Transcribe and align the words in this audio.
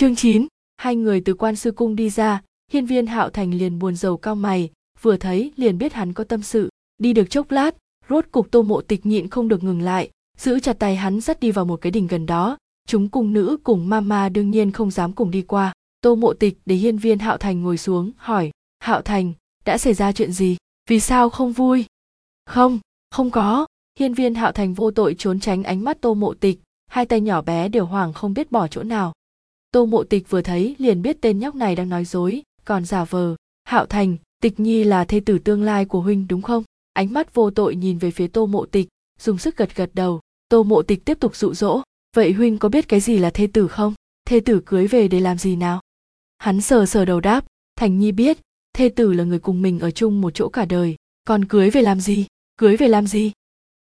Chương 0.00 0.16
9, 0.16 0.46
hai 0.76 0.96
người 0.96 1.20
từ 1.20 1.34
quan 1.34 1.56
sư 1.56 1.72
cung 1.72 1.96
đi 1.96 2.10
ra, 2.10 2.42
hiên 2.72 2.86
viên 2.86 3.06
hạo 3.06 3.30
thành 3.30 3.54
liền 3.54 3.78
buồn 3.78 3.96
rầu 3.96 4.16
cao 4.16 4.34
mày, 4.34 4.70
vừa 5.00 5.16
thấy 5.16 5.52
liền 5.56 5.78
biết 5.78 5.92
hắn 5.92 6.12
có 6.12 6.24
tâm 6.24 6.42
sự. 6.42 6.68
Đi 6.98 7.12
được 7.12 7.30
chốc 7.30 7.50
lát, 7.50 7.74
rốt 8.08 8.24
cục 8.32 8.50
tô 8.50 8.62
mộ 8.62 8.80
tịch 8.80 9.06
nhịn 9.06 9.28
không 9.28 9.48
được 9.48 9.62
ngừng 9.62 9.82
lại, 9.82 10.10
giữ 10.38 10.60
chặt 10.60 10.72
tay 10.78 10.96
hắn 10.96 11.20
dắt 11.20 11.40
đi 11.40 11.50
vào 11.50 11.64
một 11.64 11.76
cái 11.76 11.90
đình 11.90 12.06
gần 12.06 12.26
đó. 12.26 12.56
Chúng 12.88 13.08
cung 13.08 13.32
nữ 13.32 13.56
cùng 13.62 13.88
mama 13.88 14.28
đương 14.28 14.50
nhiên 14.50 14.72
không 14.72 14.90
dám 14.90 15.12
cùng 15.12 15.30
đi 15.30 15.42
qua. 15.42 15.72
Tô 16.00 16.14
mộ 16.14 16.32
tịch 16.32 16.58
để 16.66 16.74
hiên 16.74 16.98
viên 16.98 17.18
hạo 17.18 17.36
thành 17.36 17.62
ngồi 17.62 17.78
xuống, 17.78 18.12
hỏi, 18.16 18.50
hạo 18.78 19.02
thành, 19.02 19.32
đã 19.64 19.78
xảy 19.78 19.94
ra 19.94 20.12
chuyện 20.12 20.32
gì? 20.32 20.56
Vì 20.90 21.00
sao 21.00 21.30
không 21.30 21.52
vui? 21.52 21.84
Không, 22.46 22.78
không 23.10 23.30
có. 23.30 23.66
Hiên 23.98 24.14
viên 24.14 24.34
hạo 24.34 24.52
thành 24.52 24.74
vô 24.74 24.90
tội 24.90 25.14
trốn 25.18 25.40
tránh 25.40 25.62
ánh 25.62 25.84
mắt 25.84 26.00
tô 26.00 26.14
mộ 26.14 26.34
tịch, 26.34 26.60
hai 26.86 27.06
tay 27.06 27.20
nhỏ 27.20 27.42
bé 27.42 27.68
đều 27.68 27.84
hoảng 27.84 28.12
không 28.12 28.34
biết 28.34 28.52
bỏ 28.52 28.68
chỗ 28.68 28.82
nào 28.82 29.12
tô 29.70 29.86
mộ 29.86 30.04
tịch 30.04 30.30
vừa 30.30 30.42
thấy 30.42 30.76
liền 30.78 31.02
biết 31.02 31.16
tên 31.20 31.38
nhóc 31.38 31.54
này 31.54 31.76
đang 31.76 31.88
nói 31.88 32.04
dối, 32.04 32.42
còn 32.64 32.84
giả 32.84 33.04
vờ, 33.04 33.36
hạo 33.64 33.86
thành, 33.86 34.16
tịch 34.42 34.60
nhi 34.60 34.84
là 34.84 35.04
thê 35.04 35.20
tử 35.20 35.38
tương 35.38 35.62
lai 35.62 35.84
của 35.84 36.00
huynh 36.00 36.28
đúng 36.28 36.42
không? 36.42 36.64
Ánh 36.92 37.12
mắt 37.12 37.34
vô 37.34 37.50
tội 37.50 37.76
nhìn 37.76 37.98
về 37.98 38.10
phía 38.10 38.26
tô 38.26 38.46
mộ 38.46 38.66
tịch, 38.66 38.88
dùng 39.18 39.38
sức 39.38 39.56
gật 39.56 39.76
gật 39.76 39.90
đầu. 39.94 40.20
Tô 40.48 40.62
mộ 40.62 40.82
tịch 40.82 41.04
tiếp 41.04 41.20
tục 41.20 41.36
dụ 41.36 41.54
dỗ, 41.54 41.82
vậy 42.16 42.32
huynh 42.32 42.58
có 42.58 42.68
biết 42.68 42.88
cái 42.88 43.00
gì 43.00 43.18
là 43.18 43.30
thê 43.30 43.46
tử 43.46 43.68
không? 43.68 43.94
Thê 44.24 44.40
tử 44.40 44.62
cưới 44.66 44.86
về 44.86 45.08
để 45.08 45.20
làm 45.20 45.38
gì 45.38 45.56
nào? 45.56 45.80
Hắn 46.38 46.60
sờ 46.60 46.86
sờ 46.86 47.04
đầu 47.04 47.20
đáp, 47.20 47.44
thành 47.76 47.98
nhi 47.98 48.12
biết, 48.12 48.38
thê 48.72 48.88
tử 48.88 49.12
là 49.12 49.24
người 49.24 49.38
cùng 49.38 49.62
mình 49.62 49.80
ở 49.80 49.90
chung 49.90 50.20
một 50.20 50.34
chỗ 50.34 50.48
cả 50.48 50.64
đời, 50.64 50.96
còn 51.24 51.44
cưới 51.44 51.70
về 51.70 51.82
làm 51.82 52.00
gì? 52.00 52.26
Cưới 52.56 52.76
về 52.76 52.88
làm 52.88 53.06
gì? 53.06 53.32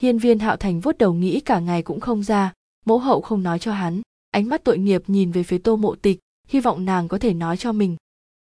Hiên 0.01 0.17
viên 0.17 0.39
hạo 0.39 0.57
thành 0.57 0.79
vuốt 0.79 0.97
đầu 0.97 1.13
nghĩ 1.13 1.39
cả 1.39 1.59
ngày 1.59 1.83
cũng 1.83 1.99
không 1.99 2.23
ra, 2.23 2.53
mẫu 2.85 2.99
hậu 2.99 3.21
không 3.21 3.43
nói 3.43 3.59
cho 3.59 3.73
hắn 3.73 4.01
ánh 4.31 4.49
mắt 4.49 4.63
tội 4.63 4.77
nghiệp 4.77 5.03
nhìn 5.07 5.31
về 5.31 5.43
phía 5.43 5.57
tô 5.57 5.75
mộ 5.75 5.95
tịch, 5.95 6.19
hy 6.47 6.59
vọng 6.59 6.85
nàng 6.85 7.07
có 7.07 7.17
thể 7.17 7.33
nói 7.33 7.57
cho 7.57 7.71
mình. 7.71 7.95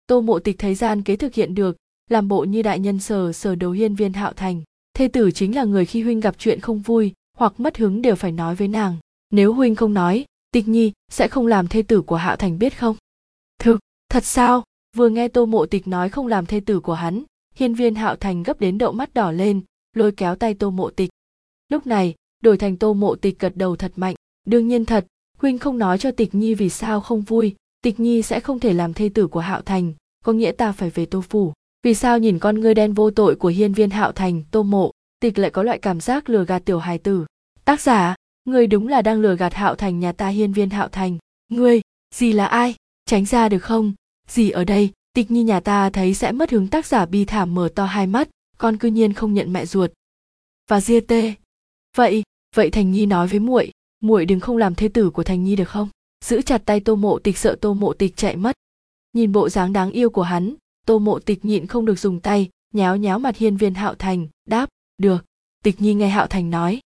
Tô 0.07 0.21
mộ 0.21 0.39
tịch 0.39 0.55
thấy 0.59 0.75
gian 0.75 1.01
kế 1.01 1.15
thực 1.15 1.33
hiện 1.33 1.55
được, 1.55 1.77
làm 2.09 2.27
bộ 2.27 2.43
như 2.43 2.61
đại 2.61 2.79
nhân 2.79 2.99
sờ 2.99 3.33
sờ 3.33 3.55
đầu 3.55 3.71
hiên 3.71 3.95
viên 3.95 4.13
hạo 4.13 4.33
thành. 4.33 4.61
Thê 4.93 5.07
tử 5.07 5.31
chính 5.31 5.55
là 5.55 5.63
người 5.63 5.85
khi 5.85 6.01
huynh 6.03 6.19
gặp 6.19 6.35
chuyện 6.37 6.59
không 6.59 6.79
vui, 6.79 7.13
hoặc 7.37 7.59
mất 7.59 7.77
hứng 7.77 8.01
đều 8.01 8.15
phải 8.15 8.31
nói 8.31 8.55
với 8.55 8.67
nàng. 8.67 8.97
Nếu 9.29 9.53
huynh 9.53 9.75
không 9.75 9.93
nói, 9.93 10.25
tịch 10.51 10.67
nhi 10.67 10.91
sẽ 11.11 11.27
không 11.27 11.47
làm 11.47 11.67
thê 11.67 11.81
tử 11.81 12.01
của 12.01 12.15
hạo 12.15 12.35
thành 12.35 12.59
biết 12.59 12.79
không? 12.79 12.95
Thực, 13.59 13.79
thật 14.09 14.25
sao? 14.25 14.63
Vừa 14.97 15.09
nghe 15.09 15.27
tô 15.27 15.45
mộ 15.45 15.65
tịch 15.65 15.87
nói 15.87 16.09
không 16.09 16.27
làm 16.27 16.45
thê 16.45 16.59
tử 16.59 16.79
của 16.79 16.93
hắn, 16.93 17.23
hiên 17.55 17.73
viên 17.73 17.95
hạo 17.95 18.15
thành 18.15 18.43
gấp 18.43 18.59
đến 18.59 18.77
đậu 18.77 18.91
mắt 18.91 19.13
đỏ 19.13 19.31
lên, 19.31 19.61
lôi 19.95 20.11
kéo 20.11 20.35
tay 20.35 20.53
tô 20.53 20.69
mộ 20.69 20.89
tịch. 20.89 21.09
Lúc 21.69 21.87
này, 21.87 22.15
đổi 22.43 22.57
thành 22.57 22.77
tô 22.77 22.93
mộ 22.93 23.15
tịch 23.15 23.39
gật 23.39 23.55
đầu 23.55 23.75
thật 23.75 23.91
mạnh. 23.95 24.15
Đương 24.45 24.67
nhiên 24.67 24.85
thật 24.85 25.05
huynh 25.41 25.57
không 25.57 25.77
nói 25.77 25.97
cho 25.97 26.11
tịch 26.11 26.35
nhi 26.35 26.55
vì 26.55 26.69
sao 26.69 27.01
không 27.01 27.21
vui, 27.21 27.55
tịch 27.81 27.99
nhi 27.99 28.21
sẽ 28.21 28.39
không 28.39 28.59
thể 28.59 28.73
làm 28.73 28.93
thê 28.93 29.09
tử 29.09 29.27
của 29.27 29.39
hạo 29.39 29.61
thành, 29.61 29.93
có 30.25 30.33
nghĩa 30.33 30.51
ta 30.51 30.71
phải 30.71 30.89
về 30.89 31.05
tô 31.05 31.21
phủ. 31.21 31.53
Vì 31.83 31.93
sao 31.93 32.19
nhìn 32.19 32.39
con 32.39 32.59
ngươi 32.59 32.73
đen 32.73 32.93
vô 32.93 33.11
tội 33.11 33.35
của 33.35 33.47
hiên 33.47 33.73
viên 33.73 33.89
hạo 33.89 34.11
thành, 34.11 34.43
tô 34.51 34.63
mộ, 34.63 34.91
tịch 35.19 35.39
lại 35.39 35.51
có 35.51 35.63
loại 35.63 35.79
cảm 35.79 35.99
giác 35.99 36.29
lừa 36.29 36.45
gạt 36.45 36.59
tiểu 36.65 36.79
hài 36.79 36.97
tử? 36.97 37.25
Tác 37.65 37.81
giả 37.81 38.15
người 38.45 38.67
đúng 38.67 38.87
là 38.87 39.01
đang 39.01 39.21
lừa 39.21 39.35
gạt 39.35 39.53
hạo 39.53 39.75
thành 39.75 39.99
nhà 39.99 40.11
ta 40.11 40.27
hiên 40.27 40.53
viên 40.53 40.69
hạo 40.69 40.87
thành. 40.87 41.17
Ngươi 41.49 41.81
gì 42.15 42.33
là 42.33 42.45
ai? 42.45 42.75
Tránh 43.05 43.25
ra 43.25 43.49
được 43.49 43.59
không? 43.59 43.93
Gì 44.27 44.49
ở 44.49 44.63
đây, 44.63 44.89
tịch 45.13 45.31
nhi 45.31 45.43
nhà 45.43 45.59
ta 45.59 45.89
thấy 45.89 46.13
sẽ 46.13 46.31
mất 46.31 46.51
hứng 46.51 46.67
tác 46.67 46.85
giả 46.85 47.05
bi 47.05 47.25
thảm 47.25 47.55
mở 47.55 47.69
to 47.75 47.85
hai 47.85 48.07
mắt, 48.07 48.29
con 48.57 48.77
cư 48.77 48.87
nhiên 48.87 49.13
không 49.13 49.33
nhận 49.33 49.53
mẹ 49.53 49.65
ruột. 49.65 49.91
Và 50.69 50.81
ria 50.81 50.99
tê. 50.99 51.33
Vậy 51.95 52.23
vậy 52.55 52.69
thành 52.69 52.91
nhi 52.91 53.05
nói 53.05 53.27
với 53.27 53.39
muội 53.39 53.71
muội 53.99 54.25
đừng 54.25 54.39
không 54.39 54.57
làm 54.57 54.75
thê 54.75 54.87
tử 54.87 55.09
của 55.09 55.23
thành 55.23 55.43
nhi 55.43 55.55
được 55.55 55.69
không? 55.69 55.89
Giữ 56.25 56.41
chặt 56.41 56.61
tay 56.65 56.79
tô 56.79 56.95
mộ 56.95 57.19
tịch 57.19 57.37
sợ 57.37 57.57
tô 57.61 57.73
mộ 57.73 57.93
tịch 57.93 58.17
chạy 58.17 58.35
mất. 58.35 58.55
Nhìn 59.13 59.31
bộ 59.31 59.49
dáng 59.49 59.73
đáng 59.73 59.91
yêu 59.91 60.09
của 60.09 60.21
hắn, 60.21 60.55
tô 60.85 60.99
mộ 60.99 61.19
tịch 61.19 61.45
nhịn 61.45 61.67
không 61.67 61.85
được 61.85 61.99
dùng 61.99 62.19
tay, 62.19 62.49
nháo 62.73 62.97
nháo 62.97 63.19
mặt 63.19 63.37
hiên 63.37 63.57
viên 63.57 63.73
hạo 63.73 63.95
thành, 63.95 64.27
đáp, 64.47 64.69
được. 64.97 65.25
Tịch 65.63 65.81
nhi 65.81 65.93
nghe 65.93 66.09
hạo 66.09 66.27
thành 66.27 66.49
nói. 66.49 66.79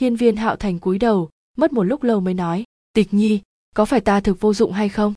Hiên 0.00 0.16
viên 0.16 0.36
hạo 0.36 0.56
thành 0.56 0.78
cúi 0.78 0.98
đầu, 0.98 1.30
mất 1.56 1.72
một 1.72 1.82
lúc 1.82 2.02
lâu 2.02 2.20
mới 2.20 2.34
nói, 2.34 2.64
tịch 2.92 3.14
nhi, 3.14 3.40
có 3.74 3.84
phải 3.84 4.00
ta 4.00 4.20
thực 4.20 4.40
vô 4.40 4.54
dụng 4.54 4.72
hay 4.72 4.88
không? 4.88 5.14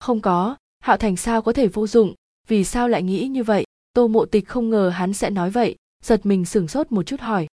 Không 0.00 0.20
có, 0.20 0.56
hạo 0.80 0.96
thành 0.96 1.16
sao 1.16 1.42
có 1.42 1.52
thể 1.52 1.68
vô 1.68 1.86
dụng? 1.86 2.14
Vì 2.48 2.64
sao 2.64 2.88
lại 2.88 3.02
nghĩ 3.02 3.26
như 3.28 3.44
vậy? 3.44 3.64
Tô 3.92 4.08
mộ 4.08 4.24
tịch 4.24 4.48
không 4.48 4.70
ngờ 4.70 4.88
hắn 4.88 5.12
sẽ 5.12 5.30
nói 5.30 5.50
vậy, 5.50 5.76
giật 6.02 6.26
mình 6.26 6.44
sửng 6.44 6.68
sốt 6.68 6.92
một 6.92 7.02
chút 7.02 7.20
hỏi. 7.20 7.46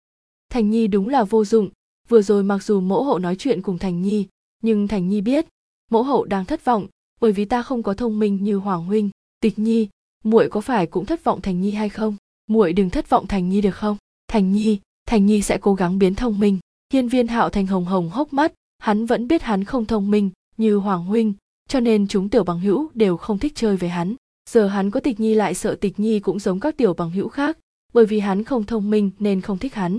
Thành 0.51 0.71
nhi 0.71 0.87
đúng 0.87 1.09
là 1.09 1.25
vô 1.25 1.45
dụng 1.45 1.69
vừa 2.09 2.23
rồi 2.23 2.43
mặc 2.43 2.63
dù 2.63 2.81
mẫu 2.81 3.05
hậu 3.05 3.19
nói 3.19 3.37
chuyện 3.37 3.63
cùng 3.63 3.79
thành 3.79 4.03
nhi, 4.03 4.27
nhưng 4.63 4.89
thành 4.89 5.09
nhi 5.09 5.21
biết, 5.21 5.47
mẫu 5.91 6.03
hậu 6.03 6.25
đang 6.25 6.45
thất 6.45 6.65
vọng, 6.65 6.87
bởi 7.21 7.33
vì 7.33 7.45
ta 7.45 7.63
không 7.63 7.83
có 7.83 7.95
thông 7.95 8.19
minh 8.19 8.45
như 8.45 8.57
hoàng 8.57 8.85
huynh. 8.85 9.11
Tịch 9.41 9.59
nhi, 9.59 9.89
muội 10.25 10.49
có 10.49 10.61
phải 10.61 10.87
cũng 10.87 11.07
thất 11.07 11.25
vọng 11.25 11.41
thành 11.41 11.61
nhi 11.61 11.71
hay 11.71 11.89
không? 11.89 12.17
Muội 12.47 12.73
đừng 12.73 12.91
thất 12.91 13.11
vọng 13.11 13.27
thành 13.27 13.49
nhi 13.49 13.61
được 13.61 13.75
không? 13.75 13.97
Thành 14.29 14.53
nhi 14.53 14.79
thành 15.09 15.27
nhi 15.27 15.43
sẽ 15.43 15.59
cố 15.61 15.75
gắng 15.75 15.99
biến 15.99 16.15
thông 16.15 16.39
minh. 16.39 16.59
Hiên 16.93 17.09
viên 17.09 17.29
hạo 17.29 17.51
thành 17.51 17.67
hồng 17.67 17.85
hồng 17.85 18.11
hốc 18.11 18.33
mắt, 18.33 18.53
hắn 18.79 19.07
vẫn 19.07 19.29
biết 19.29 19.43
hắn 19.43 19.65
không 19.65 19.87
thông 19.87 20.11
minh 20.11 20.31
như 20.57 20.77
hoàng 20.77 21.05
huynh, 21.05 21.35
cho 21.69 21.81
nên 21.81 22.09
chúng 22.09 22.29
tiểu 22.29 22.45
bằng 22.45 22.61
hữu 22.61 22.91
đều 22.95 23.17
không 23.17 23.39
thích 23.39 23.53
chơi 23.55 23.77
với 23.77 23.89
hắn. 23.89 24.15
Giờ 24.51 24.67
hắn 24.67 24.91
có 24.91 25.01
tịch 25.01 25.21
nhi 25.21 25.35
lại 25.35 25.55
sợ 25.55 25.75
tịch 25.75 26.01
nhi 26.01 26.21
cũng 26.21 26.39
giống 26.39 26.61
các 26.61 26.77
tiểu 26.77 26.95
bằng 26.95 27.11
hữu 27.11 27.29
khác, 27.29 27.59
bởi 27.93 28.07
vì 28.07 28.21
hắn 28.21 28.45
không 28.45 28.65
thông 28.65 28.91
minh 28.91 29.11
nên 29.19 29.41
không 29.41 29.59
thích 29.59 29.75
hắn. 29.75 29.99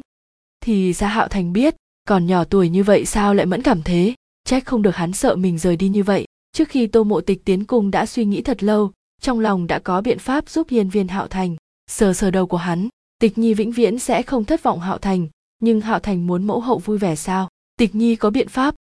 Thì 0.61 0.93
ra 0.93 1.07
hạo 1.07 1.27
thành 1.27 1.53
biết 1.53 1.75
còn 2.09 2.27
nhỏ 2.27 2.43
tuổi 2.43 2.69
như 2.69 2.83
vậy 2.83 3.05
sao 3.05 3.33
lại 3.33 3.45
mẫn 3.45 3.61
cảm 3.61 3.81
thế? 3.83 4.13
Trách 4.43 4.65
không 4.65 4.81
được 4.81 4.95
hắn 4.95 5.13
sợ 5.13 5.35
mình 5.35 5.57
rời 5.57 5.75
đi 5.75 5.89
như 5.89 6.03
vậy. 6.03 6.25
Trước 6.51 6.69
khi 6.69 6.87
tô 6.87 7.03
mộ 7.03 7.21
tịch 7.21 7.45
tiến 7.45 7.65
cung 7.65 7.91
đã 7.91 8.05
suy 8.05 8.25
nghĩ 8.25 8.41
thật 8.41 8.63
lâu, 8.63 8.91
trong 9.21 9.39
lòng 9.39 9.67
đã 9.67 9.79
có 9.79 10.01
biện 10.01 10.19
pháp 10.19 10.49
giúp 10.49 10.67
hiên 10.69 10.89
viên 10.89 11.07
hạo 11.07 11.27
thành. 11.27 11.55
Sờ 11.87 12.13
sờ 12.13 12.31
đầu 12.31 12.47
của 12.47 12.57
hắn, 12.57 12.87
tịch 13.19 13.37
nhi 13.37 13.53
vĩnh 13.53 13.71
viễn 13.71 13.99
sẽ 13.99 14.21
không 14.21 14.45
thất 14.45 14.63
vọng 14.63 14.79
hạo 14.79 14.97
thành, 14.97 15.27
nhưng 15.59 15.81
hạo 15.81 15.99
thành 15.99 16.27
muốn 16.27 16.43
mẫu 16.43 16.59
hậu 16.59 16.77
vui 16.77 16.97
vẻ 16.97 17.15
sao? 17.15 17.49
Tịch 17.77 17.95
nhi 17.95 18.15
có 18.15 18.29
biện 18.29 18.47
pháp. 18.47 18.75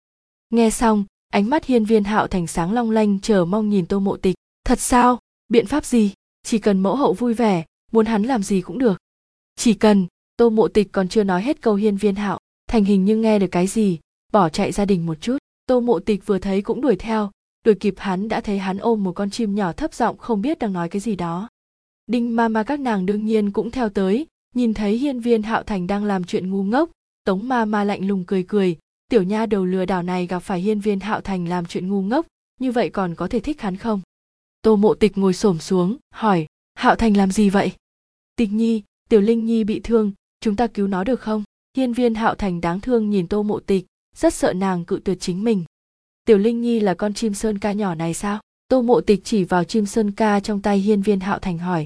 Nghe 0.50 0.70
xong, 0.70 1.06
ánh 1.30 1.50
mắt 1.50 1.66
hiên 1.66 1.86
viên 1.86 2.04
hạo 2.04 2.28
thành 2.28 2.48
sáng 2.48 2.74
long 2.74 2.92
lanh 2.92 3.20
chờ 3.20 3.46
mong 3.46 3.70
nhìn 3.70 3.86
tô 3.86 4.00
mộ 4.00 4.18
tịch. 4.18 4.36
Thật 4.66 4.80
sao? 4.80 5.20
Biện 5.48 5.66
pháp 5.66 5.86
gì? 5.86 6.12
Chỉ 6.44 6.58
cần 6.60 6.80
mẫu 6.80 6.96
hậu 6.96 7.14
vui 7.14 7.34
vẻ, 7.34 7.66
muốn 7.92 8.06
hắn 8.06 8.24
làm 8.24 8.44
gì 8.44 8.62
cũng 8.62 8.80
được. 8.80 8.98
Chỉ 9.56 9.74
cần 9.74 10.08
tô 10.38 10.50
mộ 10.50 10.68
tịch 10.68 10.88
còn 10.92 11.08
chưa 11.08 11.24
nói 11.24 11.42
hết 11.42 11.62
câu 11.62 11.76
hiên 11.76 11.98
viên 11.98 12.16
hạo 12.16 12.40
thành 12.68 12.84
hình 12.84 13.06
như 13.06 13.18
nghe 13.18 13.40
được 13.40 13.48
cái 13.52 13.68
gì, 13.68 14.00
bỏ 14.34 14.50
chạy 14.50 14.72
gia 14.72 14.86
đình 14.86 15.06
một 15.06 15.22
chút. 15.22 15.38
Tô 15.66 15.80
mộ 15.80 16.00
tịch 16.00 16.26
vừa 16.26 16.40
thấy 16.40 16.62
cũng 16.62 16.82
đuổi 16.82 16.96
theo. 16.96 17.32
Đuổi 17.66 17.76
kịp 17.76 17.94
hắn 17.98 18.28
đã 18.28 18.42
thấy 18.42 18.60
hắn 18.60 18.78
ôm 18.78 19.04
một 19.04 19.12
con 19.12 19.30
chim 19.30 19.56
nhỏ 19.56 19.72
thấp 19.72 19.94
giọng 19.94 20.18
không 20.18 20.42
biết 20.42 20.60
đang 20.60 20.74
nói 20.74 20.90
cái 20.90 21.00
gì 21.00 21.16
đó. 21.16 21.50
Đinh 22.08 22.36
ma 22.36 22.48
ma 22.48 22.64
các 22.64 22.80
nàng 22.80 23.06
đương 23.06 23.26
nhiên 23.26 23.52
cũng 23.52 23.72
theo 23.72 23.90
tới, 23.90 24.28
nhìn 24.56 24.74
thấy 24.74 24.98
hiên 24.98 25.20
viên 25.20 25.44
hạo 25.44 25.64
thành 25.64 25.88
đang 25.88 26.04
làm 26.04 26.24
chuyện 26.24 26.50
ngu 26.50 26.64
ngốc. 26.64 26.90
Tống 27.24 27.48
ma 27.48 27.66
ma 27.66 27.84
lạnh 27.84 28.08
lùng 28.08 28.24
cười 28.28 28.44
cười, 28.44 28.78
tiểu 29.10 29.24
nha 29.24 29.46
đầu 29.46 29.66
lừa 29.66 29.86
đảo 29.86 30.04
này 30.04 30.28
gặp 30.28 30.40
phải 30.40 30.62
hiên 30.62 30.80
viên 30.80 31.00
hạo 31.00 31.22
thành 31.22 31.48
làm 31.48 31.66
chuyện 31.66 31.90
ngu 31.90 32.02
ngốc, 32.02 32.28
như 32.60 32.72
vậy 32.72 32.90
còn 32.90 33.16
có 33.16 33.28
thể 33.28 33.40
thích 33.40 33.62
hắn 33.62 33.78
không? 33.78 34.02
Tô 34.62 34.76
mộ 34.76 34.94
tịch 34.94 35.18
ngồi 35.18 35.34
xổm 35.34 35.60
xuống, 35.60 35.98
hỏi, 36.12 36.46
hạo 36.74 36.96
thành 36.96 37.18
làm 37.18 37.32
gì 37.32 37.50
vậy? 37.50 37.72
Tịch 38.36 38.52
nhi, 38.52 38.84
tiểu 39.10 39.22
linh 39.22 39.46
nhi 39.46 39.64
bị 39.64 39.80
thương, 39.80 40.12
chúng 40.40 40.56
ta 40.56 40.68
cứu 40.68 40.88
nó 40.88 41.04
được 41.04 41.20
không? 41.20 41.44
Hiên 41.76 41.94
viên 41.94 42.16
hạo 42.16 42.36
thành 42.36 42.62
đáng 42.62 42.82
thương 42.82 43.10
nhìn 43.10 43.28
tô 43.28 43.44
mộ 43.44 43.60
tịch, 43.60 43.86
rất 44.16 44.34
sợ 44.34 44.54
nàng 44.54 44.86
cự 44.86 45.00
tuyệt 45.06 45.18
chính 45.22 45.44
mình. 45.44 45.64
Tiểu 46.26 46.38
linh 46.38 46.62
nhi 46.62 46.80
là 46.80 46.94
con 46.94 47.14
chim 47.14 47.34
sơn 47.34 47.60
ca 47.60 47.72
nhỏ 47.72 47.96
này 47.96 48.14
sao? 48.14 48.40
Tô 48.68 48.82
mộ 48.82 49.02
tịch 49.02 49.22
chỉ 49.24 49.44
vào 49.44 49.64
chim 49.64 49.86
sơn 49.86 50.12
ca 50.12 50.40
trong 50.40 50.62
tay 50.62 50.78
hiên 50.78 51.02
viên 51.02 51.20
hạo 51.20 51.40
thành 51.40 51.58
hỏi. 51.58 51.86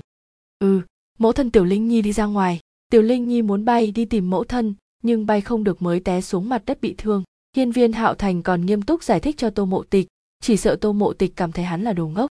Ừ 0.60 0.82
mẫu 1.18 1.32
thân 1.32 1.52
tiểu 1.52 1.66
linh 1.66 1.88
nhi 1.88 2.02
đi 2.02 2.14
ra 2.14 2.26
ngoài. 2.26 2.60
Tiểu 2.92 3.02
linh 3.02 3.28
nhi 3.28 3.42
muốn 3.42 3.66
bay 3.66 3.92
đi 3.92 4.06
tìm 4.06 4.30
mẫu 4.30 4.44
thân, 4.44 4.76
nhưng 5.04 5.26
bay 5.26 5.42
không 5.42 5.64
được 5.64 5.82
mới 5.82 6.00
té 6.00 6.22
xuống 6.22 6.50
mặt 6.50 6.64
đất 6.66 6.82
bị 6.82 6.96
thương. 6.98 7.24
Hiên 7.56 7.72
viên 7.72 7.92
hạo 7.92 8.16
thành 8.16 8.44
còn 8.44 8.66
nghiêm 8.66 8.82
túc 8.82 9.04
giải 9.04 9.20
thích 9.20 9.38
cho 9.38 9.50
tô 9.50 9.66
mộ 9.66 9.84
tịch, 9.84 10.08
chỉ 10.42 10.58
sợ 10.58 10.76
tô 10.76 10.94
mộ 10.94 11.14
tịch 11.14 11.34
cảm 11.36 11.52
thấy 11.52 11.66
hắn 11.66 11.82
là 11.82 11.94
đồ 11.94 12.08
ngốc. 12.08 12.30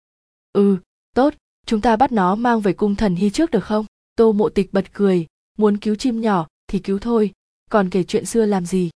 Ừ 0.54 0.78
tốt, 1.16 1.34
chúng 1.66 1.82
ta 1.82 1.96
bắt 1.96 2.12
nó 2.12 2.36
mang 2.36 2.62
về 2.62 2.74
cung 2.74 2.96
thần 2.96 3.16
hy 3.16 3.30
trước 3.30 3.52
được 3.52 3.64
không? 3.64 3.86
Tô 4.16 4.32
mộ 4.32 4.50
tịch 4.50 4.74
bật 4.74 4.94
cười, 4.94 5.26
muốn 5.58 5.78
cứu 5.78 5.96
chim 5.96 6.22
nhỏ 6.22 6.48
thì 6.68 6.80
cứu 6.80 7.00
thôi 7.00 7.32
còn 7.72 7.90
kể 7.90 8.04
chuyện 8.04 8.26
xưa 8.26 8.46
làm 8.46 8.66
gì? 8.66 8.90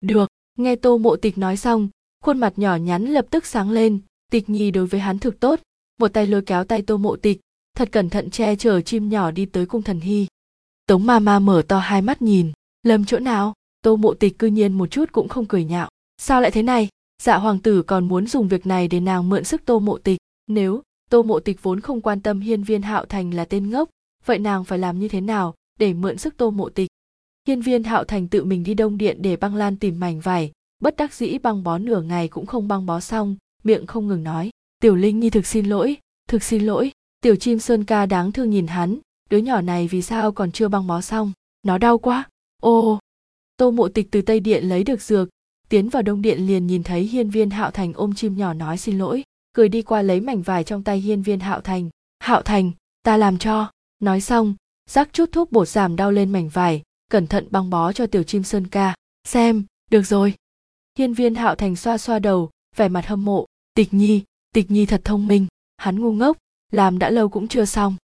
Được, 0.00 0.28
nghe 0.58 0.76
tô 0.76 0.98
mộ 0.98 1.16
tịch 1.16 1.38
nói 1.38 1.56
xong, 1.56 1.88
khuôn 2.24 2.38
mặt 2.38 2.52
nhỏ 2.56 2.76
nhắn 2.76 3.04
lập 3.04 3.26
tức 3.30 3.46
sáng 3.46 3.70
lên, 3.70 4.00
tịch 4.32 4.50
nhi 4.50 4.70
đối 4.70 4.86
với 4.86 5.00
hắn 5.00 5.18
thực 5.18 5.40
tốt, 5.40 5.60
một 6.00 6.08
tay 6.08 6.26
lôi 6.26 6.42
kéo 6.42 6.64
tay 6.64 6.82
tô 6.82 6.96
mộ 6.96 7.16
tịch, 7.16 7.40
thật 7.76 7.88
cẩn 7.92 8.10
thận 8.10 8.30
che 8.30 8.56
chở 8.56 8.80
chim 8.80 9.08
nhỏ 9.08 9.30
đi 9.30 9.46
tới 9.46 9.66
cung 9.66 9.82
thần 9.82 10.00
hy. 10.00 10.26
Tống 10.86 11.06
ma 11.06 11.18
ma 11.18 11.38
mở 11.38 11.62
to 11.68 11.78
hai 11.78 12.02
mắt 12.02 12.22
nhìn, 12.22 12.52
lầm 12.82 13.04
chỗ 13.04 13.18
nào? 13.18 13.54
Tô 13.82 13.96
mộ 13.96 14.14
tịch 14.14 14.38
cư 14.38 14.46
nhiên 14.46 14.72
một 14.72 14.90
chút 14.90 15.12
cũng 15.12 15.28
không 15.28 15.46
cười 15.46 15.64
nhạo. 15.64 15.88
Sao 16.18 16.40
lại 16.40 16.50
thế 16.50 16.62
này? 16.62 16.88
Dạ 17.22 17.36
hoàng 17.36 17.58
tử 17.58 17.82
còn 17.82 18.08
muốn 18.08 18.26
dùng 18.26 18.48
việc 18.48 18.66
này 18.66 18.88
để 18.88 19.00
nàng 19.00 19.28
mượn 19.28 19.44
sức 19.44 19.62
tô 19.64 19.78
mộ 19.78 19.98
tịch. 19.98 20.18
Nếu 20.46 20.82
tô 21.10 21.22
mộ 21.22 21.40
tịch 21.40 21.62
vốn 21.62 21.80
không 21.80 22.00
quan 22.00 22.20
tâm 22.20 22.40
hiên 22.40 22.62
viên 22.62 22.82
hạo 22.82 23.04
thành 23.04 23.34
là 23.34 23.44
tên 23.44 23.70
ngốc, 23.70 23.90
vậy 24.24 24.38
nàng 24.38 24.64
phải 24.64 24.78
làm 24.78 24.98
như 24.98 25.08
thế 25.08 25.20
nào 25.20 25.54
để 25.78 25.94
mượn 25.94 26.18
sức 26.18 26.36
tô 26.36 26.50
mộ 26.50 26.68
tịch? 26.68 26.88
Hiên 27.46 27.60
viên 27.60 27.84
hạo 27.84 28.04
thành 28.04 28.28
tự 28.28 28.44
mình 28.44 28.64
đi 28.64 28.74
đông 28.74 28.98
điện 28.98 29.22
để 29.22 29.36
băng 29.36 29.54
lan 29.54 29.76
tìm 29.76 30.00
mảnh 30.00 30.20
vải. 30.20 30.52
Bất 30.80 30.96
đắc 30.96 31.14
dĩ 31.14 31.38
băng 31.38 31.62
bó 31.62 31.78
nửa 31.78 32.02
ngày 32.02 32.28
cũng 32.28 32.46
không 32.46 32.68
băng 32.68 32.86
bó 32.86 33.00
xong, 33.00 33.36
miệng 33.64 33.86
không 33.86 34.08
ngừng 34.08 34.22
nói, 34.22 34.50
tiểu 34.80 34.96
linh 34.96 35.20
nhi 35.20 35.30
thực 35.30 35.46
xin 35.46 35.66
lỗi, 35.66 35.96
thực 36.28 36.42
xin 36.42 36.62
lỗi. 36.62 36.92
Tiểu 37.20 37.36
chim 37.36 37.58
sơn 37.58 37.84
ca 37.84 38.06
đáng 38.06 38.32
thương 38.32 38.50
nhìn 38.50 38.66
hắn, 38.66 38.98
đứa 39.30 39.38
nhỏ 39.38 39.60
này 39.60 39.88
vì 39.88 40.02
sao 40.02 40.32
còn 40.32 40.52
chưa 40.52 40.68
băng 40.68 40.86
bó 40.86 41.00
xong? 41.00 41.32
Nó 41.62 41.78
đau 41.78 41.98
quá. 41.98 42.24
Ô, 42.62 42.98
tô 43.56 43.70
mộ 43.70 43.88
tịch 43.88 44.08
từ 44.10 44.22
tây 44.22 44.40
điện 44.40 44.64
lấy 44.64 44.84
được 44.84 45.02
dược. 45.02 45.28
Tiến 45.68 45.88
vào 45.88 46.02
đông 46.02 46.22
điện 46.22 46.46
liền 46.46 46.66
nhìn 46.66 46.82
thấy 46.82 47.02
hiên 47.02 47.30
viên 47.30 47.50
hạo 47.50 47.70
thành 47.70 47.92
ôm 47.92 48.14
chim 48.14 48.36
nhỏ 48.36 48.52
nói 48.52 48.78
xin 48.78 48.98
lỗi, 48.98 49.22
cười 49.52 49.68
đi 49.68 49.82
qua 49.82 50.02
lấy 50.02 50.20
mảnh 50.20 50.42
vải 50.42 50.64
trong 50.64 50.82
tay 50.82 51.00
hiên 51.00 51.22
viên 51.22 51.40
hạo 51.40 51.60
thành. 51.60 51.90
Hạo 52.18 52.42
thành, 52.42 52.72
ta 53.02 53.16
làm 53.16 53.38
cho. 53.38 53.70
Nói 54.00 54.20
xong, 54.20 54.54
rắc 54.90 55.12
chút 55.12 55.28
thuốc 55.32 55.52
bột 55.52 55.68
giảm 55.68 55.96
đau 55.96 56.12
lên 56.12 56.32
mảnh 56.32 56.48
vải 56.48 56.82
cẩn 57.08 57.26
thận 57.26 57.48
băng 57.50 57.70
bó 57.70 57.92
cho 57.92 58.06
tiểu 58.06 58.22
chim 58.22 58.42
sơn 58.42 58.66
ca, 58.66 58.94
xem, 59.24 59.64
được 59.90 60.02
rồi. 60.02 60.34
Hiên 60.98 61.14
viên 61.14 61.34
hạo 61.34 61.54
thành 61.54 61.76
xoa 61.76 61.98
xoa 61.98 62.18
đầu, 62.18 62.50
vẻ 62.76 62.88
mặt 62.88 63.06
hâm 63.06 63.24
mộ. 63.24 63.46
Tịch 63.74 63.94
nhi 63.94 64.22
tịch 64.56 64.70
nhi 64.70 64.86
thật 64.86 65.00
thông 65.04 65.26
minh. 65.26 65.46
Hắn 65.76 66.00
ngu 66.00 66.12
ngốc, 66.12 66.36
làm 66.72 66.98
đã 66.98 67.10
lâu 67.10 67.28
cũng 67.28 67.48
chưa 67.48 67.64
xong. 67.64 67.96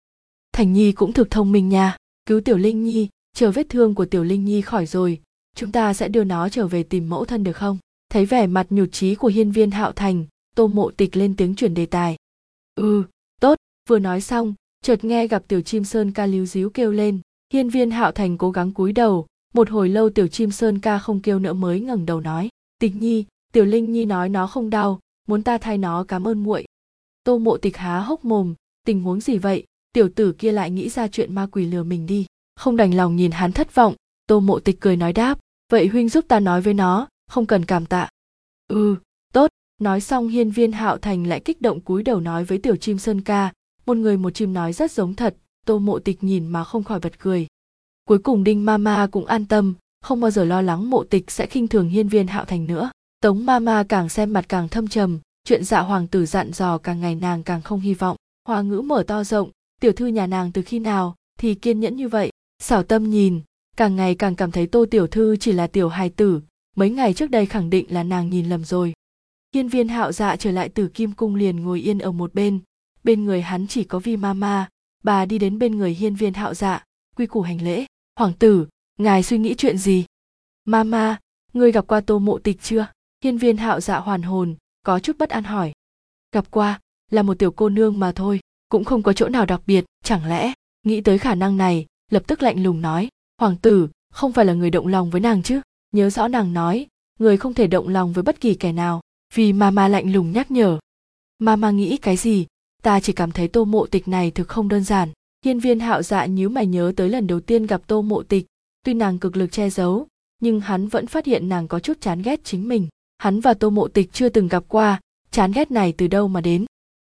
Thành 0.53 0.73
nhi 0.73 0.91
cũng 0.91 1.13
thực 1.13 1.31
thông 1.31 1.51
minh 1.51 1.69
nha. 1.69 1.97
Cứu 2.25 2.41
tiểu 2.41 2.57
linh 2.57 2.83
nhi, 2.83 3.07
chờ 3.33 3.51
vết 3.51 3.69
thương 3.69 3.95
của 3.95 4.05
tiểu 4.05 4.23
linh 4.23 4.45
nhi 4.45 4.61
khỏi 4.61 4.85
rồi, 4.85 5.21
chúng 5.55 5.71
ta 5.71 5.93
sẽ 5.93 6.07
đưa 6.07 6.23
nó 6.23 6.49
trở 6.49 6.67
về 6.67 6.83
tìm 6.83 7.09
mẫu 7.09 7.25
thân 7.25 7.43
được 7.43 7.57
không? 7.57 7.77
Thấy 8.09 8.25
vẻ 8.25 8.47
mặt 8.47 8.67
nhụt 8.69 8.89
chí 8.91 9.15
của 9.15 9.27
hiên 9.27 9.51
viên 9.51 9.71
hạo 9.71 9.91
thành, 9.91 10.25
tô 10.55 10.67
mộ 10.67 10.91
tịch 10.91 11.17
lên 11.17 11.35
tiếng 11.35 11.55
chuyển 11.55 11.73
đề 11.73 11.85
tài. 11.85 12.17
Ừ 12.75 13.03
tốt, 13.41 13.57
vừa 13.89 13.99
nói 13.99 14.21
xong, 14.21 14.53
chợt 14.83 15.03
nghe 15.03 15.27
gặp 15.27 15.43
tiểu 15.47 15.61
chim 15.61 15.83
sơn 15.83 16.11
ca 16.11 16.25
líu 16.25 16.45
díu 16.45 16.69
kêu 16.69 16.91
lên 16.91 17.19
hiên 17.51 17.69
viên 17.69 17.91
hạo 17.91 18.11
thành 18.11 18.37
cố 18.37 18.51
gắng 18.51 18.71
cúi 18.71 18.93
đầu, 18.93 19.25
một 19.53 19.69
hồi 19.69 19.89
lâu 19.89 20.09
tiểu 20.09 20.27
chim 20.27 20.51
sơn 20.51 20.79
ca 20.79 20.99
không 20.99 21.19
kêu 21.19 21.39
nữa 21.39 21.53
mới 21.53 21.79
ngẩng 21.79 22.05
đầu 22.05 22.21
nói, 22.21 22.49
tịch 22.79 22.95
nhi, 22.95 23.25
tiểu 23.53 23.65
linh 23.65 23.91
nhi 23.91 24.05
nói 24.05 24.29
nó 24.29 24.47
không 24.47 24.69
đau, 24.69 24.99
muốn 25.27 25.43
ta 25.43 25.57
thay 25.57 25.77
nó 25.77 26.03
cảm 26.07 26.27
ơn 26.27 26.43
muội. 26.43 26.65
Tô 27.23 27.37
mộ 27.37 27.57
tịch 27.57 27.77
há 27.77 27.99
hốc 27.99 28.25
mồm, 28.25 28.53
tình 28.85 29.01
huống 29.01 29.21
gì 29.21 29.37
vậy? 29.37 29.63
Tiểu 29.93 30.09
tử 30.15 30.31
kia 30.31 30.51
lại 30.51 30.71
nghĩ 30.71 30.89
ra 30.89 31.07
chuyện 31.07 31.35
ma 31.35 31.47
quỷ 31.51 31.65
lừa 31.65 31.83
mình 31.83 32.05
đi. 32.05 32.25
Không 32.55 32.77
đành 32.77 32.93
lòng 32.93 33.15
nhìn 33.15 33.31
hắn 33.31 33.51
thất 33.51 33.75
vọng, 33.75 33.95
tô 34.27 34.39
mộ 34.39 34.59
tịch 34.59 34.77
cười 34.79 34.95
nói 34.95 35.13
đáp, 35.13 35.39
vậy 35.71 35.87
huynh 35.87 36.09
giúp 36.09 36.25
ta 36.27 36.39
nói 36.39 36.61
với 36.61 36.73
nó, 36.73 37.07
không 37.27 37.45
cần 37.45 37.65
cảm 37.65 37.85
tạ. 37.85 38.09
Ừ 38.67 38.95
tốt. 39.33 39.51
Nói 39.81 40.01
xong 40.01 40.27
hiên 40.27 40.51
viên 40.51 40.71
hạo 40.71 40.97
thành 40.97 41.27
lại 41.27 41.39
kích 41.39 41.61
động 41.61 41.81
cúi 41.81 42.03
đầu 42.03 42.19
nói 42.19 42.43
với 42.43 42.57
tiểu 42.57 42.75
chim 42.75 42.97
sơn 42.97 43.21
ca, 43.21 43.53
một 43.85 43.97
người 43.97 44.17
một 44.17 44.29
chim 44.29 44.53
nói 44.53 44.73
rất 44.73 44.91
giống 44.91 45.13
thật 45.13 45.35
tô 45.65 45.79
mộ 45.79 45.99
tịch 45.99 46.23
nhìn 46.23 46.47
mà 46.47 46.63
không 46.63 46.83
khỏi 46.83 46.99
bật 46.99 47.19
cười. 47.19 47.47
Cuối 48.05 48.19
cùng 48.19 48.43
đinh 48.43 48.65
mama 48.65 49.07
cũng 49.07 49.25
an 49.25 49.45
tâm, 49.45 49.73
không 50.01 50.19
bao 50.21 50.31
giờ 50.31 50.45
lo 50.45 50.61
lắng 50.61 50.89
mộ 50.89 51.03
tịch 51.03 51.31
sẽ 51.31 51.45
khinh 51.45 51.67
thường 51.67 51.89
hiên 51.89 52.07
viên 52.07 52.27
hạo 52.27 52.45
thành 52.45 52.65
nữa. 52.65 52.91
Tống 53.21 53.45
mama 53.45 53.83
càng 53.83 54.09
xem 54.09 54.33
mặt 54.33 54.45
càng 54.49 54.69
thâm 54.69 54.87
trầm, 54.87 55.19
chuyện 55.43 55.63
dạ 55.63 55.79
hoàng 55.79 56.07
tử 56.07 56.25
dặn 56.25 56.51
dò 56.53 56.77
càng 56.77 57.01
ngày 57.01 57.15
nàng 57.15 57.43
càng 57.43 57.61
không 57.61 57.79
hy 57.79 57.93
vọng. 57.93 58.17
Hoa 58.47 58.61
ngữ 58.61 58.81
mở 58.81 59.03
to 59.07 59.23
rộng, 59.23 59.49
tiểu 59.81 59.91
thư 59.91 60.07
nhà 60.07 60.27
nàng 60.27 60.51
từ 60.51 60.61
khi 60.61 60.79
nào 60.79 61.15
thì 61.39 61.55
kiên 61.55 61.79
nhẫn 61.79 61.95
như 61.95 62.07
vậy? 62.07 62.31
Xảo 62.59 62.83
tâm 62.83 63.09
nhìn, 63.09 63.41
càng 63.77 63.95
ngày 63.95 64.15
càng 64.15 64.35
cảm 64.35 64.51
thấy 64.51 64.67
tô 64.67 64.85
tiểu 64.91 65.07
thư 65.07 65.37
chỉ 65.37 65.51
là 65.51 65.67
tiểu 65.67 65.89
hài 65.89 66.09
tử, 66.09 66.41
mấy 66.75 66.89
ngày 66.89 67.13
trước 67.13 67.29
đây 67.29 67.45
khẳng 67.45 67.69
định 67.69 67.85
là 67.89 68.03
nàng 68.03 68.29
nhìn 68.29 68.49
lầm 68.49 68.63
rồi. 68.65 68.93
Hiên 69.55 69.67
viên 69.67 69.87
hạo 69.87 70.11
dạ 70.11 70.35
trở 70.35 70.51
lại 70.51 70.69
từ 70.69 70.87
kim 70.87 71.11
cung 71.11 71.35
liền 71.35 71.63
ngồi 71.63 71.81
yên 71.81 71.99
ở 71.99 72.11
một 72.11 72.33
bên 72.33 72.59
bên 73.03 73.25
người 73.25 73.41
hắn 73.41 73.67
chỉ 73.67 73.83
có 73.83 73.99
vi 73.99 74.17
mama 74.17 74.69
bà 75.03 75.25
đi 75.25 75.37
đến 75.37 75.59
bên 75.59 75.77
người 75.77 75.93
hiên 75.93 76.15
viên 76.15 76.33
hạo 76.33 76.53
dạ 76.53 76.83
quy 77.15 77.25
củ 77.25 77.41
hành 77.41 77.61
lễ. 77.61 77.85
Hoàng 78.19 78.33
tử, 78.33 78.67
ngài 78.97 79.23
suy 79.23 79.37
nghĩ 79.37 79.55
chuyện 79.57 79.77
gì? 79.77 80.05
Mama, 80.65 81.19
ngươi 81.53 81.71
gặp 81.71 81.87
qua 81.87 82.01
tô 82.01 82.19
mộ 82.19 82.39
tịch 82.39 82.57
chưa? 82.61 82.87
Hiên 83.23 83.37
viên 83.37 83.57
hạo 83.57 83.81
dạ 83.81 83.99
hoàn 83.99 84.21
hồn, 84.21 84.55
có 84.83 84.99
chút 84.99 85.17
bất 85.17 85.29
an 85.29 85.43
hỏi. 85.43 85.71
Gặp 86.31 86.51
qua, 86.51 86.79
là 87.11 87.21
một 87.21 87.39
tiểu 87.39 87.51
cô 87.51 87.69
nương 87.69 87.99
mà 87.99 88.11
thôi, 88.11 88.39
cũng 88.69 88.83
không 88.83 89.03
có 89.03 89.13
chỗ 89.13 89.29
nào 89.29 89.45
đặc 89.45 89.61
biệt, 89.65 89.85
chẳng 90.03 90.25
lẽ? 90.25 90.53
Nghĩ 90.83 91.01
tới 91.01 91.17
khả 91.17 91.35
năng 91.35 91.57
này, 91.57 91.85
lập 92.11 92.23
tức 92.27 92.43
lạnh 92.43 92.63
lùng 92.63 92.81
nói. 92.81 93.09
Hoàng 93.37 93.55
tử, 93.57 93.89
không 94.13 94.31
phải 94.31 94.45
là 94.45 94.53
người 94.53 94.69
động 94.69 94.87
lòng 94.87 95.09
với 95.09 95.21
nàng 95.21 95.43
chứ? 95.43 95.61
Nhớ 95.91 96.09
rõ 96.09 96.27
nàng 96.27 96.53
nói, 96.53 96.87
người 97.19 97.37
không 97.37 97.53
thể 97.53 97.67
động 97.67 97.87
lòng 97.87 98.13
với 98.13 98.23
bất 98.23 98.41
kỳ 98.41 98.55
kẻ 98.55 98.71
nào, 98.71 99.01
vì 99.33 99.53
mama 99.53 99.87
lạnh 99.87 100.13
lùng 100.13 100.31
nhắc 100.31 100.51
nhở. 100.51 100.79
Mama 101.39 101.71
nghĩ 101.71 101.97
cái 101.97 102.17
gì? 102.17 102.45
Ta 102.81 102.99
chỉ 102.99 103.13
cảm 103.13 103.31
thấy 103.31 103.47
tô 103.47 103.65
mộ 103.65 103.85
tịch 103.85 104.07
này 104.07 104.31
thực 104.31 104.47
không 104.47 104.67
đơn 104.67 104.83
giản. 104.83 105.09
Hiên 105.45 105.59
viên 105.59 105.79
hạo 105.79 106.03
dạ 106.03 106.25
nhíu 106.25 106.49
mày 106.49 106.65
nhớ 106.65 106.93
tới 106.95 107.09
lần 107.09 107.27
đầu 107.27 107.39
tiên 107.39 107.65
gặp 107.65 107.81
tô 107.87 108.01
mộ 108.01 108.23
tịch. 108.23 108.45
Tuy 108.83 108.93
nàng 108.93 109.19
cực 109.19 109.37
lực 109.37 109.51
che 109.51 109.69
giấu, 109.69 110.07
nhưng 110.41 110.59
hắn 110.59 110.87
vẫn 110.87 111.07
phát 111.07 111.25
hiện 111.25 111.49
nàng 111.49 111.67
có 111.67 111.79
chút 111.79 112.01
chán 112.01 112.21
ghét 112.21 112.43
chính 112.43 112.67
mình. 112.67 112.87
Hắn 113.17 113.39
và 113.39 113.53
tô 113.53 113.69
mộ 113.69 113.87
tịch 113.87 114.13
chưa 114.13 114.29
từng 114.29 114.47
gặp 114.47 114.63
qua. 114.67 114.99
Chán 115.31 115.51
ghét 115.51 115.71
này 115.71 115.93
từ 115.97 116.07
đâu 116.07 116.27
mà 116.27 116.41
đến? 116.41 116.65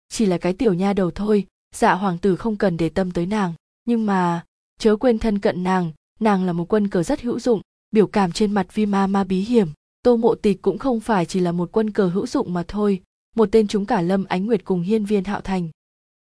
Chỉ 0.10 0.26
là 0.26 0.38
cái 0.38 0.54
tiểu 0.54 0.74
nha 0.74 0.94
đầu 0.94 1.12
thôi. 1.12 1.46
Dạ 1.76 1.94
hoàng 1.94 2.18
tử 2.18 2.36
không 2.36 2.56
cần 2.56 2.78
để 2.78 2.90
tâm 2.90 3.12
tới 3.12 3.26
nàng. 3.26 3.54
Nhưng 3.86 4.06
mà, 4.06 4.46
chớ 4.80 4.96
quên 4.96 5.20
thân 5.20 5.40
cận 5.40 5.64
nàng. 5.64 5.92
Nàng 6.20 6.44
là 6.44 6.54
một 6.54 6.74
quân 6.74 6.88
cờ 6.88 7.04
rất 7.04 7.22
hữu 7.22 7.40
dụng. 7.40 7.62
Biểu 7.92 8.08
cảm 8.08 8.32
trên 8.32 8.52
mặt 8.52 8.68
vi 8.74 8.86
ma 8.86 9.08
ma 9.08 9.24
bí 9.24 9.40
hiểm. 9.40 9.68
Tô 10.04 10.18
mộ 10.18 10.36
tịch 10.36 10.62
cũng 10.62 10.78
không 10.78 11.00
phải 11.00 11.26
chỉ 11.26 11.40
là 11.40 11.52
một 11.52 11.70
quân 11.72 11.92
cờ 11.92 12.08
hữu 12.08 12.28
dụng 12.28 12.54
mà 12.54 12.64
thôi 12.68 13.02
một 13.36 13.50
tên 13.52 13.68
chúng 13.68 13.86
cả 13.86 14.02
lâm 14.02 14.26
ánh 14.26 14.46
nguyệt 14.46 14.66
cùng 14.66 14.82
hiên 14.82 15.06
viên 15.06 15.24
hạo 15.24 15.42
thành. 15.42 15.70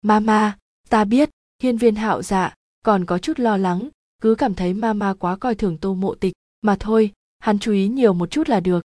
Mama 0.03 0.59
ta 0.89 1.05
biết, 1.05 1.31
hiên 1.63 1.77
viên 1.77 1.95
hạo 1.95 2.23
dạ 2.23 2.55
còn 2.85 3.05
có 3.05 3.19
chút 3.19 3.39
lo 3.39 3.57
lắng, 3.57 3.89
cứ 4.23 4.35
cảm 4.35 4.55
thấy 4.55 4.75
mama 4.75 5.15
quá 5.15 5.37
coi 5.37 5.55
thường 5.55 5.79
tô 5.79 5.95
mộ 5.95 6.15
tịch, 6.15 6.33
mà 6.63 6.77
thôi, 6.81 7.13
hắn 7.39 7.59
chú 7.59 7.73
ý 7.73 7.89
nhiều 7.89 8.13
một 8.13 8.31
chút 8.31 8.49
là 8.49 8.61
được. 8.61 8.83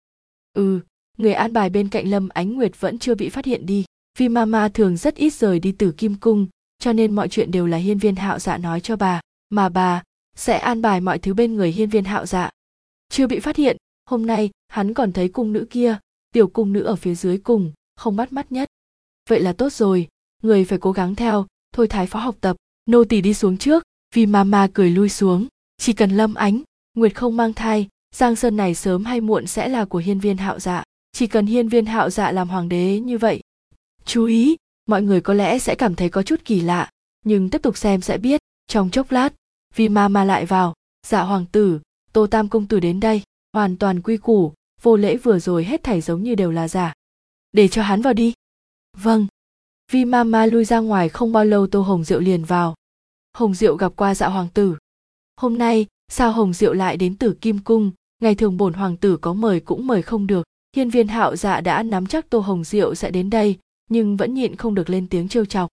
Ừ 0.53 0.79
người 1.19 1.33
an 1.33 1.53
bài 1.53 1.69
bên 1.69 1.89
cạnh 1.89 2.09
lâm 2.09 2.29
ánh 2.29 2.53
nguyệt 2.53 2.71
vẫn 2.79 2.99
chưa 2.99 3.15
bị 3.15 3.29
phát 3.29 3.45
hiện 3.45 3.65
đi, 3.65 3.85
vì 4.19 4.29
mama 4.29 4.69
thường 4.69 4.97
rất 4.97 5.15
ít 5.15 5.33
rời 5.33 5.59
đi 5.59 5.71
từ 5.71 5.91
kim 5.91 6.15
cung, 6.15 6.47
cho 6.79 6.93
nên 6.93 7.15
mọi 7.15 7.27
chuyện 7.27 7.51
đều 7.51 7.67
là 7.67 7.77
hiên 7.77 7.97
viên 7.97 8.15
hạo 8.15 8.39
dạ 8.39 8.57
nói 8.57 8.81
cho 8.81 8.95
bà, 8.95 9.21
mà 9.49 9.69
bà 9.69 10.03
sẽ 10.35 10.57
an 10.57 10.81
bài 10.81 11.01
mọi 11.01 11.19
thứ 11.19 11.33
bên 11.33 11.55
người 11.55 11.71
hiên 11.71 11.89
viên 11.89 12.03
hạo 12.03 12.25
dạ. 12.25 12.49
Chưa 13.09 13.27
bị 13.27 13.39
phát 13.39 13.55
hiện, 13.55 13.77
hôm 14.05 14.25
nay, 14.25 14.49
hắn 14.67 14.93
còn 14.93 15.11
thấy 15.11 15.29
cung 15.29 15.53
nữ 15.53 15.67
kia, 15.69 15.97
tiểu 16.31 16.47
cung 16.47 16.73
nữ 16.73 16.83
ở 16.83 16.95
phía 16.95 17.15
dưới 17.15 17.37
cùng 17.37 17.71
không 17.99 18.15
bắt 18.15 18.33
mắt 18.33 18.51
nhất. 18.51 18.69
Vậy 19.29 19.41
là 19.41 19.53
tốt 19.53 19.73
rồi, 19.73 20.07
người 20.43 20.65
phải 20.65 20.77
cố 20.77 20.91
gắng 20.91 21.15
theo, 21.15 21.45
thôi 21.73 21.87
thái 21.87 22.07
phó 22.07 22.19
học 22.19 22.35
tập, 22.41 22.55
nô 22.85 23.03
tỳ 23.03 23.21
đi 23.21 23.33
xuống 23.33 23.57
trước, 23.57 23.83
vì 24.15 24.25
mama 24.25 24.67
cười 24.73 24.89
lui 24.89 25.09
xuống. 25.09 25.47
Chỉ 25.77 25.93
cần 25.93 26.11
lâm 26.11 26.33
ánh, 26.33 26.61
nguyệt 26.93 27.15
không 27.15 27.37
mang 27.37 27.53
thai, 27.53 27.87
giang 28.15 28.35
sơn 28.35 28.57
này 28.57 28.75
sớm 28.75 29.05
hay 29.05 29.21
muộn 29.21 29.47
sẽ 29.47 29.67
là 29.67 29.85
của 29.85 29.99
hiên 29.99 30.19
viên 30.19 30.37
hạo 30.37 30.59
dạ. 30.59 30.83
Chỉ 31.11 31.27
cần 31.27 31.45
hiên 31.45 31.69
viên 31.69 31.85
hạo 31.85 32.09
dạ 32.09 32.31
làm 32.31 32.49
hoàng 32.49 32.69
đế 32.69 32.99
như 32.99 33.17
vậy. 33.17 33.41
Chú 34.05 34.25
ý, 34.25 34.55
mọi 34.85 35.01
người 35.01 35.21
có 35.21 35.33
lẽ 35.33 35.59
sẽ 35.59 35.75
cảm 35.75 35.95
thấy 35.95 36.09
có 36.09 36.23
chút 36.23 36.41
kỳ 36.45 36.61
lạ, 36.61 36.89
nhưng 37.25 37.49
tiếp 37.49 37.61
tục 37.61 37.77
xem 37.77 38.01
sẽ 38.01 38.17
biết. 38.17 38.41
Trong 38.67 38.89
chốc 38.89 39.11
lát, 39.11 39.33
vì 39.75 39.89
ma 39.89 40.07
ma 40.07 40.23
lại 40.23 40.45
vào 40.45 40.73
dạ 41.07 41.21
hoàng 41.21 41.45
tử, 41.51 41.79
tô 42.13 42.27
tam 42.27 42.49
công 42.49 42.67
tử 42.67 42.79
đến 42.79 42.99
đây, 42.99 43.21
hoàn 43.53 43.77
toàn 43.77 44.01
quy 44.01 44.17
củ, 44.17 44.53
vô 44.81 44.95
lễ 44.95 45.17
vừa 45.17 45.39
rồi 45.39 45.63
hết 45.63 45.83
thảy 45.83 46.01
giống 46.01 46.23
như 46.23 46.35
đều 46.35 46.51
là 46.51 46.67
giả 46.67 46.93
để 47.51 47.67
cho 47.67 47.81
hắn 47.81 48.01
vào 48.01 48.13
đi. 48.13 48.33
Vâng. 48.97 49.27
Vi 49.91 50.05
mama 50.05 50.45
lui 50.45 50.65
ra 50.65 50.79
ngoài 50.79 51.09
không 51.09 51.31
bao 51.31 51.45
lâu 51.45 51.67
tô 51.67 51.81
hồng 51.81 52.03
diệu 52.03 52.19
liền 52.19 52.43
vào. 52.43 52.75
Hồng 53.33 53.53
diệu 53.53 53.75
gặp 53.75 53.91
qua 53.95 54.15
dạ 54.15 54.27
hoàng 54.27 54.47
tử. 54.53 54.77
Hôm 55.37 55.57
nay, 55.57 55.85
sao 56.11 56.31
hồng 56.31 56.53
diệu 56.53 56.73
lại 56.73 56.97
đến 56.97 57.15
tử 57.15 57.33
kim 57.41 57.59
cung? 57.59 57.91
Ngày 58.21 58.35
thường 58.35 58.57
bổn 58.57 58.73
hoàng 58.73 58.97
tử 58.97 59.17
có 59.17 59.33
mời 59.33 59.59
cũng 59.59 59.87
mời 59.87 60.01
không 60.01 60.27
được. 60.27 60.43
Hiên 60.75 60.89
viên 60.89 61.07
hạo 61.07 61.35
dạ 61.35 61.61
đã 61.61 61.83
nắm 61.83 62.07
chắc 62.07 62.29
tô 62.29 62.39
hồng 62.39 62.63
diệu 62.63 62.95
sẽ 62.95 63.11
đến 63.11 63.29
đây, 63.29 63.57
nhưng 63.89 64.17
vẫn 64.17 64.33
nhịn 64.33 64.55
không 64.55 64.75
được 64.75 64.89
lên 64.89 65.07
tiếng 65.07 65.27
trêu 65.27 65.45
chọc. 65.45 65.69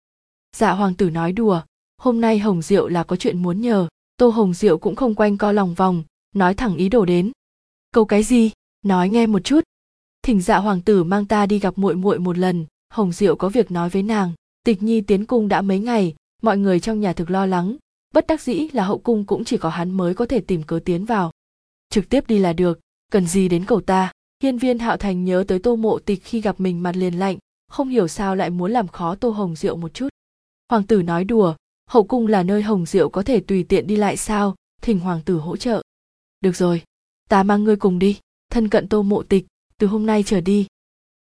Dạ 0.56 0.72
hoàng 0.72 0.94
tử 0.94 1.10
nói 1.10 1.32
đùa, 1.32 1.62
hôm 1.96 2.20
nay 2.20 2.38
hồng 2.38 2.62
diệu 2.62 2.88
là 2.88 3.04
có 3.04 3.16
chuyện 3.16 3.42
muốn 3.42 3.60
nhờ, 3.60 3.88
tô 4.16 4.28
hồng 4.28 4.54
diệu 4.54 4.78
cũng 4.78 4.96
không 4.96 5.14
quanh 5.14 5.38
co 5.38 5.52
lòng 5.52 5.74
vòng, 5.74 6.02
nói 6.34 6.54
thẳng 6.54 6.76
ý 6.76 6.88
đồ 6.88 7.04
đến. 7.04 7.32
Câu 7.92 8.04
cái 8.04 8.22
gì? 8.22 8.50
Nói 8.82 9.08
nghe 9.08 9.26
một 9.26 9.44
chút 9.44 9.60
thỉnh 10.24 10.40
dạ 10.40 10.58
hoàng 10.58 10.80
tử 10.80 11.04
mang 11.04 11.26
ta 11.26 11.46
đi 11.46 11.58
gặp 11.58 11.78
muội 11.78 11.94
muội 11.94 12.18
một 12.18 12.38
lần. 12.38 12.66
Hồng 12.90 13.12
diệu 13.12 13.36
có 13.36 13.48
việc 13.48 13.70
nói 13.70 13.88
với 13.88 14.02
nàng. 14.02 14.32
Tịch 14.64 14.82
nhi 14.82 15.00
tiến 15.00 15.24
cung 15.24 15.48
đã 15.48 15.62
mấy 15.62 15.78
ngày, 15.78 16.14
mọi 16.42 16.58
người 16.58 16.80
trong 16.80 17.00
nhà 17.00 17.12
thực 17.12 17.30
lo 17.30 17.46
lắng. 17.46 17.76
Bất 18.14 18.26
đắc 18.26 18.40
dĩ 18.40 18.68
là 18.72 18.84
hậu 18.84 18.98
cung 18.98 19.24
cũng 19.24 19.44
chỉ 19.44 19.56
có 19.56 19.68
hắn 19.68 19.90
mới 19.90 20.14
có 20.14 20.26
thể 20.26 20.40
tìm 20.40 20.62
cớ 20.62 20.80
tiến 20.84 21.04
vào. 21.04 21.30
Trực 21.90 22.08
tiếp 22.08 22.24
đi 22.26 22.38
là 22.38 22.52
được, 22.52 22.80
cần 23.12 23.26
gì 23.26 23.48
đến 23.48 23.64
cầu 23.64 23.80
ta? 23.80 24.12
Hiên 24.42 24.58
viên 24.58 24.78
hạo 24.78 24.96
thành 24.96 25.24
nhớ 25.24 25.44
tới 25.48 25.58
tô 25.58 25.76
mộ 25.76 25.98
tịch 25.98 26.20
khi 26.24 26.40
gặp 26.40 26.60
mình 26.60 26.82
mặt 26.82 26.96
liền 26.96 27.14
lạnh, 27.14 27.38
không 27.70 27.88
hiểu 27.88 28.08
sao 28.08 28.36
lại 28.36 28.50
muốn 28.50 28.70
làm 28.70 28.88
khó 28.88 29.14
tô 29.14 29.30
hồng 29.30 29.56
diệu 29.56 29.76
một 29.76 29.94
chút. 29.94 30.08
Hoàng 30.70 30.82
tử 30.82 31.02
nói 31.02 31.24
đùa, 31.24 31.54
hậu 31.90 32.04
cung 32.04 32.26
là 32.26 32.42
nơi 32.42 32.62
hồng 32.62 32.86
diệu 32.86 33.08
có 33.08 33.22
thể 33.22 33.40
tùy 33.40 33.62
tiện 33.62 33.86
đi 33.86 33.96
lại 33.96 34.16
sao? 34.16 34.54
Thỉnh 34.82 35.00
hoàng 35.00 35.20
tử 35.24 35.38
hỗ 35.38 35.56
trợ. 35.56 35.82
Được 36.40 36.56
rồi, 36.56 36.82
ta 37.28 37.42
mang 37.42 37.64
ngươi 37.64 37.76
cùng 37.76 37.98
đi. 37.98 38.18
Thân 38.50 38.68
cận 38.68 38.88
tô 38.88 39.02
mộ 39.02 39.22
tịch 39.22 39.46
từ 39.80 39.86
hôm 39.86 40.06
nay 40.06 40.22
trở 40.22 40.40
đi. 40.40 40.66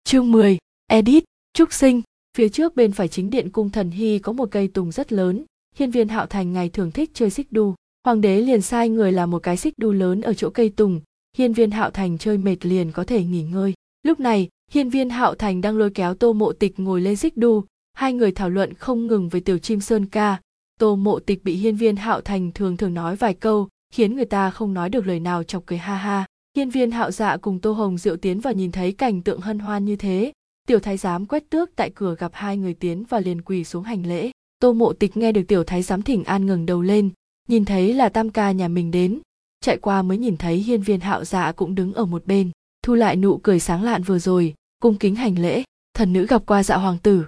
Chương 0.04 0.32
10, 0.32 0.58
edit 0.86 1.24
trúc 1.54 1.72
sinh. 1.72 2.02
Phía 2.36 2.48
trước 2.48 2.76
bên 2.76 2.92
phải 2.92 3.08
chính 3.08 3.30
điện 3.30 3.50
cung 3.50 3.70
thần 3.70 3.90
hy 3.90 4.18
có 4.18 4.32
một 4.32 4.48
cây 4.50 4.68
tùng 4.68 4.92
rất 4.92 5.12
lớn. 5.12 5.44
Hiên 5.76 5.90
viên 5.90 6.08
hạo 6.08 6.26
thành 6.26 6.52
ngày 6.52 6.68
thường 6.68 6.90
thích 6.90 7.10
chơi 7.14 7.30
xích 7.30 7.52
đu. 7.52 7.74
Hoàng 8.04 8.20
đế 8.20 8.40
liền 8.40 8.62
sai 8.62 8.88
người 8.88 9.12
làm 9.12 9.30
một 9.30 9.38
cái 9.38 9.56
xích 9.56 9.74
đu 9.78 9.92
lớn 9.92 10.20
ở 10.20 10.34
chỗ 10.34 10.50
cây 10.50 10.68
tùng. 10.68 11.00
Hiên 11.36 11.52
viên 11.52 11.70
hạo 11.70 11.90
thành 11.90 12.18
chơi 12.18 12.38
mệt 12.38 12.66
liền 12.66 12.92
có 12.92 13.04
thể 13.04 13.24
nghỉ 13.24 13.42
ngơi. 13.42 13.74
Lúc 14.02 14.20
này 14.20 14.48
hiên 14.70 14.90
viên 14.90 15.10
hạo 15.10 15.34
thành 15.34 15.60
đang 15.60 15.78
lôi 15.78 15.90
kéo 15.90 16.14
tô 16.14 16.32
mộ 16.32 16.52
tịch 16.52 16.80
ngồi 16.80 17.00
lên 17.00 17.16
xích 17.16 17.36
đu. 17.36 17.64
Hai 17.92 18.12
người 18.12 18.32
thảo 18.32 18.50
luận 18.50 18.74
không 18.74 19.06
ngừng 19.06 19.28
với 19.28 19.40
tiểu 19.40 19.58
chim 19.58 19.80
sơn 19.80 20.06
ca. 20.06 20.40
Tô 20.80 20.96
mộ 20.96 21.18
tịch 21.18 21.44
bị 21.44 21.54
hiên 21.54 21.76
viên 21.76 21.96
hạo 21.96 22.20
thành 22.20 22.52
thường 22.52 22.76
thường 22.76 22.94
nói 22.94 23.16
vài 23.16 23.34
câu 23.34 23.68
khiến 23.92 24.16
người 24.16 24.24
ta 24.24 24.50
không 24.50 24.74
nói 24.74 24.90
được 24.90 25.06
lời 25.06 25.20
nào 25.20 25.42
chọc 25.42 25.66
cười 25.66 25.78
ha 25.78 25.96
ha 25.96 26.26
hiên 26.56 26.70
viên 26.70 26.90
hạo 26.90 27.10
dạ 27.10 27.36
cùng 27.36 27.60
tô 27.60 27.72
hồng, 27.72 27.98
diệu 27.98 28.16
tiến 28.16 28.40
vào 28.40 28.52
nhìn 28.52 28.72
thấy 28.72 28.92
cảnh 28.92 29.22
tượng 29.22 29.40
hân 29.40 29.58
hoan 29.58 29.84
như 29.84 29.96
thế, 29.96 30.32
tiểu 30.68 30.78
thái 30.78 30.96
giám 30.96 31.26
quét 31.26 31.50
tước 31.50 31.70
tại 31.76 31.90
cửa 31.94 32.16
gặp 32.18 32.30
hai 32.34 32.56
người 32.56 32.74
tiến 32.74 33.04
và 33.08 33.20
liền 33.20 33.42
quỳ 33.42 33.64
xuống 33.64 33.84
hành 33.84 34.06
lễ. 34.06 34.30
Tô 34.58 34.72
mộ 34.72 34.92
tịch 34.92 35.16
nghe 35.16 35.32
được 35.32 35.42
tiểu 35.48 35.64
thái 35.64 35.82
giám 35.82 36.02
thỉnh 36.02 36.24
an 36.24 36.46
ngừng 36.46 36.66
đầu 36.66 36.82
lên, 36.82 37.10
nhìn 37.48 37.64
thấy 37.64 37.94
là 37.94 38.08
tam 38.08 38.30
ca 38.30 38.52
nhà 38.52 38.68
mình 38.68 38.90
đến. 38.90 39.20
Chạy 39.60 39.76
qua 39.76 40.02
mới 40.02 40.18
nhìn 40.18 40.36
thấy 40.36 40.56
hiên 40.56 40.82
viên 40.82 41.00
hạo 41.00 41.24
dạ 41.24 41.52
cũng 41.52 41.74
đứng 41.74 41.92
ở 41.92 42.04
một 42.04 42.26
bên, 42.26 42.50
thu 42.82 42.94
lại 42.94 43.16
nụ 43.16 43.38
cười 43.38 43.60
sáng 43.60 43.82
lạn 43.82 44.02
vừa 44.02 44.18
rồi, 44.18 44.54
cung 44.82 44.98
kính 44.98 45.14
hành 45.14 45.38
lễ, 45.38 45.62
thần 45.94 46.12
nữ 46.12 46.26
gặp 46.26 46.42
qua 46.46 46.62
dạ 46.62 46.76
hoàng 46.76 46.98
tử. 47.02 47.24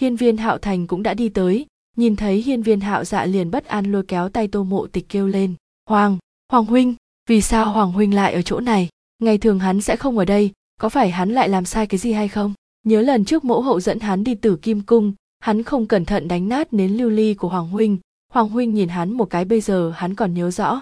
Hiên 0.00 0.16
viên 0.16 0.36
hạo 0.36 0.58
thành 0.58 0.86
cũng 0.86 1.02
đã 1.02 1.14
đi 1.14 1.28
tới, 1.28 1.66
nhìn 1.96 2.16
thấy 2.16 2.42
hiên 2.42 2.62
viên 2.62 2.80
hạo 2.80 3.04
dạ 3.04 3.26
liền 3.26 3.50
bất 3.50 3.64
an 3.64 3.92
lôi 3.92 4.02
kéo 4.08 4.28
tay 4.28 4.48
tô 4.48 4.64
mộ 4.64 4.86
tịch 4.86 5.08
kêu 5.08 5.26
lên, 5.26 5.54
hoàng 5.88 6.18
hoàng 6.52 6.64
huynh! 6.64 6.94
Vì 7.28 7.40
sao 7.40 7.72
hoàng 7.72 7.92
huynh 7.92 8.14
lại 8.14 8.32
ở 8.34 8.42
chỗ 8.42 8.60
này? 8.60 8.88
Ngày 9.18 9.38
thường 9.38 9.58
hắn 9.58 9.80
sẽ 9.80 9.96
không 9.96 10.18
ở 10.18 10.24
đây, 10.24 10.52
có 10.80 10.88
phải 10.88 11.10
hắn 11.10 11.30
lại 11.30 11.48
làm 11.48 11.64
sai 11.64 11.86
cái 11.86 11.98
gì 11.98 12.12
hay 12.12 12.28
không? 12.28 12.54
Nhớ 12.86 13.00
lần 13.00 13.24
trước 13.24 13.44
mẫu 13.44 13.62
hậu 13.62 13.80
dẫn 13.80 14.00
hắn 14.00 14.24
đi 14.24 14.34
tử 14.34 14.56
kim 14.56 14.80
cung, 14.80 15.12
hắn 15.40 15.62
không 15.62 15.86
cẩn 15.86 16.04
thận 16.04 16.28
đánh 16.28 16.48
nát 16.48 16.72
nến 16.72 16.96
lưu 16.96 17.10
ly 17.10 17.34
của 17.34 17.48
hoàng 17.48 17.68
huynh. 17.68 17.98
Hoàng 18.32 18.48
huynh 18.48 18.74
nhìn 18.74 18.88
hắn 18.88 19.12
một 19.12 19.30
cái 19.30 19.44
bây 19.44 19.60
giờ 19.60 19.92
hắn 19.96 20.14
còn 20.14 20.34
nhớ 20.34 20.50
rõ. 20.50 20.80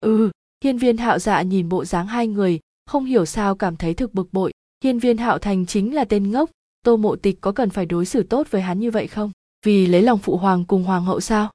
Ừ 0.00 0.30
hiên 0.64 0.78
viên 0.78 0.96
hạo 0.96 1.18
dạ 1.18 1.42
nhìn 1.42 1.68
bộ 1.68 1.84
dáng 1.84 2.06
hai 2.06 2.26
người, 2.26 2.60
không 2.86 3.04
hiểu 3.04 3.24
sao 3.24 3.54
cảm 3.54 3.76
thấy 3.76 3.94
thực 3.94 4.14
bực 4.14 4.32
bội. 4.32 4.52
Hiên 4.84 4.98
viên 4.98 5.16
hạo 5.16 5.38
thành 5.38 5.66
chính 5.66 5.94
là 5.94 6.04
tên 6.04 6.30
ngốc, 6.30 6.50
tô 6.84 6.96
mộ 6.96 7.16
tịch 7.16 7.40
có 7.40 7.52
cần 7.52 7.70
phải 7.70 7.86
đối 7.86 8.06
xử 8.06 8.22
tốt 8.22 8.46
với 8.50 8.62
hắn 8.62 8.80
như 8.80 8.90
vậy 8.90 9.06
không? 9.06 9.30
Vì 9.66 9.86
lấy 9.86 10.02
lòng 10.02 10.18
phụ 10.18 10.36
hoàng 10.36 10.64
cùng 10.64 10.84
hoàng 10.84 11.04
hậu 11.04 11.20
sao? 11.20 11.50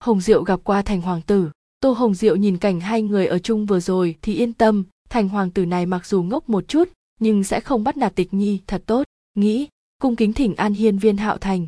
Hồng 0.00 0.20
diệu 0.20 0.42
gặp 0.42 0.60
qua 0.64 0.82
thành 0.82 1.00
hoàng 1.00 1.22
tử 1.22 1.50
tô 1.84 1.92
hồng 1.92 2.14
diệu 2.14 2.36
nhìn 2.36 2.58
cảnh 2.58 2.80
hai 2.80 3.02
người 3.02 3.26
ở 3.26 3.38
chung 3.38 3.66
vừa 3.66 3.80
rồi 3.80 4.16
thì 4.22 4.34
yên 4.34 4.52
tâm 4.52 4.84
thành 5.08 5.28
hoàng 5.28 5.50
tử 5.50 5.66
này 5.66 5.86
mặc 5.86 6.06
dù 6.06 6.22
ngốc 6.22 6.48
một 6.48 6.68
chút 6.68 6.88
nhưng 7.20 7.44
sẽ 7.44 7.60
không 7.60 7.84
bắt 7.84 7.96
nạt 7.96 8.14
tịch 8.14 8.34
nhi 8.34 8.60
thật 8.66 8.82
tốt. 8.86 9.04
Nghĩ 9.34 9.68
cung 10.00 10.16
kính 10.16 10.32
thỉnh 10.32 10.54
an 10.54 10.74
hiên 10.74 10.98
viên 10.98 11.16
hạo 11.16 11.38
thành. 11.38 11.66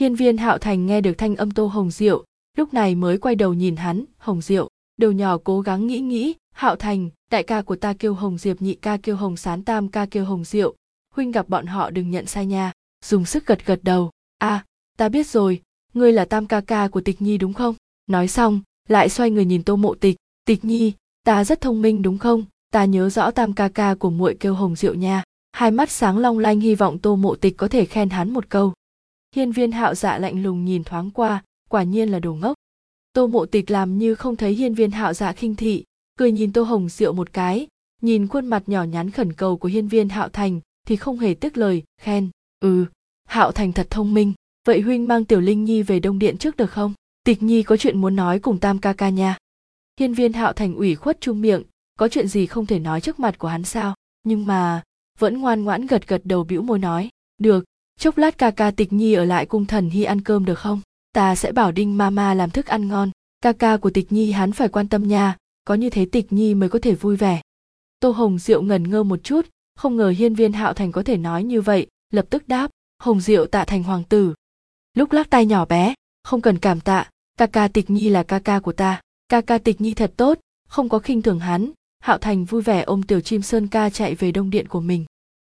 Hiên 0.00 0.14
viên 0.14 0.36
hạo 0.36 0.58
thành 0.58 0.86
nghe 0.86 1.00
được 1.00 1.12
thanh 1.18 1.36
âm 1.36 1.50
tô 1.50 1.66
hồng 1.66 1.90
diệu 1.90 2.24
lúc 2.56 2.74
này 2.74 2.94
mới 2.94 3.18
quay 3.18 3.34
đầu 3.34 3.54
nhìn 3.54 3.76
hắn 3.76 4.04
hồng 4.18 4.40
diệu 4.40 4.68
đầu 4.96 5.12
nhỏ 5.12 5.38
cố 5.44 5.60
gắng 5.60 5.86
nghĩ 5.86 6.00
nghĩ 6.00 6.34
hạo 6.54 6.76
thành 6.76 7.10
đại 7.30 7.42
ca 7.42 7.62
của 7.62 7.76
ta 7.76 7.94
kêu 7.98 8.14
hồng 8.14 8.38
diệp 8.38 8.62
nhị 8.62 8.74
ca 8.74 8.96
kêu 8.96 9.16
hồng 9.16 9.36
sán 9.36 9.64
tam 9.64 9.88
ca 9.88 10.06
kêu 10.06 10.24
hồng 10.24 10.44
diệu 10.44 10.74
huynh 11.14 11.30
gặp 11.30 11.48
bọn 11.48 11.66
họ 11.66 11.90
đừng 11.90 12.10
nhận 12.10 12.26
sai 12.26 12.46
nha. 12.46 12.72
Dùng 13.04 13.24
sức 13.24 13.46
gật 13.46 13.66
gật 13.66 13.80
đầu 13.82 14.10
a 14.38 14.48
à, 14.48 14.64
ta 14.98 15.08
biết 15.08 15.26
rồi 15.26 15.62
ngươi 15.92 16.12
là 16.12 16.24
tam 16.24 16.46
ca 16.46 16.60
ca 16.60 16.88
của 16.88 17.00
tịch 17.00 17.22
nhi 17.22 17.38
đúng 17.38 17.52
không? 17.52 17.74
Nói 18.06 18.28
xong 18.28 18.60
lại 18.88 19.08
xoay 19.08 19.30
người 19.30 19.44
nhìn 19.44 19.62
tô 19.62 19.76
mộ 19.76 19.94
tịch. 19.94 20.16
Tịch 20.44 20.64
nhi, 20.64 20.92
ta 21.24 21.44
rất 21.44 21.60
thông 21.60 21.82
minh 21.82 22.02
đúng 22.02 22.18
không? 22.18 22.44
Ta 22.70 22.84
nhớ 22.84 23.10
rõ 23.10 23.30
tam 23.30 23.52
ca 23.52 23.68
ca 23.68 23.94
của 23.94 24.10
muội 24.10 24.36
kêu 24.40 24.54
hồng 24.54 24.76
diệu 24.76 24.94
nha. 24.94 25.22
Hai 25.52 25.70
mắt 25.70 25.90
sáng 25.90 26.18
long 26.18 26.38
lanh 26.38 26.60
hy 26.60 26.74
vọng 26.74 26.98
tô 26.98 27.16
mộ 27.16 27.34
tịch 27.34 27.56
có 27.56 27.68
thể 27.68 27.84
khen 27.84 28.10
hắn 28.10 28.30
một 28.30 28.50
câu. 28.50 28.72
Hiên 29.36 29.52
viên 29.52 29.72
hạo 29.72 29.94
dạ 29.94 30.18
lạnh 30.18 30.42
lùng 30.42 30.64
nhìn 30.64 30.84
thoáng 30.84 31.10
qua, 31.10 31.42
quả 31.68 31.82
nhiên 31.82 32.08
là 32.08 32.18
đồ 32.18 32.34
ngốc. 32.34 32.54
Tô 33.12 33.26
mộ 33.26 33.46
tịch 33.46 33.70
làm 33.70 33.98
như 33.98 34.14
không 34.14 34.36
thấy 34.36 34.52
hiên 34.54 34.74
viên 34.74 34.90
hạo 34.90 35.14
dạ 35.14 35.32
khinh 35.32 35.54
thị, 35.54 35.84
cười 36.18 36.32
nhìn 36.32 36.52
tô 36.52 36.62
hồng 36.62 36.88
diệu 36.88 37.12
một 37.12 37.32
cái, 37.32 37.66
nhìn 38.02 38.26
khuôn 38.26 38.46
mặt 38.46 38.62
nhỏ 38.66 38.82
nhắn 38.82 39.10
khẩn 39.10 39.32
cầu 39.32 39.56
của 39.56 39.68
hiên 39.68 39.88
viên 39.88 40.08
hạo 40.08 40.28
thành 40.28 40.60
thì 40.86 40.96
không 40.96 41.18
hề 41.18 41.34
tiếc 41.34 41.56
lời, 41.56 41.82
khen 42.02 42.30
ừ 42.60 42.86
hạo 43.24 43.52
thành 43.52 43.72
thật 43.72 43.86
thông 43.90 44.14
minh. 44.14 44.32
Vậy 44.66 44.80
huynh 44.80 45.08
mang 45.08 45.24
tiểu 45.24 45.40
linh 45.40 45.64
nhi 45.64 45.82
về 45.82 46.00
đông 46.00 46.18
điện 46.18 46.38
trước 46.38 46.56
được 46.56 46.70
không? 46.70 46.94
Tịch 47.24 47.42
nhi 47.42 47.62
có 47.62 47.76
chuyện 47.76 48.00
muốn 48.00 48.16
nói 48.16 48.38
cùng 48.38 48.60
tam 48.60 48.78
ca 48.78 48.92
ca 48.92 49.08
nha. 49.08 49.36
Hiên 50.00 50.14
viên 50.14 50.32
hạo 50.32 50.52
thành 50.52 50.74
ủy 50.74 50.94
khuất 50.94 51.20
chung 51.20 51.40
miệng, 51.40 51.62
có 51.98 52.08
chuyện 52.08 52.28
gì 52.28 52.46
không 52.46 52.66
thể 52.66 52.78
nói 52.78 53.00
trước 53.00 53.20
mặt 53.20 53.38
của 53.38 53.48
hắn 53.48 53.64
sao? 53.64 53.94
Nhưng 54.22 54.46
mà, 54.46 54.82
vẫn 55.18 55.40
ngoan 55.40 55.64
ngoãn 55.64 55.86
gật 55.86 56.08
gật 56.08 56.20
đầu 56.24 56.44
bĩu 56.44 56.62
môi 56.62 56.78
nói, 56.78 57.10
được, 57.38 57.64
chốc 57.98 58.18
lát 58.18 58.38
ca 58.38 58.50
ca 58.50 58.70
tịch 58.70 58.92
nhi 58.92 59.14
ở 59.14 59.24
lại 59.24 59.46
cung 59.46 59.66
thần 59.66 59.90
hy 59.90 60.04
ăn 60.04 60.20
cơm 60.20 60.44
được 60.44 60.58
không? 60.58 60.80
Ta 61.12 61.34
sẽ 61.34 61.52
bảo 61.52 61.72
đinh 61.72 61.98
mama 61.98 62.34
làm 62.34 62.50
thức 62.50 62.66
ăn 62.66 62.88
ngon. 62.88 63.10
Ca 63.40 63.52
ca 63.52 63.76
của 63.76 63.90
tịch 63.90 64.12
nhi 64.12 64.32
hắn 64.32 64.52
phải 64.52 64.68
quan 64.68 64.88
tâm 64.88 65.08
nha, 65.08 65.36
có 65.64 65.74
như 65.74 65.90
thế 65.90 66.06
tịch 66.12 66.32
nhi 66.32 66.54
mới 66.54 66.68
có 66.68 66.78
thể 66.82 66.94
vui 66.94 67.16
vẻ. 67.16 67.42
Tô 68.00 68.10
hồng 68.10 68.38
diệu 68.38 68.62
ngần 68.62 68.90
ngơ 68.90 69.02
một 69.02 69.24
chút, 69.24 69.46
không 69.74 69.96
ngờ 69.96 70.08
hiên 70.08 70.34
viên 70.34 70.52
hạo 70.52 70.72
thành 70.72 70.92
có 70.92 71.02
thể 71.02 71.16
nói 71.16 71.44
như 71.44 71.60
vậy, 71.60 71.86
lập 72.10 72.26
tức 72.30 72.48
đáp, 72.48 72.70
hồng 72.98 73.20
diệu 73.20 73.46
tạ 73.46 73.64
thành 73.64 73.82
hoàng 73.82 74.04
tử. 74.04 74.34
Lúc 74.94 75.12
lắc 75.12 75.30
tay 75.30 75.46
nhỏ 75.46 75.64
bé, 75.64 75.94
không 76.22 76.40
cần 76.40 76.58
cảm 76.58 76.80
tạ 76.80 77.10
ca 77.38 77.46
ca 77.46 77.68
tịch 77.68 77.90
nhi 77.90 78.08
là 78.08 78.22
ca 78.22 78.38
ca 78.38 78.60
của 78.60 78.72
ta. 78.72 79.00
Ca 79.28 79.40
ca 79.40 79.58
tịch 79.58 79.80
nhi 79.80 79.94
thật 79.94 80.12
tốt, 80.16 80.38
không 80.68 80.88
có 80.88 80.98
khinh 80.98 81.22
thường 81.22 81.38
hắn. 81.38 81.70
Hạo 82.00 82.18
thành 82.18 82.44
vui 82.44 82.62
vẻ 82.62 82.82
ôm 82.82 83.02
tiểu 83.02 83.20
chim 83.20 83.42
sơn 83.42 83.68
ca 83.68 83.90
chạy 83.90 84.14
về 84.14 84.32
đông 84.32 84.50
điện 84.50 84.68
của 84.68 84.80
mình. 84.80 85.04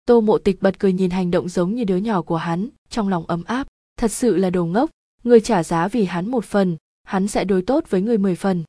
Tô 0.06 0.20
mộ 0.20 0.38
tịch 0.38 0.62
bật 0.62 0.78
cười 0.78 0.92
nhìn 0.92 1.10
hành 1.10 1.30
động 1.30 1.48
giống 1.48 1.74
như 1.74 1.84
đứa 1.84 1.96
nhỏ 1.96 2.22
của 2.22 2.36
hắn, 2.36 2.68
trong 2.90 3.08
lòng 3.08 3.26
ấm 3.26 3.44
áp. 3.44 3.66
Thật 3.96 4.12
sự 4.12 4.36
là 4.36 4.50
đồ 4.50 4.64
ngốc, 4.64 4.90
người 5.24 5.40
trả 5.40 5.62
giá 5.62 5.88
vì 5.88 6.04
hắn 6.04 6.30
một 6.30 6.44
phần, 6.44 6.76
hắn 7.04 7.28
sẽ 7.28 7.44
đối 7.44 7.62
tốt 7.62 7.84
với 7.90 8.02
người 8.02 8.18
mười 8.18 8.34
phần. 8.34 8.64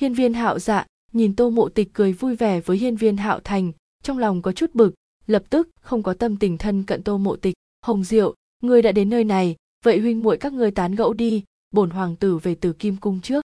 Hiên 0.00 0.14
viên 0.14 0.34
hạo 0.34 0.58
dạ 0.58 0.86
nhìn 1.12 1.36
tô 1.36 1.50
mộ 1.50 1.68
tịch 1.68 1.88
cười 1.92 2.12
vui 2.12 2.36
vẻ 2.36 2.60
với 2.60 2.78
hiên 2.78 2.96
viên 2.96 3.16
hạo 3.16 3.40
thành, 3.44 3.72
trong 4.02 4.18
lòng 4.18 4.42
có 4.42 4.52
chút 4.52 4.74
bực, 4.74 4.94
lập 5.26 5.42
tức 5.50 5.68
không 5.80 6.02
có 6.02 6.14
tâm 6.14 6.36
tình 6.36 6.58
thân 6.58 6.82
cận 6.82 7.02
tô 7.02 7.18
mộ 7.18 7.36
tịch. 7.36 7.54
Hồng 7.82 8.04
diệu 8.04 8.34
ngươi 8.62 8.82
đã 8.82 8.92
đến 8.92 9.10
nơi 9.10 9.24
này, 9.24 9.56
vậy 9.84 10.00
huynh 10.00 10.20
muội 10.20 10.36
các 10.36 10.52
ngươi 10.52 10.70
tán 10.70 10.94
gẫu 10.94 11.12
đi 11.12 11.44
bổn 11.70 11.90
hoàng 11.90 12.16
tử 12.16 12.38
về 12.38 12.54
từ 12.54 12.72
kim 12.72 12.96
cung 12.96 13.20
trước. 13.20 13.44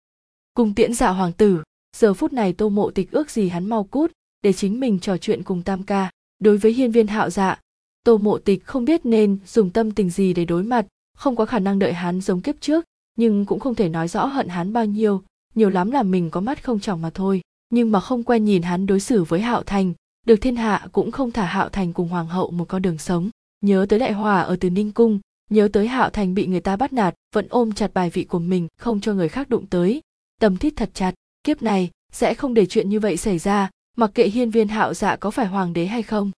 Cung 0.55 0.75
tiễn 0.75 0.95
dạ 0.95 1.11
hoàng 1.11 1.33
tử, 1.33 1.63
giờ 1.97 2.15
phút 2.15 2.33
này 2.33 2.53
tô 2.53 2.69
mộ 2.69 2.91
tịch 2.91 3.11
ước 3.11 3.31
gì 3.31 3.49
hắn 3.49 3.69
mau 3.69 3.85
cút, 3.85 4.13
để 4.43 4.53
chính 4.53 4.81
mình 4.81 4.99
trò 4.99 5.17
chuyện 5.17 5.43
cùng 5.43 5.63
tam 5.63 5.83
ca. 5.83 6.11
Đối 6.39 6.59
với 6.59 6.73
hiên 6.73 6.93
viên 6.93 7.07
hạo 7.07 7.31
dạ 7.31 7.61
tô 8.05 8.19
mộ 8.19 8.39
tịch 8.39 8.65
không 8.67 8.85
biết 8.85 9.07
nên 9.07 9.39
dùng 9.47 9.71
tâm 9.71 9.91
tình 9.91 10.11
gì 10.11 10.35
để 10.35 10.45
đối 10.45 10.63
mặt, 10.63 10.87
không 11.17 11.37
có 11.37 11.45
khả 11.45 11.59
năng 11.59 11.79
đợi 11.79 11.93
hắn 11.93 12.21
giống 12.21 12.41
kiếp 12.41 12.61
trước, 12.61 12.85
nhưng 13.17 13.45
cũng 13.47 13.61
không 13.61 13.75
thể 13.75 13.89
nói 13.89 14.09
rõ 14.09 14.25
hận 14.25 14.49
hắn 14.49 14.73
bao 14.73 14.85
nhiêu, 14.85 15.23
nhiều 15.55 15.71
lắm 15.71 15.91
là 15.91 16.03
mình 16.03 16.31
có 16.31 16.41
mắt 16.41 16.65
không 16.65 16.81
trọng 16.81 17.03
mà 17.03 17.11
thôi. 17.11 17.41
Nhưng 17.71 17.93
mà 17.93 18.01
không 18.01 18.23
quen 18.23 18.45
nhìn 18.45 18.63
hắn 18.63 18.87
đối 18.87 19.01
xử 19.01 19.25
với 19.25 19.41
hạo 19.41 19.63
thành, 19.63 19.93
được 20.27 20.37
thiên 20.37 20.57
hạ 20.57 20.87
cũng 20.93 21.11
không 21.11 21.31
thả 21.31 21.45
hạo 21.45 21.69
thành 21.69 21.93
cùng 21.93 22.09
hoàng 22.09 22.27
hậu 22.27 22.51
một 22.51 22.69
con 22.69 22.83
đường 22.83 22.99
sống. 22.99 23.31
Nhớ 23.61 23.87
tới 23.89 23.99
đại 23.99 24.13
hòa 24.13 24.41
ở 24.41 24.57
từ 24.61 24.71
ninh 24.71 24.93
cung 24.93 25.21
nhớ 25.53 25.69
tới 25.73 25.89
hạo 25.89 26.11
thành 26.11 26.35
bị 26.35 26.47
người 26.47 26.61
ta 26.61 26.77
bắt 26.77 26.93
nạt, 26.93 27.15
vẫn 27.35 27.47
ôm 27.51 27.73
chặt 27.73 27.95
bài 27.95 28.11
vị 28.11 28.25
của 28.25 28.39
mình, 28.39 28.69
không 28.79 29.01
cho 29.01 29.15
người 29.15 29.29
khác 29.29 29.49
đụng 29.49 29.67
tới. 29.67 30.01
Tâm 30.41 30.57
thít 30.57 30.73
thật 30.77 30.91
chặt, 30.95 31.15
kiếp 31.45 31.63
này 31.63 31.91
sẽ 32.13 32.35
không 32.35 32.55
để 32.55 32.67
chuyện 32.67 32.89
như 32.89 33.01
vậy 33.01 33.17
xảy 33.17 33.39
ra, 33.39 33.71
mặc 33.97 34.11
kệ 34.15 34.29
hiên 34.29 34.51
viên 34.51 34.69
hạo 34.69 34.95
dạ 34.95 35.17
có 35.17 35.31
phải 35.31 35.47
hoàng 35.47 35.73
đế 35.73 35.87
hay 35.87 36.03
không. 36.03 36.31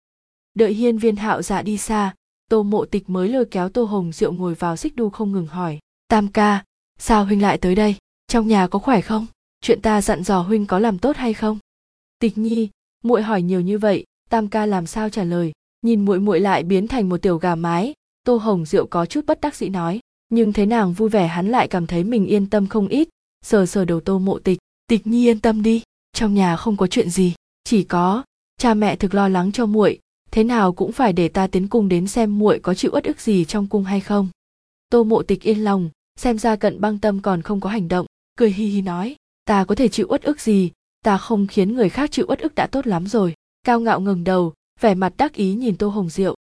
Đợi 0.54 0.74
hiên 0.74 0.98
viên 0.98 1.16
hạo 1.16 1.42
dạ 1.42 1.62
đi 1.62 1.78
xa, 1.78 2.14
tô 2.50 2.62
mộ 2.62 2.84
tịch 2.84 3.10
mới 3.10 3.28
lôi 3.28 3.44
kéo 3.44 3.68
tô 3.68 3.84
hồng 3.84 4.12
diệu 4.12 4.32
ngồi 4.32 4.54
vào 4.54 4.76
xích 4.76 4.96
đu 4.96 5.10
không 5.10 5.32
ngừng 5.32 5.46
hỏi, 5.46 5.78
tam 6.08 6.28
ca, 6.28 6.64
sao 6.98 7.24
huynh 7.24 7.42
lại 7.42 7.58
tới 7.58 7.74
đây? 7.74 7.96
Trong 8.26 8.48
nhà 8.48 8.66
có 8.66 8.78
khỏe 8.78 9.00
không? 9.00 9.26
Chuyện 9.60 9.82
ta 9.82 10.00
dặn 10.00 10.22
dò 10.22 10.40
huynh 10.40 10.66
có 10.66 10.78
làm 10.78 10.98
tốt 10.98 11.16
hay 11.16 11.34
không? 11.34 11.58
Tịch 12.18 12.38
nhi, 12.38 12.68
muội 13.02 13.22
hỏi 13.22 13.42
nhiều 13.42 13.60
như 13.60 13.78
vậy, 13.78 14.04
tam 14.30 14.48
ca 14.48 14.66
làm 14.66 14.86
sao 14.86 15.10
trả 15.10 15.24
lời, 15.24 15.52
nhìn 15.82 16.04
muội 16.04 16.20
muội 16.20 16.40
lại 16.40 16.62
biến 16.62 16.88
thành 16.88 17.08
một 17.08 17.22
tiểu 17.22 17.38
gà 17.38 17.54
mái 17.54 17.94
tô 18.24 18.36
hồng 18.36 18.64
diệu 18.64 18.86
có 18.86 19.06
chút 19.06 19.26
bất 19.26 19.40
đắc 19.40 19.54
dĩ 19.54 19.68
nói, 19.68 20.00
nhưng 20.28 20.52
thấy 20.52 20.66
nàng 20.66 20.92
vui 20.92 21.08
vẻ 21.08 21.26
hắn 21.26 21.48
lại 21.48 21.68
cảm 21.68 21.86
thấy 21.86 22.04
mình 22.04 22.26
yên 22.26 22.50
tâm 22.50 22.66
không 22.66 22.88
ít. 22.88 23.08
Sờ 23.44 23.66
sờ 23.66 23.84
đầu 23.84 24.00
tô 24.00 24.18
mộ 24.18 24.38
tịch 24.38 24.58
tịch 24.86 25.06
nhi 25.06 25.28
yên 25.28 25.40
tâm 25.40 25.62
đi, 25.62 25.82
trong 26.12 26.34
nhà 26.34 26.56
không 26.56 26.76
có 26.76 26.86
chuyện 26.86 27.10
gì, 27.10 27.34
chỉ 27.64 27.84
có, 27.84 28.24
cha 28.58 28.74
mẹ 28.74 28.96
thực 28.96 29.14
lo 29.14 29.28
lắng 29.28 29.52
cho 29.52 29.66
muội, 29.66 29.98
thế 30.30 30.44
nào 30.44 30.72
cũng 30.72 30.92
phải 30.92 31.12
để 31.12 31.28
ta 31.28 31.46
tiến 31.46 31.68
cung 31.68 31.88
đến 31.88 32.06
xem 32.06 32.38
muội 32.38 32.58
có 32.58 32.74
chịu 32.74 32.90
uất 32.94 33.04
ức 33.04 33.20
gì 33.20 33.44
trong 33.44 33.66
cung 33.66 33.84
hay 33.84 34.00
không. 34.00 34.28
Tô 34.88 35.04
mộ 35.04 35.22
tịch 35.22 35.42
yên 35.42 35.64
lòng, 35.64 35.90
xem 36.16 36.38
ra 36.38 36.56
cận 36.56 36.80
băng 36.80 36.98
tâm 36.98 37.20
còn 37.20 37.42
không 37.42 37.60
có 37.60 37.70
hành 37.70 37.88
động, 37.88 38.06
cười 38.38 38.50
hi 38.50 38.66
hi 38.66 38.82
nói, 38.82 39.16
ta 39.44 39.64
có 39.64 39.74
thể 39.74 39.88
chịu 39.88 40.06
uất 40.10 40.22
ức 40.22 40.40
gì? 40.40 40.70
Ta 41.04 41.18
không 41.18 41.46
khiến 41.46 41.74
người 41.74 41.88
khác 41.88 42.10
chịu 42.12 42.26
uất 42.28 42.38
ức 42.38 42.54
đã 42.54 42.66
tốt 42.66 42.86
lắm 42.86 43.06
rồi. 43.06 43.34
Cao 43.64 43.80
ngạo 43.80 44.00
ngừng 44.00 44.24
đầu, 44.24 44.52
vẻ 44.80 44.94
mặt 44.94 45.12
đắc 45.16 45.32
ý 45.34 45.54
nhìn 45.54 45.76
tô 45.76 45.88
hồng 45.88 46.08
diệu. 46.08 46.34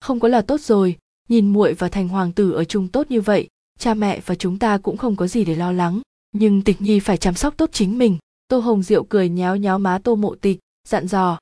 Không 0.00 0.20
có 0.20 0.28
là 0.28 0.42
tốt 0.42 0.60
rồi 0.60 0.96
nhìn 1.32 1.52
muội 1.52 1.74
và 1.74 1.88
thành 1.88 2.08
hoàng 2.08 2.32
tử 2.32 2.52
ở 2.52 2.64
chung 2.64 2.88
tốt 2.88 3.10
như 3.10 3.20
vậy, 3.20 3.48
cha 3.78 3.94
mẹ 3.94 4.20
và 4.26 4.34
chúng 4.34 4.58
ta 4.58 4.78
cũng 4.78 4.96
không 4.96 5.16
có 5.16 5.26
gì 5.26 5.44
để 5.44 5.54
lo 5.54 5.72
lắng. 5.72 6.00
Nhưng 6.32 6.62
tịch 6.62 6.82
nhi 6.82 7.00
phải 7.00 7.16
chăm 7.16 7.34
sóc 7.34 7.54
tốt 7.56 7.70
chính 7.72 7.98
mình. 7.98 8.18
Tô 8.48 8.58
hồng 8.58 8.82
diệu 8.82 9.04
cười 9.04 9.28
nhéo 9.28 9.56
nhéo 9.56 9.78
má 9.78 9.98
tô 10.04 10.14
mộ 10.14 10.34
tịch, 10.34 10.58
dặn 10.88 11.06
dò. 11.06 11.38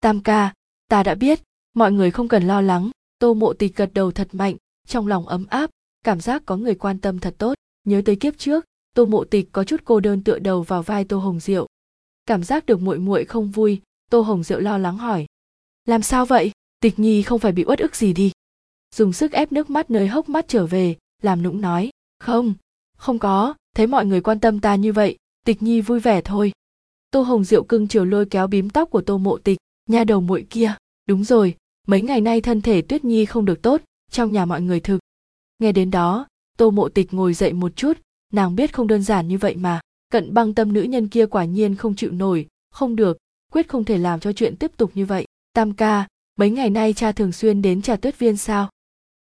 Tam 0.00 0.20
ca, 0.20 0.54
ta 0.88 1.02
đã 1.02 1.14
biết, 1.14 1.40
mọi 1.74 1.92
người 1.92 2.10
không 2.10 2.28
cần 2.28 2.46
lo 2.46 2.60
lắng. 2.60 2.90
Tô 3.18 3.34
mộ 3.34 3.52
tịch 3.52 3.76
gật 3.76 3.90
đầu 3.94 4.10
thật 4.10 4.28
mạnh, 4.32 4.56
trong 4.88 5.06
lòng 5.06 5.28
ấm 5.28 5.46
áp, 5.46 5.70
cảm 6.04 6.20
giác 6.20 6.42
có 6.46 6.56
người 6.56 6.74
quan 6.74 6.98
tâm 6.98 7.18
thật 7.18 7.34
tốt. 7.38 7.54
Nhớ 7.84 8.02
tới 8.04 8.16
kiếp 8.16 8.38
trước, 8.38 8.64
tô 8.94 9.04
mộ 9.04 9.24
tịch 9.24 9.48
có 9.52 9.64
chút 9.64 9.80
cô 9.84 10.00
đơn 10.00 10.22
tựa 10.22 10.38
đầu 10.38 10.62
vào 10.62 10.82
vai 10.82 11.04
tô 11.04 11.18
hồng 11.18 11.40
diệu. 11.40 11.66
Cảm 12.26 12.44
giác 12.44 12.66
được 12.66 12.80
muội 12.80 12.98
muội 12.98 13.24
không 13.24 13.50
vui, 13.50 13.80
tô 14.10 14.20
hồng 14.20 14.42
diệu 14.42 14.60
lo 14.60 14.78
lắng 14.78 14.98
hỏi. 14.98 15.26
Làm 15.84 16.02
sao 16.02 16.26
vậy? 16.26 16.50
Tịch 16.80 16.98
nhi 16.98 17.22
không 17.22 17.38
phải 17.40 17.52
bị 17.52 17.64
uất 17.64 17.78
ức 17.78 17.96
gì 17.96 18.12
đi 18.12 18.32
dùng 18.96 19.12
sức 19.12 19.32
ép 19.32 19.52
nước 19.52 19.70
mắt 19.70 19.90
nơi 19.90 20.08
hốc 20.08 20.28
mắt 20.28 20.44
trở 20.48 20.66
về, 20.66 20.96
làm 21.22 21.42
nũng 21.42 21.60
nói, 21.60 21.90
không 22.18 22.54
không 22.96 23.18
có, 23.18 23.54
thấy 23.74 23.86
mọi 23.86 24.06
người 24.06 24.20
quan 24.20 24.40
tâm 24.40 24.60
ta 24.60 24.74
như 24.74 24.92
vậy, 24.92 25.16
tịch 25.44 25.62
nhi 25.62 25.80
vui 25.80 26.00
vẻ 26.00 26.20
thôi. 26.20 26.52
Tô 27.10 27.22
hồng 27.22 27.44
diệu 27.44 27.64
cưng 27.64 27.88
chiều 27.88 28.04
lôi 28.04 28.26
kéo 28.26 28.46
bím 28.46 28.70
tóc 28.70 28.90
của 28.90 29.00
tô 29.00 29.18
mộ 29.18 29.38
tịch, 29.38 29.58
nha 29.88 30.04
đầu 30.04 30.20
muội 30.20 30.46
kia, 30.50 30.74
đúng 31.08 31.24
rồi, 31.24 31.56
mấy 31.86 32.02
ngày 32.02 32.20
nay 32.20 32.40
thân 32.40 32.62
thể 32.62 32.82
tuyết 32.82 33.04
nhi 33.04 33.24
không 33.24 33.44
được 33.44 33.62
tốt, 33.62 33.80
trong 34.10 34.32
nhà 34.32 34.44
mọi 34.44 34.62
người 34.62 34.80
thực. 34.80 34.98
Nghe 35.58 35.72
đến 35.72 35.90
đó, 35.90 36.26
tô 36.58 36.70
mộ 36.70 36.88
tịch 36.88 37.14
ngồi 37.14 37.34
dậy 37.34 37.52
một 37.52 37.76
chút, 37.76 37.98
nàng 38.32 38.56
biết 38.56 38.72
không 38.72 38.86
đơn 38.86 39.02
giản 39.02 39.28
như 39.28 39.38
vậy 39.38 39.56
mà, 39.56 39.80
cận 40.12 40.34
băng 40.34 40.54
tâm 40.54 40.72
nữ 40.72 40.82
nhân 40.82 41.08
kia 41.08 41.26
quả 41.26 41.44
nhiên 41.44 41.74
không 41.74 41.96
chịu 41.96 42.10
nổi, 42.10 42.46
không 42.70 42.96
được, 42.96 43.18
quyết 43.52 43.68
không 43.68 43.84
thể 43.84 43.98
làm 43.98 44.20
cho 44.20 44.32
chuyện 44.32 44.56
tiếp 44.56 44.70
tục 44.76 44.90
như 44.94 45.06
vậy, 45.06 45.26
tam 45.52 45.72
ca, 45.72 46.06
mấy 46.38 46.50
ngày 46.50 46.70
nay 46.70 46.92
cha 46.92 47.12
thường 47.12 47.32
xuyên 47.32 47.62
đến 47.62 47.82
trà 47.82 47.96
tuyết 47.96 48.18
viên 48.18 48.36
sao? 48.36 48.70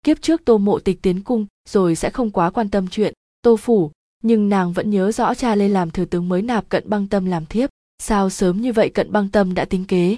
Kiếp 0.04 0.22
trước 0.22 0.44
tô 0.44 0.58
mộ 0.58 0.78
tịch 0.78 1.02
tiến 1.02 1.22
cung, 1.22 1.46
rồi 1.68 1.96
sẽ 1.96 2.10
không 2.10 2.30
quá 2.30 2.50
quan 2.50 2.70
tâm 2.70 2.88
chuyện 2.88 3.14
tô 3.42 3.56
phủ, 3.56 3.90
nhưng 4.22 4.48
nàng 4.48 4.72
vẫn 4.72 4.90
nhớ 4.90 5.12
rõ 5.12 5.34
cha 5.34 5.54
lên 5.54 5.70
làm 5.70 5.90
thừa 5.90 6.04
tướng 6.04 6.28
mới 6.28 6.42
nạp 6.42 6.68
cận 6.68 6.90
băng 6.90 7.06
tâm 7.08 7.26
làm 7.26 7.46
thiếp. 7.46 7.70
Sao 7.98 8.30
sớm 8.30 8.60
như 8.60 8.72
vậy 8.72 8.88
cận 8.88 9.12
băng 9.12 9.28
tâm 9.28 9.54
đã 9.54 9.64
tính 9.64 9.84
kế? 9.84 10.16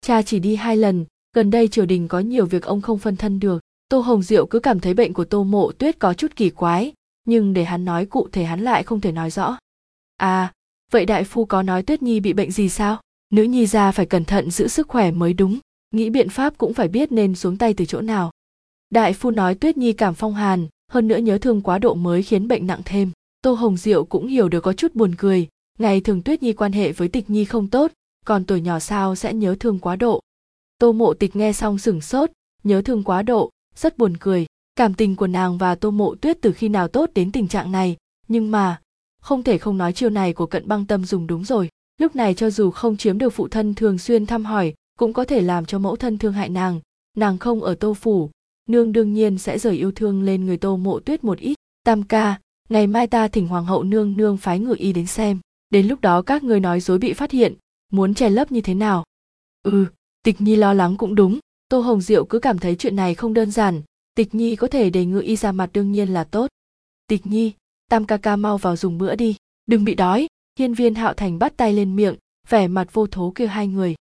Cha 0.00 0.22
chỉ 0.22 0.38
đi 0.38 0.56
hai 0.56 0.76
lần, 0.76 1.04
gần 1.34 1.50
đây 1.50 1.68
triều 1.68 1.86
đình 1.86 2.08
có 2.08 2.20
nhiều 2.20 2.46
việc 2.46 2.62
ông 2.62 2.80
không 2.80 2.98
phân 2.98 3.16
thân 3.16 3.40
được. 3.40 3.60
Tô 3.88 4.00
hồng 4.00 4.22
diệu 4.22 4.46
cứ 4.46 4.58
cảm 4.58 4.80
thấy 4.80 4.94
bệnh 4.94 5.12
của 5.12 5.24
tô 5.24 5.44
mộ 5.44 5.72
tuyết 5.72 5.98
có 5.98 6.14
chút 6.14 6.36
kỳ 6.36 6.50
quái, 6.50 6.92
nhưng 7.24 7.52
để 7.52 7.64
hắn 7.64 7.84
nói 7.84 8.06
cụ 8.06 8.28
thể 8.32 8.44
hắn 8.44 8.60
lại 8.60 8.82
không 8.82 9.00
thể 9.00 9.12
nói 9.12 9.30
rõ. 9.30 9.58
À 10.16 10.52
vậy 10.92 11.06
đại 11.06 11.24
phu 11.24 11.44
có 11.44 11.62
nói 11.62 11.82
tuyết 11.82 12.02
nhi 12.02 12.20
bị 12.20 12.32
bệnh 12.32 12.50
gì 12.50 12.68
sao? 12.68 13.00
Nữ 13.32 13.42
nhi 13.42 13.66
ra 13.66 13.92
phải 13.92 14.06
cẩn 14.06 14.24
thận 14.24 14.50
giữ 14.50 14.68
sức 14.68 14.88
khỏe 14.88 15.10
mới 15.10 15.32
đúng, 15.32 15.58
nghĩ 15.90 16.10
biện 16.10 16.28
pháp 16.28 16.58
cũng 16.58 16.74
phải 16.74 16.88
biết 16.88 17.12
nên 17.12 17.34
xuống 17.34 17.58
tay 17.58 17.74
từ 17.74 17.84
chỗ 17.84 18.00
nào 18.00 18.30
đại 18.90 19.12
phu 19.12 19.30
nói 19.30 19.54
tuyết 19.54 19.76
nhi 19.76 19.92
cảm 19.92 20.14
phong 20.14 20.34
hàn, 20.34 20.66
hơn 20.90 21.08
nữa 21.08 21.16
nhớ 21.16 21.38
thương 21.38 21.62
quá 21.62 21.78
độ 21.78 21.94
mới 21.94 22.22
khiến 22.22 22.48
bệnh 22.48 22.66
nặng 22.66 22.80
thêm. 22.84 23.10
Tô 23.42 23.52
hồng 23.52 23.76
diệu 23.76 24.04
cũng 24.04 24.26
hiểu 24.26 24.48
được 24.48 24.60
có 24.60 24.72
chút 24.72 24.94
buồn 24.94 25.14
cười. 25.18 25.48
Ngày 25.78 26.00
thường 26.00 26.22
tuyết 26.22 26.42
nhi 26.42 26.52
quan 26.52 26.72
hệ 26.72 26.92
với 26.92 27.08
tịch 27.08 27.30
nhi 27.30 27.44
không 27.44 27.68
tốt, 27.68 27.92
còn 28.24 28.44
tuổi 28.44 28.60
nhỏ 28.60 28.78
sao 28.78 29.16
sẽ 29.16 29.34
nhớ 29.34 29.56
thương 29.60 29.78
quá 29.78 29.96
độ? 29.96 30.20
Tô 30.78 30.92
mộ 30.92 31.14
tịch 31.14 31.36
nghe 31.36 31.52
xong 31.52 31.78
sửng 31.78 32.00
sốt, 32.00 32.30
nhớ 32.64 32.82
thương 32.82 33.02
quá 33.02 33.22
độ, 33.22 33.50
rất 33.74 33.98
buồn 33.98 34.16
cười. 34.16 34.46
Cảm 34.76 34.94
tình 34.94 35.16
của 35.16 35.26
nàng 35.26 35.58
và 35.58 35.74
tô 35.74 35.90
mộ 35.90 36.14
tuyết 36.14 36.38
từ 36.40 36.52
khi 36.52 36.68
nào 36.68 36.88
tốt 36.88 37.10
đến 37.14 37.32
tình 37.32 37.48
trạng 37.48 37.72
này? 37.72 37.96
Nhưng 38.28 38.50
mà, 38.50 38.80
không 39.20 39.42
thể 39.42 39.58
không 39.58 39.78
nói 39.78 39.92
chiêu 39.92 40.10
này 40.10 40.32
của 40.32 40.46
cận 40.46 40.68
băng 40.68 40.86
tâm 40.86 41.04
dùng 41.04 41.26
đúng 41.26 41.44
rồi. 41.44 41.68
Lúc 42.00 42.16
này 42.16 42.34
cho 42.34 42.50
dù 42.50 42.70
không 42.70 42.96
chiếm 42.96 43.18
được 43.18 43.30
phụ 43.30 43.48
thân 43.48 43.74
thường 43.74 43.98
xuyên 43.98 44.26
thăm 44.26 44.44
hỏi, 44.44 44.74
cũng 44.98 45.12
có 45.12 45.24
thể 45.24 45.40
làm 45.40 45.66
cho 45.66 45.78
mẫu 45.78 45.96
thân 45.96 46.18
thương 46.18 46.32
hại 46.32 46.48
nàng. 46.48 46.80
Nàng 47.16 47.38
không 47.38 47.62
ở 47.62 47.74
tô 47.74 47.94
phủ 47.94 48.30
nương 48.68 48.92
đương 48.92 49.12
nhiên 49.12 49.38
sẽ 49.38 49.58
rời 49.58 49.76
yêu 49.76 49.92
thương 49.92 50.22
lên 50.22 50.46
người 50.46 50.56
tô 50.56 50.76
mộ 50.76 51.00
tuyết 51.00 51.24
một 51.24 51.38
ít. 51.38 51.54
Tam 51.84 52.02
ca, 52.02 52.40
ngày 52.68 52.86
mai 52.86 53.06
ta 53.06 53.28
thỉnh 53.28 53.48
hoàng 53.48 53.64
hậu 53.64 53.82
nương 53.82 54.16
nương 54.16 54.36
phái 54.36 54.58
ngự 54.58 54.74
y 54.78 54.92
đến 54.92 55.06
xem. 55.06 55.40
Đến 55.70 55.86
lúc 55.86 56.00
đó 56.00 56.22
các 56.22 56.44
người 56.44 56.60
nói 56.60 56.80
dối 56.80 56.98
bị 56.98 57.12
phát 57.12 57.30
hiện, 57.30 57.54
muốn 57.92 58.14
che 58.14 58.30
lấp 58.30 58.52
như 58.52 58.60
thế 58.60 58.74
nào? 58.74 59.04
Ừ 59.62 59.86
tịch 60.26 60.40
nhi 60.40 60.56
lo 60.56 60.74
lắng 60.74 60.96
cũng 60.96 61.14
đúng. 61.14 61.38
Tô 61.68 61.80
hồng 61.80 62.00
diệu 62.00 62.24
cứ 62.24 62.38
cảm 62.38 62.58
thấy 62.58 62.76
chuyện 62.76 62.96
này 62.96 63.14
không 63.14 63.34
đơn 63.34 63.50
giản. 63.50 63.82
Tịch 64.14 64.34
nhi 64.34 64.56
có 64.56 64.66
thể 64.68 64.90
để 64.90 65.04
ngự 65.04 65.20
y 65.20 65.36
ra 65.36 65.52
mặt 65.52 65.70
đương 65.72 65.92
nhiên 65.92 66.08
là 66.08 66.24
tốt. 66.24 66.50
Tịch 67.06 67.26
nhi, 67.26 67.52
tam 67.90 68.04
ca 68.04 68.16
ca 68.16 68.36
mau 68.36 68.58
vào 68.58 68.76
dùng 68.76 68.98
bữa 68.98 69.14
đi. 69.16 69.36
Đừng 69.66 69.84
bị 69.84 69.94
đói. 69.94 70.26
Hiên 70.58 70.74
viên 70.74 70.94
hạo 70.94 71.14
thành 71.14 71.38
bắt 71.38 71.56
tay 71.56 71.72
lên 71.72 71.96
miệng, 71.96 72.16
vẻ 72.48 72.68
mặt 72.68 72.88
vô 72.92 73.06
thố 73.06 73.32
kêu 73.34 73.48
hai 73.48 73.66
người. 73.66 73.94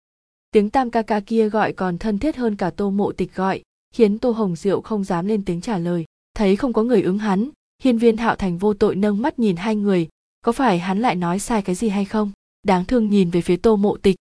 Tiếng 0.51 0.69
tam 0.69 0.91
ca 0.91 1.01
ca 1.01 1.19
kia 1.19 1.49
gọi 1.49 1.73
còn 1.73 1.97
thân 1.97 2.19
thiết 2.19 2.35
hơn 2.35 2.55
cả 2.55 2.69
tô 2.69 2.89
mộ 2.89 3.11
tịch 3.11 3.35
gọi 3.35 3.61
khiến 3.93 4.19
tô 4.19 4.31
hồng 4.31 4.55
diệu 4.55 4.81
không 4.81 5.03
dám 5.03 5.25
lên 5.25 5.45
tiếng 5.45 5.61
trả 5.61 5.77
lời, 5.77 6.05
thấy 6.35 6.55
không 6.55 6.73
có 6.73 6.83
người 6.83 7.01
ứng 7.01 7.17
hắn, 7.17 7.49
hiên 7.83 7.97
viên 7.97 8.17
hạo 8.17 8.35
thành 8.35 8.57
vô 8.57 8.73
tội 8.73 8.95
nâng 8.95 9.21
mắt 9.21 9.39
nhìn 9.39 9.55
hai 9.55 9.75
người, 9.75 10.07
có 10.41 10.51
phải 10.51 10.79
hắn 10.79 10.99
lại 10.99 11.15
nói 11.15 11.39
sai 11.39 11.61
cái 11.61 11.75
gì 11.75 11.89
hay 11.89 12.05
không? 12.05 12.31
Đáng 12.63 12.85
thương 12.85 13.09
nhìn 13.09 13.29
về 13.29 13.41
phía 13.41 13.55
tô 13.55 13.75
mộ 13.75 13.97
tịch. 13.97 14.15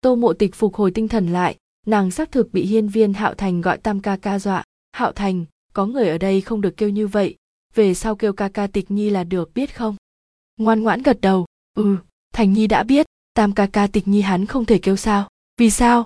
Tô 0.00 0.14
mộ 0.14 0.32
tịch 0.32 0.54
phục 0.54 0.74
hồi 0.74 0.90
tinh 0.90 1.08
thần 1.08 1.26
lại, 1.26 1.56
nàng 1.86 2.10
xác 2.10 2.32
thực 2.32 2.52
bị 2.52 2.66
hiên 2.66 2.88
viên 2.88 3.12
hạo 3.12 3.34
thành 3.34 3.60
gọi 3.60 3.78
tam 3.78 4.00
ca 4.00 4.16
ca 4.16 4.38
dọa. 4.38 4.64
Hạo 4.92 5.12
thành, 5.12 5.44
có 5.72 5.86
người 5.86 6.08
ở 6.08 6.18
đây 6.18 6.40
không 6.40 6.60
được 6.60 6.76
kêu 6.76 6.88
như 6.88 7.06
vậy, 7.06 7.36
về 7.74 7.94
sau 7.94 8.14
kêu 8.14 8.32
ca 8.32 8.48
ca 8.48 8.66
tịch 8.66 8.90
nhi 8.90 9.10
là 9.10 9.24
được 9.24 9.54
biết 9.54 9.76
không? 9.76 9.96
Ngoan 10.56 10.82
ngoãn 10.82 11.02
gật 11.02 11.20
đầu 11.20 11.46
ừ 11.76 11.96
thành 12.32 12.52
nhi 12.52 12.66
đã 12.66 12.82
biết, 12.82 13.06
tam 13.34 13.52
ca 13.52 13.66
ca 13.66 13.86
tịch 13.86 14.08
nhi 14.08 14.20
hắn 14.20 14.46
không 14.46 14.64
thể 14.64 14.78
kêu 14.78 14.96
sao? 14.96 15.28
Vì 15.56 15.70
sao? 15.70 16.04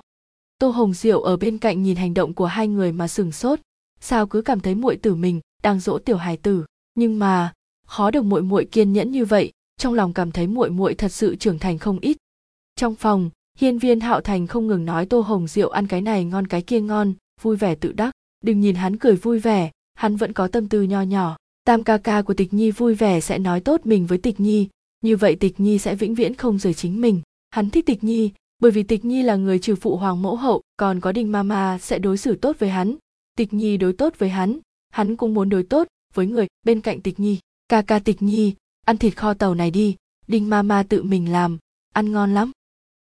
Tô 0.59 0.69
hồng 0.69 0.93
diệu 0.93 1.21
ở 1.21 1.37
bên 1.37 1.57
cạnh 1.57 1.83
nhìn 1.83 1.95
hành 1.95 2.13
động 2.13 2.33
của 2.33 2.45
hai 2.45 2.67
người 2.67 2.91
mà 2.91 3.07
sửng 3.07 3.31
sốt. 3.31 3.59
Sao 3.99 4.27
cứ 4.27 4.41
cảm 4.41 4.59
thấy 4.59 4.75
muội 4.75 4.95
tử 4.95 5.15
mình 5.15 5.41
đang 5.63 5.79
dỗ 5.79 5.97
tiểu 5.97 6.17
hài 6.17 6.37
tử? 6.37 6.65
Nhưng 6.95 7.19
mà, 7.19 7.53
khó 7.87 8.11
được 8.11 8.21
muội 8.21 8.41
muội 8.41 8.65
kiên 8.65 8.93
nhẫn 8.93 9.11
như 9.11 9.25
vậy, 9.25 9.51
trong 9.77 9.93
lòng 9.93 10.13
cảm 10.13 10.31
thấy 10.31 10.47
muội 10.47 10.69
muội 10.69 10.93
thật 10.93 11.11
sự 11.11 11.35
trưởng 11.35 11.59
thành 11.59 11.77
không 11.77 11.99
ít. 11.99 12.17
Trong 12.75 12.95
phòng, 12.95 13.29
hiên 13.57 13.77
viên 13.77 13.99
hạo 13.99 14.21
thành 14.21 14.47
không 14.47 14.67
ngừng 14.67 14.85
nói 14.85 15.05
tô 15.05 15.19
hồng 15.19 15.47
diệu 15.47 15.69
ăn 15.69 15.87
cái 15.87 16.01
này 16.01 16.25
ngon 16.25 16.47
cái 16.47 16.61
kia 16.61 16.81
ngon, 16.81 17.13
vui 17.41 17.55
vẻ 17.55 17.75
tự 17.75 17.91
đắc. 17.91 18.11
Đừng 18.43 18.59
nhìn 18.59 18.75
hắn 18.75 18.97
cười 18.97 19.15
vui 19.15 19.39
vẻ, 19.39 19.71
hắn 19.93 20.15
vẫn 20.15 20.33
có 20.33 20.47
tâm 20.47 20.69
tư 20.69 20.81
nho 20.81 21.01
nhỏ. 21.01 21.37
Tam 21.63 21.83
ca 21.83 21.97
ca 21.97 22.21
của 22.21 22.33
tịch 22.33 22.53
nhi 22.53 22.71
vui 22.71 22.95
vẻ 22.95 23.19
sẽ 23.19 23.37
nói 23.37 23.59
tốt 23.59 23.81
mình 23.85 24.05
với 24.05 24.17
tịch 24.17 24.39
nhi, 24.39 24.67
như 25.01 25.17
vậy 25.17 25.35
tịch 25.35 25.59
nhi 25.59 25.77
sẽ 25.77 25.95
vĩnh 25.95 26.15
viễn 26.15 26.35
không 26.35 26.59
rời 26.59 26.73
chính 26.73 27.01
mình. 27.01 27.21
Hắn 27.49 27.69
thích 27.69 27.85
tịch 27.85 28.03
nhi 28.03 28.31
bởi 28.59 28.71
vì 28.71 28.83
tịch 28.83 29.05
nhi 29.05 29.21
là 29.21 29.35
người 29.35 29.59
trừ 29.59 29.75
phụ 29.75 29.97
hoàng 29.97 30.21
mẫu 30.21 30.35
hậu, 30.35 30.61
còn 30.77 30.99
có 30.99 31.11
đinh 31.11 31.31
mama 31.31 31.77
sẽ 31.77 31.99
đối 31.99 32.17
xử 32.17 32.35
tốt 32.35 32.55
với 32.59 32.69
hắn. 32.69 32.95
Tịch 33.37 33.53
nhi 33.53 33.77
đối 33.77 33.93
tốt 33.93 34.13
với 34.17 34.29
hắn 34.29 34.59
hắn 34.95 35.15
cũng 35.15 35.33
muốn 35.33 35.49
đối 35.49 35.63
tốt 35.63 35.87
với 36.13 36.27
người 36.27 36.47
bên 36.63 36.81
cạnh 36.81 37.01
tịch 37.01 37.19
nhi. 37.19 37.39
Ca 37.69 37.81
ca 37.81 37.99
tịch 37.99 38.21
nhi, 38.21 38.53
ăn 38.85 38.97
thịt 38.97 39.17
kho 39.17 39.33
tàu 39.33 39.55
này 39.55 39.71
đi. 39.71 39.95
Đinh 40.27 40.49
mama 40.49 40.83
tự 40.83 41.03
mình 41.03 41.31
làm, 41.31 41.57
ăn 41.93 42.11
ngon 42.11 42.33
lắm. 42.33 42.51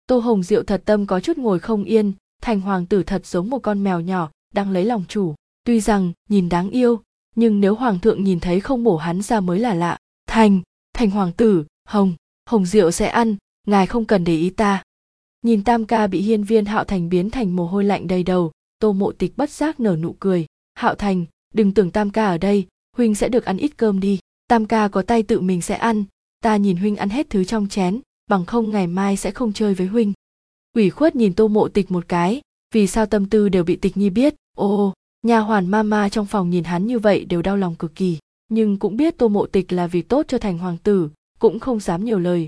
Tô 0.08 0.20
hồng 0.20 0.44
diệu 0.44 0.64
thật 0.64 0.82
tâm 0.86 1.06
có 1.06 1.20
chút 1.20 1.38
ngồi 1.38 1.60
không 1.60 1.84
yên, 1.84 2.14
thành 2.42 2.62
hoàng 2.62 2.86
tử 2.86 3.04
thật 3.04 3.26
giống 3.26 3.50
một 3.50 3.60
con 3.60 3.84
mèo 3.84 4.00
nhỏ, 4.00 4.30
đang 4.54 4.72
lấy 4.72 4.86
lòng 4.86 5.04
chủ. 5.08 5.36
Tuy 5.64 5.80
rằng, 5.80 6.12
nhìn 6.30 6.50
đáng 6.50 6.70
yêu, 6.70 7.02
nhưng 7.36 7.62
nếu 7.62 7.76
hoàng 7.76 8.00
thượng 8.00 8.24
nhìn 8.24 8.40
thấy 8.40 8.60
không 8.60 8.84
bổ 8.84 8.98
hắn 8.98 9.22
ra 9.22 9.40
mới 9.40 9.60
là 9.60 9.74
lạ. 9.74 9.98
Thành 10.28 10.62
thành 10.94 11.10
hoàng 11.10 11.32
tử, 11.32 11.66
hồng 11.88 12.14
hồng 12.50 12.66
diệu 12.66 12.92
sẽ 12.92 13.08
ăn, 13.08 13.36
ngài 13.68 13.88
không 13.88 14.06
cần 14.06 14.24
để 14.24 14.36
ý 14.36 14.50
ta 14.50 14.84
nhìn 15.42 15.64
tam 15.64 15.86
ca 15.86 16.08
bị 16.08 16.22
hiên 16.22 16.44
viên 16.44 16.66
hạo 16.66 16.84
thành 16.84 17.10
biến 17.10 17.30
thành 17.30 17.56
mồ 17.56 17.66
hôi 17.68 17.84
lạnh 17.84 18.08
đầy 18.08 18.24
đầu, 18.24 18.52
tô 18.80 18.94
mộ 18.94 19.12
tịch 19.12 19.38
bất 19.38 19.50
giác 19.50 19.80
nở 19.80 19.96
nụ 19.96 20.16
cười. 20.20 20.46
Hạo 20.74 20.96
thành, 20.96 21.26
đừng 21.54 21.74
tưởng 21.74 21.92
tam 21.92 22.10
ca 22.10 22.26
ở 22.26 22.38
đây, 22.38 22.68
huynh 22.98 23.16
sẽ 23.16 23.30
được 23.30 23.46
ăn 23.46 23.58
ít 23.58 23.72
cơm 23.78 24.00
đi. 24.00 24.20
Tam 24.48 24.66
ca 24.66 24.88
có 24.88 25.02
tay 25.02 25.24
tự 25.24 25.42
mình 25.42 25.62
sẽ 25.62 25.76
ăn, 25.76 26.04
ta 26.44 26.58
nhìn 26.58 26.78
huynh 26.78 26.96
ăn 26.96 27.10
hết 27.10 27.30
thứ 27.30 27.44
trong 27.44 27.68
chén, 27.68 28.00
bằng 28.30 28.46
không 28.46 28.72
ngày 28.72 28.88
mai 28.88 29.18
sẽ 29.18 29.32
không 29.32 29.54
chơi 29.54 29.74
với 29.74 29.88
huynh. 29.88 30.14
Ủy 30.76 30.90
khuất 30.90 31.16
nhìn 31.16 31.34
tô 31.34 31.48
mộ 31.48 31.68
tịch 31.68 31.92
một 31.92 32.06
cái, 32.08 32.42
vì 32.74 32.88
sao 32.88 33.06
tâm 33.06 33.30
tư 33.30 33.50
đều 33.50 33.64
bị 33.64 33.76
tịch 33.76 33.98
nhi 33.98 34.10
biết? 34.10 34.36
Ô 34.58 34.94
nhà 35.22 35.40
hoàn 35.40 35.68
mama 35.68 36.10
trong 36.10 36.26
phòng 36.26 36.50
nhìn 36.50 36.64
hắn 36.64 36.88
như 36.88 37.00
vậy 37.00 37.26
đều 37.26 37.42
đau 37.42 37.58
lòng 37.58 37.76
cực 37.76 37.96
kỳ, 37.96 38.18
nhưng 38.50 38.80
cũng 38.80 38.98
biết 38.98 39.18
tô 39.18 39.28
mộ 39.28 39.46
tịch 39.46 39.74
là 39.74 39.88
vì 39.88 40.02
tốt 40.02 40.26
cho 40.28 40.38
thành 40.38 40.58
hoàng 40.58 40.78
tử, 40.84 41.10
cũng 41.40 41.60
không 41.60 41.80
dám 41.80 42.06
nhiều 42.06 42.20
lời. 42.20 42.48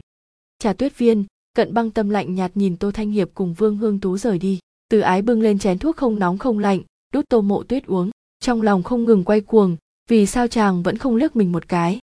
Trà 0.60 0.74
tuyết 0.74 0.98
viên 0.98 1.26
cận 1.54 1.74
băng 1.74 1.92
tâm 1.92 2.10
lạnh 2.10 2.36
nhạt 2.36 2.52
nhìn 2.58 2.78
tô 2.78 2.92
thanh 2.92 3.12
hiệp 3.12 3.30
cùng 3.34 3.54
vương 3.54 3.78
hương 3.78 4.00
tú 4.00 4.18
rời 4.18 4.40
đi. 4.40 4.60
Từ 4.90 5.00
ái 5.00 5.22
bưng 5.22 5.42
lên 5.42 5.60
chén 5.60 5.80
thuốc 5.80 5.98
không 5.98 6.20
nóng 6.20 6.38
không 6.38 6.60
lạnh, 6.60 6.82
đút 7.14 7.30
tô 7.30 7.42
mộ 7.42 7.64
tuyết 7.64 7.86
uống. 7.86 8.10
Trong 8.40 8.62
lòng 8.62 8.84
không 8.84 9.04
ngừng 9.04 9.24
quay 9.24 9.42
cuồng, 9.42 9.78
vì 10.10 10.26
sao 10.26 10.48
chàng 10.48 10.84
vẫn 10.84 10.98
không 10.98 11.16
liếc 11.16 11.36
mình 11.36 11.52
một 11.52 11.68
cái? 11.68 12.00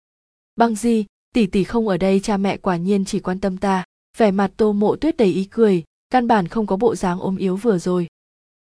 Băng 0.57 0.75
di, 0.75 1.05
tỷ 1.35 1.47
tỷ 1.47 1.65
không 1.65 1.89
ở 1.89 1.97
đây, 1.97 2.21
cha 2.21 2.37
mẹ 2.37 2.57
quả 2.57 2.77
nhiên 2.77 3.05
chỉ 3.05 3.21
quan 3.21 3.41
tâm 3.41 3.57
ta. 3.57 3.85
Vẻ 4.19 4.31
mặt 4.31 4.53
tô 4.57 4.73
mộ 4.73 4.97
tuyết 4.97 5.17
đầy 5.17 5.29
ý 5.29 5.45
cười, 5.45 5.85
căn 6.11 6.29
bản 6.29 6.49
không 6.49 6.67
có 6.67 6.77
bộ 6.77 6.95
dáng 6.95 7.21
ốm 7.21 7.37
yếu 7.37 7.57
vừa 7.57 7.79
rồi. 7.79 8.07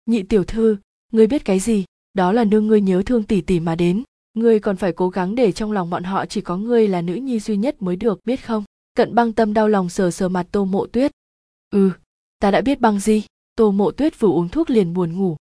Nhị 0.05 0.23
tiểu 0.23 0.43
thư, 0.43 0.77
ngươi 1.11 1.27
biết 1.27 1.45
cái 1.45 1.59
gì? 1.59 1.85
Đó 2.13 2.31
là 2.31 2.43
nương 2.43 2.67
ngươi 2.67 2.81
nhớ 2.81 3.03
thương 3.05 3.23
tỷ 3.23 3.41
tỷ 3.41 3.59
mà 3.59 3.75
đến. 3.75 4.03
Ngươi 4.33 4.59
còn 4.59 4.75
phải 4.75 4.93
cố 4.93 5.09
gắng 5.09 5.35
để 5.35 5.51
trong 5.51 5.71
lòng 5.71 5.89
bọn 5.89 6.03
họ 6.03 6.25
chỉ 6.25 6.41
có 6.41 6.57
ngươi 6.57 6.87
là 6.87 7.01
nữ 7.01 7.13
nhi 7.13 7.39
duy 7.39 7.57
nhất 7.57 7.81
mới 7.81 7.95
được, 7.95 8.19
biết 8.25 8.45
không? 8.45 8.63
Cận 8.99 9.15
băng 9.15 9.33
tâm 9.33 9.53
đau 9.53 9.67
lòng 9.67 9.89
sờ 9.89 10.11
sờ 10.11 10.29
mặt 10.29 10.47
tô 10.51 10.65
mộ 10.65 10.85
tuyết. 10.85 11.11
Ừ 11.71 11.91
ta 12.39 12.51
đã 12.51 12.61
biết 12.61 12.79
băng 12.79 12.99
gì? 12.99 13.23
Tô 13.55 13.71
mộ 13.71 13.91
tuyết 13.91 14.19
vừa 14.19 14.27
uống 14.27 14.49
thuốc 14.49 14.69
liền 14.69 14.93
buồn 14.93 15.17
ngủ. 15.17 15.37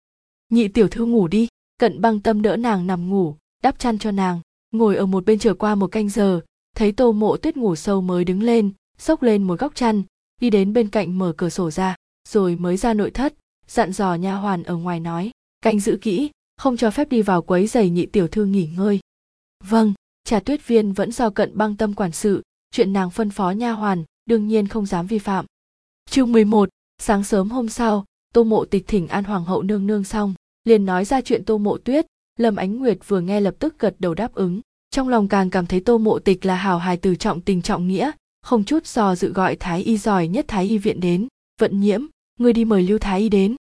Nhị 0.49 0.67
tiểu 0.67 0.87
thư 0.87 1.05
ngủ 1.05 1.27
đi, 1.27 1.47
cận 1.77 2.01
băng 2.01 2.19
tâm 2.19 2.41
đỡ 2.41 2.57
nàng 2.57 2.87
nằm 2.87 3.09
ngủ, 3.09 3.35
đắp 3.63 3.79
chăn 3.79 3.99
cho 3.99 4.11
nàng, 4.11 4.39
ngồi 4.71 4.95
ở 4.95 5.05
một 5.05 5.25
bên 5.25 5.39
trở 5.39 5.53
qua 5.53 5.75
một 5.75 5.87
canh 5.87 6.09
giờ, 6.09 6.41
thấy 6.75 6.91
tô 6.91 7.11
mộ 7.11 7.37
tuyết 7.37 7.57
ngủ 7.57 7.75
sâu 7.75 8.01
mới 8.01 8.23
đứng 8.23 8.43
lên, 8.43 8.71
xốc 8.97 9.23
lên 9.23 9.43
một 9.43 9.59
góc 9.59 9.75
chăn, 9.75 10.03
đi 10.41 10.49
đến 10.49 10.73
bên 10.73 10.89
cạnh 10.89 11.17
mở 11.17 11.33
cửa 11.37 11.49
sổ 11.49 11.71
ra, 11.71 11.95
rồi 12.29 12.55
mới 12.55 12.77
ra 12.77 12.93
nội 12.93 13.11
thất, 13.11 13.33
dặn 13.67 13.91
dò 13.91 14.15
nha 14.15 14.35
hoàn 14.35 14.63
ở 14.63 14.75
ngoài 14.75 14.99
nói, 14.99 15.31
canh 15.61 15.79
giữ 15.79 15.97
kỹ, 16.01 16.31
không 16.57 16.77
cho 16.77 16.91
phép 16.91 17.09
đi 17.09 17.21
vào 17.21 17.41
quấy 17.41 17.67
giày 17.67 17.89
nhị 17.89 18.05
tiểu 18.05 18.27
thư 18.27 18.45
nghỉ 18.45 18.69
ngơi. 18.77 18.99
Vâng. 19.63 19.93
Trà 20.23 20.39
tuyết 20.39 20.67
viên 20.67 20.93
vẫn 20.93 21.11
do 21.11 21.29
cận 21.29 21.57
băng 21.57 21.77
tâm 21.77 21.93
quản 21.93 22.11
sự 22.11 22.41
chuyện 22.73 22.93
nàng 22.93 23.09
phân 23.09 23.29
phó 23.29 23.51
nha 23.51 23.71
hoàn 23.71 24.03
đương 24.25 24.47
nhiên 24.47 24.67
không 24.67 24.85
dám 24.85 25.07
vi 25.07 25.19
phạm. 25.19 25.45
Chương 26.09 26.31
11, 26.31 26.69
sáng 27.01 27.23
sớm 27.23 27.49
hôm 27.49 27.69
sau 27.69 28.05
tô 28.33 28.43
mộ 28.43 28.65
tịch 28.65 28.87
thỉnh 28.87 29.07
an 29.07 29.23
hoàng 29.23 29.45
hậu 29.45 29.61
nương 29.63 29.87
nương 29.87 30.03
xong 30.03 30.33
liền 30.63 30.85
nói 30.85 31.05
ra 31.05 31.21
chuyện 31.21 31.45
tô 31.45 31.57
mộ 31.57 31.77
tuyết. 31.77 32.05
Lâm 32.39 32.55
ánh 32.55 32.79
nguyệt 32.79 32.97
vừa 33.07 33.19
nghe 33.21 33.41
lập 33.41 33.55
tức 33.59 33.79
gật 33.79 33.95
đầu 33.99 34.13
đáp 34.13 34.33
ứng. 34.33 34.61
Trong 34.91 35.09
lòng 35.09 35.27
càng 35.27 35.49
cảm 35.49 35.65
thấy 35.65 35.79
tô 35.79 35.97
mộ 35.97 36.19
tịch 36.19 36.45
là 36.45 36.55
hào 36.55 36.77
hài 36.77 36.97
từ 36.97 37.15
trọng 37.15 37.41
tình 37.41 37.61
trọng 37.61 37.87
nghĩa 37.87 38.11
không 38.41 38.63
chút 38.63 38.85
do 38.87 39.15
dự 39.15 39.33
gọi 39.33 39.55
thái 39.55 39.83
y 39.83 39.97
giỏi 39.97 40.27
nhất 40.27 40.45
thái 40.47 40.65
y 40.65 40.77
viện 40.77 40.99
đến. 40.99 41.27
Vận 41.59 41.79
nhiễm 41.81 42.01
ngươi 42.39 42.53
đi 42.53 42.65
mời 42.65 42.83
lưu 42.83 42.99
thái 42.99 43.19
y 43.19 43.29
đến. 43.29 43.55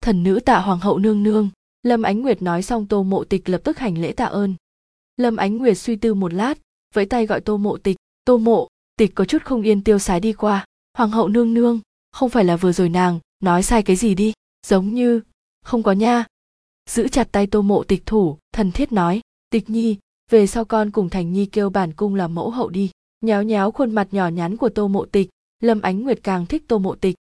Thần 0.00 0.22
nữ 0.22 0.40
tạ 0.44 0.60
hoàng 0.60 0.78
hậu 0.78 0.98
nương 0.98 1.22
nương. 1.22 1.48
Lâm 1.82 2.02
ánh 2.02 2.22
nguyệt 2.22 2.42
nói 2.42 2.62
xong 2.62 2.86
tô 2.86 3.02
mộ 3.02 3.24
tịch 3.24 3.48
lập 3.48 3.60
tức 3.64 3.78
hành 3.78 3.98
lễ 3.98 4.12
tạ 4.12 4.24
ơn. 4.24 4.54
Lâm 5.16 5.36
ánh 5.36 5.56
nguyệt 5.56 5.78
suy 5.78 5.96
tư 5.96 6.14
một 6.14 6.32
lát 6.32 6.58
vẫy 6.94 7.06
tay 7.06 7.26
gọi 7.26 7.40
tô 7.40 7.56
mộ 7.56 7.76
tịch 7.76 7.96
tô 8.28 8.38
mộ, 8.38 8.68
tịch 8.96 9.14
có 9.14 9.24
chút 9.24 9.42
không 9.44 9.62
yên 9.62 9.84
tiêu 9.84 9.98
sái 9.98 10.20
đi 10.20 10.32
qua. 10.32 10.64
Hoàng 10.98 11.10
hậu 11.10 11.28
nương 11.28 11.54
nương, 11.54 11.80
không 12.12 12.30
phải 12.30 12.44
là 12.44 12.56
vừa 12.56 12.72
rồi 12.72 12.88
nàng 12.88 13.20
nói 13.40 13.62
sai 13.62 13.82
cái 13.82 13.96
gì 13.96 14.14
đi, 14.14 14.32
giống 14.66 14.94
như, 14.94 15.20
không 15.64 15.82
có 15.82 15.92
nha. 15.92 16.24
Giữ 16.90 17.08
chặt 17.08 17.28
tay 17.32 17.46
tô 17.46 17.62
mộ 17.62 17.84
tịch 17.84 18.06
thủ, 18.06 18.38
thần 18.52 18.72
thiết 18.72 18.92
nói, 18.92 19.20
tịch 19.50 19.70
nhi, 19.70 19.96
về 20.30 20.46
sau 20.46 20.64
con 20.64 20.90
cùng 20.90 21.10
thành 21.10 21.32
nhi 21.32 21.46
kêu 21.46 21.70
bản 21.70 21.92
cung 21.92 22.14
làm 22.14 22.34
mẫu 22.34 22.50
hậu 22.50 22.68
đi. 22.68 22.90
Nhéo 23.20 23.42
nhéo 23.42 23.70
khuôn 23.70 23.94
mặt 23.94 24.08
nhỏ 24.10 24.28
nhắn 24.28 24.56
của 24.56 24.68
tô 24.68 24.88
mộ 24.88 25.04
tịch, 25.04 25.28
lâm 25.60 25.80
ánh 25.80 26.02
nguyệt 26.02 26.20
càng 26.22 26.46
thích 26.46 26.64
tô 26.68 26.78
mộ 26.78 26.94
tịch. 26.94 27.14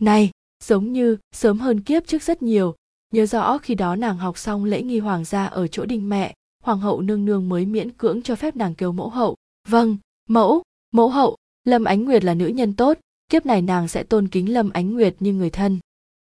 Này, 0.00 0.30
giống 0.64 0.92
như, 0.92 1.16
sớm 1.34 1.58
hơn 1.58 1.80
kiếp 1.80 2.06
trước 2.06 2.22
rất 2.22 2.42
nhiều. 2.42 2.74
Nhớ 3.12 3.26
rõ 3.26 3.58
khi 3.58 3.74
đó 3.74 3.96
nàng 3.96 4.18
học 4.18 4.38
xong 4.38 4.64
lễ 4.64 4.82
nghi 4.82 4.98
hoàng 4.98 5.24
gia 5.24 5.44
ở 5.44 5.66
chỗ 5.66 5.84
đình 5.84 6.08
mẹ, 6.08 6.34
hoàng 6.62 6.80
hậu 6.80 7.00
nương 7.00 7.24
nương 7.24 7.48
mới 7.48 7.66
miễn 7.66 7.90
cưỡng 7.90 8.22
cho 8.22 8.36
phép 8.36 8.56
nàng 8.56 8.74
kêu 8.74 8.92
mẫu 8.92 9.08
hậu. 9.08 9.36
Vâng 9.68 9.96
mẫu 10.32 10.62
mẫu 10.92 11.08
hậu, 11.08 11.36
lâm 11.64 11.84
ánh 11.84 12.04
nguyệt 12.04 12.24
là 12.24 12.34
nữ 12.34 12.46
nhân 12.46 12.74
tốt, 12.74 12.98
kiếp 13.28 13.46
này 13.46 13.62
nàng 13.62 13.88
sẽ 13.88 14.02
tôn 14.02 14.28
kính 14.28 14.52
lâm 14.52 14.70
ánh 14.70 14.92
nguyệt 14.92 15.16
như 15.20 15.32
người 15.32 15.50
thân. 15.50 15.78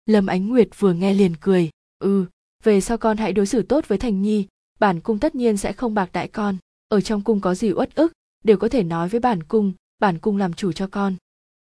Lâm 0.05 0.27
ánh 0.27 0.47
nguyệt 0.47 0.67
vừa 0.79 0.93
nghe 0.93 1.13
liền 1.13 1.35
cười 1.41 1.69
ừ 1.99 2.25
về 2.63 2.81
sau 2.81 2.97
con 2.97 3.17
hãy 3.17 3.33
đối 3.33 3.45
xử 3.45 3.61
tốt 3.61 3.87
với 3.87 3.97
thành 3.97 4.21
nhi, 4.21 4.47
bản 4.79 4.99
cung 4.99 5.19
tất 5.19 5.35
nhiên 5.35 5.57
sẽ 5.57 5.73
không 5.73 5.93
bạc 5.93 6.09
đại 6.13 6.27
con, 6.27 6.57
ở 6.87 7.01
trong 7.01 7.21
cung 7.21 7.41
có 7.41 7.55
gì 7.55 7.71
uất 7.71 7.95
ức, 7.95 8.13
đều 8.43 8.57
có 8.57 8.69
thể 8.69 8.83
nói 8.83 9.09
với 9.09 9.19
bản 9.19 9.43
cung 9.43 9.73
bản 9.99 10.19
cung 10.19 10.37
làm 10.37 10.53
chủ 10.53 10.71
cho 10.71 10.87
con. 10.87 11.15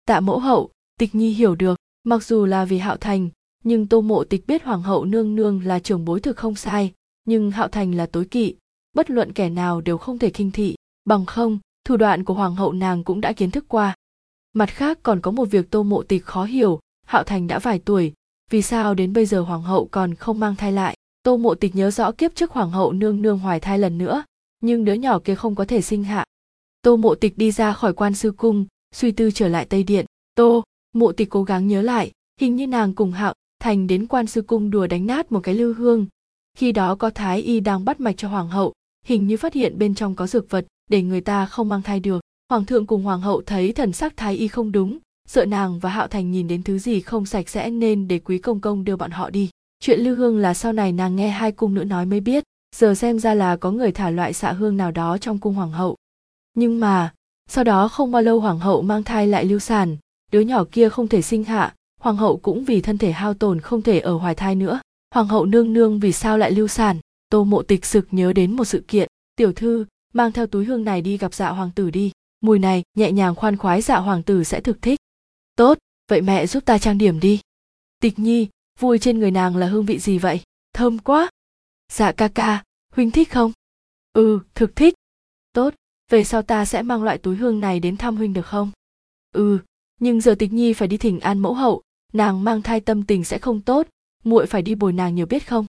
Tạ 0.06 0.20
mẫu 0.20 0.40
hậu, 0.40 0.70
tịch 1.00 1.16
nhi 1.16 1.34
hiểu 1.34 1.56
được, 1.56 1.78
mặc 2.04 2.24
dù 2.24 2.46
là 2.46 2.66
vì 2.66 2.78
hạo 2.78 2.98
thành, 2.98 3.30
nhưng 3.64 3.88
tô 3.88 4.02
mộ 4.02 4.24
tịch 4.24 4.48
biết 4.48 4.64
hoàng 4.64 4.82
hậu 4.82 5.06
nương 5.06 5.36
nương 5.36 5.64
là 5.64 5.80
trưởng 5.80 6.06
bối 6.06 6.20
thực 6.20 6.38
không 6.38 6.56
sai, 6.56 6.94
nhưng 7.26 7.52
hạo 7.52 7.68
thành 7.68 7.96
là 7.96 8.06
tối 8.06 8.26
kỵ, 8.26 8.56
bất 8.94 9.10
luận 9.10 9.34
kẻ 9.34 9.50
nào 9.50 9.82
đều 9.82 9.98
không 9.98 10.20
thể 10.20 10.30
khinh 10.30 10.52
thị, 10.52 10.76
bằng 11.06 11.26
không 11.26 11.60
thủ 11.88 11.98
đoạn 11.98 12.24
của 12.24 12.34
hoàng 12.34 12.56
hậu 12.56 12.74
nàng 12.74 13.04
cũng 13.04 13.22
đã 13.22 13.34
kiến 13.34 13.52
thức 13.52 13.66
qua. 13.68 13.96
Mặt 14.54 14.70
khác 14.70 15.00
còn 15.04 15.22
có 15.22 15.32
một 15.32 15.46
việc 15.46 15.70
tô 15.70 15.84
mộ 15.84 16.04
tịch 16.04 16.26
khó 16.26 16.44
hiểu, 16.44 16.80
hạo 17.06 17.24
thành 17.24 17.48
đã 17.48 17.60
vài 17.60 17.80
tuổi, 17.80 18.14
vì 18.52 18.62
sao 18.62 18.94
đến 18.94 19.14
bây 19.14 19.26
giờ 19.26 19.42
hoàng 19.42 19.62
hậu 19.62 19.88
còn 19.92 20.16
không 20.16 20.40
mang 20.40 20.56
thai 20.56 20.72
lại? 20.72 20.98
Tô 21.24 21.38
mộ 21.38 21.56
tịch 21.56 21.76
nhớ 21.76 21.92
rõ 21.92 22.12
kiếp 22.12 22.36
trước 22.36 22.52
hoàng 22.52 22.72
hậu 22.72 22.92
nương 22.92 23.22
nương 23.22 23.40
hoài 23.40 23.60
thai 23.60 23.80
lần 23.80 23.98
nữa, 23.98 24.24
nhưng 24.60 24.86
đứa 24.86 24.94
nhỏ 24.94 25.20
kia 25.20 25.36
không 25.36 25.56
có 25.56 25.66
thể 25.66 25.82
sinh 25.82 26.04
hạ. 26.04 26.26
Tô 26.82 26.96
mộ 26.96 27.16
tịch 27.16 27.38
đi 27.38 27.52
ra 27.52 27.74
khỏi 27.74 27.94
quan 27.94 28.14
sư 28.14 28.32
cung, 28.32 28.66
suy 28.96 29.12
tư 29.12 29.32
trở 29.32 29.48
lại 29.48 29.66
tây 29.66 29.84
điện. 29.84 30.06
Tô 30.36 30.64
mộ 30.94 31.12
tịch 31.12 31.30
cố 31.30 31.44
gắng 31.44 31.68
nhớ 31.68 31.82
lại, 31.82 32.12
hình 32.40 32.56
như 32.56 32.68
nàng 32.68 32.94
cùng 32.94 33.12
hạo 33.12 33.34
thành 33.60 33.88
đến 33.88 34.08
quan 34.08 34.28
sư 34.28 34.42
cung 34.42 34.70
đùa 34.70 34.88
đánh 34.88 35.06
nát 35.06 35.32
một 35.32 35.40
cái 35.44 35.56
lưu 35.56 35.74
hương. 35.74 36.08
Khi 36.58 36.72
đó 36.72 36.96
có 36.96 37.10
thái 37.10 37.42
y 37.42 37.60
đang 37.60 37.86
bắt 37.86 38.00
mạch 38.00 38.18
cho 38.18 38.28
hoàng 38.28 38.50
hậu, 38.50 38.74
hình 39.06 39.28
như 39.28 39.38
phát 39.38 39.54
hiện 39.54 39.78
bên 39.78 39.96
trong 39.96 40.16
có 40.16 40.28
dược 40.28 40.50
vật 40.50 40.66
để 40.88 41.02
người 41.02 41.22
ta 41.22 41.46
không 41.46 41.70
mang 41.70 41.82
thai 41.82 42.00
được. 42.00 42.22
Hoàng 42.50 42.66
thượng 42.66 42.86
cùng 42.86 43.04
hoàng 43.04 43.22
hậu 43.22 43.42
thấy 43.42 43.74
thần 43.74 43.94
sắc 43.94 44.18
thái 44.18 44.36
y 44.36 44.48
không 44.48 44.72
đúng, 44.72 44.98
sợ 45.28 45.46
nàng 45.46 45.80
và 45.80 45.90
hạo 45.90 46.08
thành 46.08 46.32
nhìn 46.32 46.48
đến 46.48 46.64
thứ 46.64 46.80
gì 46.80 47.02
không 47.02 47.26
sạch 47.26 47.50
sẽ 47.50 47.70
nên 47.70 48.08
để 48.08 48.20
quý 48.20 48.38
công 48.38 48.60
công 48.60 48.84
đưa 48.84 48.96
bọn 48.96 49.12
họ 49.12 49.30
đi. 49.30 49.50
Chuyện 49.80 50.00
lưu 50.00 50.16
hương 50.16 50.38
là 50.38 50.54
sau 50.54 50.74
này 50.74 50.92
nàng 50.92 51.16
nghe 51.16 51.30
hai 51.30 51.52
cung 51.52 51.74
nữ 51.74 51.84
nói 51.84 52.06
mới 52.06 52.20
biết, 52.20 52.44
giờ 52.76 52.96
xem 52.96 53.20
ra 53.20 53.34
là 53.34 53.56
có 53.56 53.72
người 53.72 53.92
thả 53.92 54.10
loại 54.10 54.34
xạ 54.34 54.52
hương 54.52 54.78
nào 54.78 54.92
đó 54.92 55.18
trong 55.18 55.40
cung 55.40 55.54
hoàng 55.54 55.72
hậu. 55.72 55.96
Nhưng 56.54 56.80
mà, 56.80 57.14
sau 57.50 57.64
đó 57.64 57.88
không 57.88 58.12
bao 58.12 58.22
lâu 58.22 58.40
hoàng 58.40 58.60
hậu 58.60 58.82
mang 58.82 59.04
thai 59.04 59.28
lại 59.28 59.46
lưu 59.46 59.60
sản 59.60 59.98
đứa 60.32 60.40
nhỏ 60.40 60.64
kia 60.72 60.90
không 60.90 61.08
thể 61.08 61.22
sinh 61.22 61.44
hạ, 61.44 61.76
hoàng 62.00 62.18
hậu 62.18 62.38
cũng 62.38 62.64
vì 62.64 62.82
thân 62.82 62.98
thể 62.98 63.12
hao 63.12 63.34
tổn 63.34 63.62
không 63.62 63.82
thể 63.82 64.00
ở 64.00 64.14
hoài 64.14 64.36
thai 64.36 64.56
nữa. 64.56 64.80
Hoàng 65.14 65.28
hậu 65.28 65.46
nương 65.46 65.74
nương 65.74 66.00
vì 66.00 66.12
sao 66.12 66.38
lại 66.38 66.52
lưu 66.52 66.68
sản 66.68 66.98
tô 67.30 67.44
mộ 67.44 67.62
tịch 67.62 67.86
sực 67.86 68.08
nhớ 68.12 68.34
đến 68.34 68.56
một 68.56 68.66
sự 68.66 68.84
kiện, 68.88 69.08
tiểu 69.36 69.54
thư 69.54 69.86
mang 70.18 70.32
theo 70.32 70.48
túi 70.48 70.66
hương 70.66 70.84
này 70.84 71.02
đi 71.02 71.18
gặp 71.18 71.34
dạ 71.34 71.50
hoàng 71.50 71.72
tử 71.76 71.90
đi. 71.90 72.12
Mùi 72.42 72.60
này, 72.60 72.84
nhẹ 72.98 73.12
nhàng 73.12 73.36
khoan 73.36 73.58
khoái 73.58 73.82
dạ 73.82 73.98
hoàng 73.98 74.24
tử 74.24 74.44
sẽ 74.44 74.62
thực 74.62 74.82
thích. 74.82 75.00
Tốt, 75.56 75.78
vậy 76.10 76.22
mẹ 76.22 76.48
giúp 76.48 76.66
ta 76.66 76.78
trang 76.78 76.98
điểm 76.98 77.20
đi. 77.20 77.40
Tịch 78.00 78.20
nhi, 78.20 78.48
vui 78.80 79.00
trên 79.00 79.20
người 79.20 79.32
nàng 79.32 79.56
là 79.56 79.68
hương 79.68 79.86
vị 79.86 80.00
gì 80.00 80.18
vậy? 80.18 80.42
Thơm 80.74 81.00
quá. 81.00 81.30
Dạ 81.92 82.12
ca 82.12 82.28
ca, 82.28 82.64
huynh 82.94 83.12
thích 83.12 83.32
không? 83.32 83.52
Ừ 84.14 84.40
thực 84.56 84.76
thích. 84.76 84.94
Tốt, 85.54 85.74
về 86.12 86.24
sau 86.24 86.42
ta 86.42 86.66
sẽ 86.66 86.82
mang 86.82 87.04
loại 87.04 87.18
túi 87.18 87.36
hương 87.36 87.60
này 87.60 87.80
đến 87.80 87.98
thăm 87.98 88.18
huynh 88.18 88.34
được 88.34 88.46
không? 88.46 88.72
Ừ 89.32 89.60
nhưng 90.00 90.22
giờ 90.22 90.36
tịch 90.40 90.54
nhi 90.54 90.74
phải 90.74 90.88
đi 90.88 90.98
thỉnh 90.98 91.20
an 91.20 91.40
mẫu 91.40 91.54
hậu. 91.54 91.82
Nàng 92.14 92.44
mang 92.44 92.62
thai 92.62 92.80
tâm 92.80 93.04
tình 93.04 93.24
sẽ 93.24 93.38
không 93.38 93.62
tốt, 93.62 93.88
muội 94.24 94.46
phải 94.46 94.62
đi 94.62 94.76
bồi 94.76 94.94
nàng 94.94 95.16
nhiều 95.16 95.26
biết 95.26 95.48
không? 95.48 95.66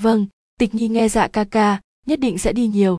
Vâng 0.00 0.26
tịch 0.58 0.74
nhi 0.74 0.88
nghe 0.88 1.08
dạ 1.08 1.28
ca 1.28 1.44
ca, 1.44 1.80
nhất 2.06 2.20
định 2.20 2.38
sẽ 2.38 2.52
đi 2.52 2.66
nhiều 2.66 2.98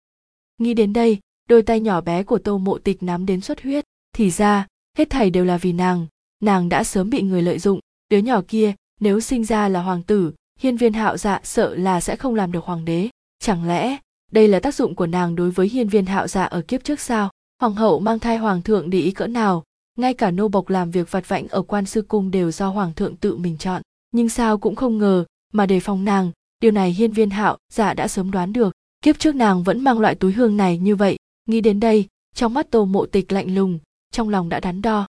nghĩ 0.62 0.74
đến 0.74 0.94
đây, 0.94 1.20
đôi 1.50 1.62
tay 1.62 1.80
nhỏ 1.80 2.02
bé 2.02 2.24
của 2.24 2.38
tô 2.40 2.58
mộ 2.58 2.78
tịch 2.78 3.04
nắm 3.04 3.26
đến 3.26 3.42
xuất 3.42 3.64
huyết. 3.64 3.86
Thì 4.16 4.30
ra, 4.30 4.68
hết 4.98 5.10
thảy 5.10 5.30
đều 5.30 5.46
là 5.46 5.58
vì 5.58 5.72
nàng. 5.74 6.08
Nàng 6.44 6.70
đã 6.70 6.84
sớm 6.84 7.10
bị 7.10 7.22
người 7.22 7.42
lợi 7.42 7.60
dụng. 7.60 7.80
Đứa 8.10 8.18
nhỏ 8.18 8.42
kia, 8.48 8.74
nếu 9.00 9.20
sinh 9.20 9.46
ra 9.46 9.68
là 9.68 9.82
hoàng 9.82 10.04
tử, 10.04 10.34
hiên 10.60 10.78
viên 10.78 10.94
hạo 10.94 11.18
dạ 11.18 11.40
sợ 11.44 11.76
là 11.76 12.02
sẽ 12.02 12.16
không 12.16 12.36
làm 12.36 12.52
được 12.52 12.64
hoàng 12.64 12.86
đế. 12.86 13.10
Chẳng 13.40 13.68
lẽ, 13.68 13.98
đây 14.32 14.48
là 14.48 14.60
tác 14.60 14.76
dụng 14.76 14.96
của 14.96 15.08
nàng 15.08 15.36
đối 15.36 15.52
với 15.52 15.70
hiên 15.70 15.90
viên 15.90 16.06
hạo 16.06 16.28
dạ 16.28 16.44
ở 16.44 16.62
kiếp 16.62 16.84
trước 16.84 17.00
sao? 17.00 17.30
Hoàng 17.62 17.76
hậu 17.76 18.00
mang 18.00 18.20
thai 18.20 18.38
hoàng 18.38 18.62
thượng 18.62 18.90
để 18.90 19.00
ý 19.00 19.12
cỡ 19.12 19.28
nào? 19.28 19.64
Ngay 19.98 20.14
cả 20.14 20.32
nô 20.32 20.48
bộc 20.48 20.70
làm 20.70 20.92
việc 20.92 21.12
vặt 21.12 21.28
vãnh 21.30 21.48
ở 21.48 21.62
quan 21.62 21.86
sư 21.86 22.02
cung 22.02 22.32
đều 22.32 22.52
do 22.52 22.70
hoàng 22.70 22.94
thượng 22.94 23.16
tự 23.16 23.38
mình 23.38 23.58
chọn. 23.58 23.82
Nhưng 24.12 24.30
sao 24.30 24.58
cũng 24.58 24.76
không 24.76 24.98
ngờ, 24.98 25.26
mà 25.54 25.66
đề 25.66 25.80
phòng 25.80 26.06
nàng, 26.06 26.32
điều 26.60 26.72
này 26.72 26.92
hiên 26.92 27.12
viên 27.12 27.30
hạo 27.30 27.58
dạ 27.74 27.94
đã 27.94 28.08
sớm 28.08 28.32
đoán 28.32 28.54
được 28.54 28.74
kiếp 29.02 29.20
trước 29.20 29.36
nàng 29.36 29.64
vẫn 29.64 29.84
mang 29.84 30.00
loại 30.00 30.16
túi 30.16 30.34
hương 30.34 30.58
này 30.58 30.78
như 30.78 30.96
vậy, 30.96 31.18
nghĩ 31.46 31.62
đến 31.62 31.80
đây, 31.80 32.08
trong 32.36 32.54
mắt 32.54 32.68
tô 32.72 32.86
mộ 32.86 33.06
tịch 33.06 33.32
lạnh 33.32 33.56
lùng, 33.56 33.80
trong 34.12 34.30
lòng 34.30 34.50
đã 34.50 34.60
đắn 34.60 34.82
đo. 34.82 35.08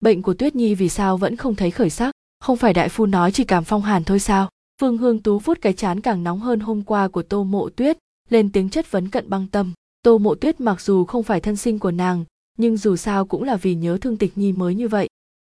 Bệnh 0.00 0.22
của 0.22 0.34
tuyết 0.34 0.56
nhi 0.56 0.74
vì 0.74 0.88
sao 0.88 1.16
vẫn 1.16 1.36
không 1.36 1.54
thấy 1.54 1.70
khởi 1.70 1.90
sắc? 1.90 2.14
Không 2.40 2.56
phải 2.56 2.72
đại 2.72 2.88
phu 2.88 3.06
nói 3.06 3.32
chỉ 3.32 3.44
cảm 3.44 3.64
phong 3.64 3.82
hàn 3.82 4.04
thôi 4.04 4.20
sao? 4.20 4.48
Phương 4.80 4.98
hương 4.98 5.22
tú 5.22 5.38
vút 5.38 5.58
cái 5.60 5.72
chán 5.72 6.00
càng 6.00 6.24
nóng 6.24 6.40
hơn 6.40 6.60
hôm 6.60 6.82
qua 6.82 7.08
của 7.08 7.22
tô 7.22 7.44
mộ 7.44 7.68
tuyết, 7.68 7.98
lên 8.30 8.52
tiếng 8.52 8.70
chất 8.70 8.90
vấn 8.90 9.08
cận 9.08 9.30
băng 9.30 9.46
tâm. 9.48 9.72
Tô 10.02 10.18
mộ 10.18 10.34
tuyết 10.34 10.60
mặc 10.60 10.80
dù 10.80 11.04
không 11.04 11.22
phải 11.22 11.40
thân 11.40 11.56
sinh 11.56 11.78
của 11.78 11.90
nàng, 11.90 12.24
nhưng 12.58 12.76
dù 12.76 12.96
sao 12.96 13.24
cũng 13.24 13.42
là 13.42 13.56
vì 13.56 13.74
nhớ 13.74 13.98
thương 14.00 14.16
tịch 14.16 14.38
nhi 14.38 14.52
mới 14.52 14.74
như 14.74 14.88
vậy. 14.88 15.08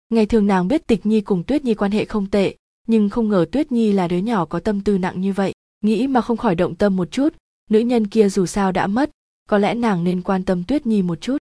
Ngày 0.09 0.25
thường 0.25 0.47
nàng 0.47 0.67
biết 0.67 0.87
tịch 0.87 1.05
nhi 1.05 1.21
cùng 1.21 1.43
tuyết 1.43 1.63
nhi 1.63 1.73
quan 1.73 1.91
hệ 1.91 2.05
không 2.05 2.29
tệ, 2.29 2.55
nhưng 2.87 3.09
không 3.09 3.29
ngờ 3.29 3.45
tuyết 3.51 3.71
nhi 3.71 3.91
là 3.91 4.07
đứa 4.07 4.17
nhỏ 4.17 4.45
có 4.45 4.59
tâm 4.59 4.81
tư 4.81 4.97
nặng 4.97 5.21
như 5.21 5.33
vậy, 5.33 5.53
nghĩ 5.83 6.07
mà 6.07 6.21
không 6.21 6.37
khỏi 6.37 6.55
động 6.55 6.75
tâm 6.75 6.95
một 6.95 7.11
chút 7.11 7.33
nữ 7.69 7.79
nhân 7.79 8.07
kia 8.07 8.29
dù 8.29 8.45
sao 8.45 8.71
đã 8.71 8.87
mất, 8.87 9.11
có 9.49 9.57
lẽ 9.57 9.73
nàng 9.73 10.03
nên 10.03 10.21
quan 10.21 10.43
tâm 10.43 10.63
tuyết 10.63 10.85
nhi 10.85 11.01
một 11.01 11.21
chút. 11.21 11.37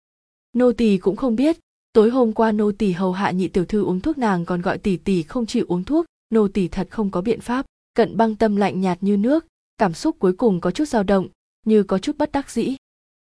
Nô 0.54 0.72
tỳ 0.72 0.98
cũng 0.98 1.16
không 1.16 1.36
biết, 1.36 1.60
tối 1.94 2.10
hôm 2.10 2.34
qua 2.34 2.52
nô 2.52 2.72
tỳ 2.72 2.92
hầu 2.92 3.12
hạ 3.12 3.32
nhị 3.32 3.48
tiểu 3.48 3.66
thư 3.66 3.84
uống 3.84 4.00
thuốc 4.00 4.18
nàng 4.18 4.46
còn 4.46 4.62
gọi 4.62 4.78
tỷ 4.78 4.98
tỷ 4.98 5.24
không 5.24 5.46
chịu 5.46 5.66
uống 5.68 5.84
thuốc, 5.84 6.06
nô 6.30 6.48
tỳ 6.48 6.68
thật 6.68 6.88
không 6.92 7.12
có 7.12 7.22
biện 7.22 7.42
pháp, 7.42 7.66
cận 7.94 8.18
băng 8.18 8.36
tâm 8.36 8.56
lạnh 8.56 8.82
nhạt 8.82 8.98
như 9.02 9.18
nước, 9.18 9.46
cảm 9.78 9.94
xúc 9.94 10.16
cuối 10.20 10.34
cùng 10.34 10.62
có 10.62 10.72
chút 10.72 10.86
dao 10.86 11.04
động, 11.04 11.28
như 11.66 11.84
có 11.84 12.00
chút 12.00 12.18
bất 12.18 12.32
đắc 12.32 12.52
dĩ. 12.52 12.76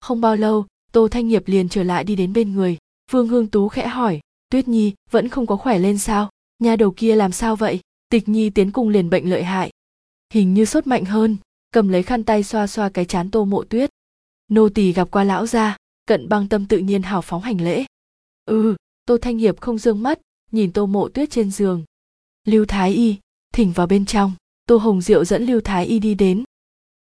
Không 0.00 0.20
bao 0.20 0.36
lâu, 0.36 0.66
tô 0.92 1.08
thanh 1.08 1.28
nghiệp 1.28 1.42
liền 1.46 1.68
trở 1.68 1.82
lại 1.82 2.04
đi 2.04 2.16
đến 2.16 2.32
bên 2.32 2.54
người. 2.54 2.76
Vương 3.10 3.28
hương 3.28 3.46
tú 3.46 3.68
khẽ 3.68 3.86
hỏi, 3.86 4.20
tuyết 4.50 4.68
nhi, 4.68 4.92
vẫn 5.10 5.28
không 5.28 5.46
có 5.46 5.56
khỏe 5.56 5.78
lên 5.78 5.98
sao? 5.98 6.30
Nhà 6.58 6.76
đầu 6.76 6.90
kia 6.96 7.16
làm 7.16 7.32
sao 7.32 7.56
vậy? 7.56 7.80
Tịch 8.08 8.28
nhi 8.28 8.50
tiến 8.50 8.72
cùng 8.72 8.88
liền 8.88 9.10
bệnh 9.10 9.30
lợi 9.30 9.44
hại. 9.44 9.70
Hình 10.32 10.54
như 10.54 10.64
sốt 10.64 10.86
mạnh 10.86 11.04
hơn 11.04 11.36
cầm 11.70 11.88
lấy 11.88 12.02
khăn 12.02 12.24
tay 12.24 12.42
xoa 12.42 12.66
xoa 12.66 12.88
cái 12.88 13.04
chán 13.04 13.30
tô 13.30 13.44
mộ 13.44 13.64
tuyết. 13.64 13.90
Nô 14.48 14.68
tỳ 14.68 14.92
gặp 14.92 15.10
qua 15.10 15.24
lão 15.24 15.46
gia, 15.46 15.76
cận 16.06 16.28
băng 16.28 16.48
tâm 16.48 16.66
tự 16.66 16.78
nhiên 16.78 17.02
hào 17.02 17.22
phóng 17.22 17.42
hành 17.42 17.60
lễ. 17.60 17.84
Ừ 18.44 18.76
tô 19.08 19.18
thanh 19.18 19.38
hiệp 19.38 19.60
không 19.60 19.78
dương 19.78 20.02
mắt, 20.02 20.18
nhìn 20.52 20.72
tô 20.72 20.86
mộ 20.86 21.08
tuyết 21.08 21.30
trên 21.30 21.50
giường. 21.50 21.84
Lưu 22.44 22.64
thái 22.68 22.92
y, 22.92 23.16
thỉnh 23.54 23.72
vào 23.72 23.86
bên 23.86 24.06
trong. 24.06 24.32
Tô 24.66 24.76
hồng 24.76 25.00
diệu 25.00 25.24
dẫn 25.24 25.46
lưu 25.46 25.60
thái 25.60 25.86
y 25.86 25.98
đi 25.98 26.14
đến. 26.14 26.44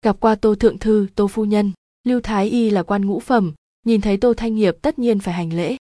Gặp 0.03 0.17
qua 0.21 0.35
tô 0.35 0.55
thượng 0.55 0.79
thư, 0.79 1.07
tô 1.15 1.29
phu 1.29 1.45
nhân. 1.45 1.73
Lưu 2.05 2.21
thái 2.21 2.49
y 2.49 2.71
là 2.71 2.83
quan 2.83 3.07
ngũ 3.07 3.21
phẩm, 3.21 3.55
nhìn 3.87 4.01
thấy 4.01 4.17
tô 4.17 4.35
thanh 4.35 4.55
hiệp 4.55 4.77
tất 4.83 4.99
nhiên 4.99 5.19
phải 5.19 5.35
hành 5.35 5.53
lễ. 5.53 5.77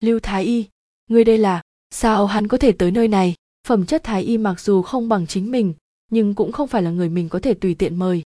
Lưu 0.00 0.20
thái 0.20 0.44
y 0.44 0.66
người 1.08 1.24
đây 1.24 1.38
là, 1.38 1.62
sao 1.90 2.26
hắn 2.26 2.48
có 2.48 2.58
thể 2.58 2.72
tới 2.72 2.90
nơi 2.90 3.08
này? 3.08 3.34
Phẩm 3.68 3.86
chất 3.86 4.04
thái 4.04 4.22
y 4.22 4.38
mặc 4.38 4.60
dù 4.60 4.82
không 4.82 5.08
bằng 5.08 5.26
chính 5.26 5.50
mình 5.50 5.74
nhưng 6.10 6.34
cũng 6.34 6.52
không 6.52 6.68
phải 6.68 6.82
là 6.82 6.90
người 6.90 7.08
mình 7.08 7.28
có 7.28 7.38
thể 7.38 7.54
tùy 7.54 7.74
tiện 7.74 7.96
mời. 7.96 8.22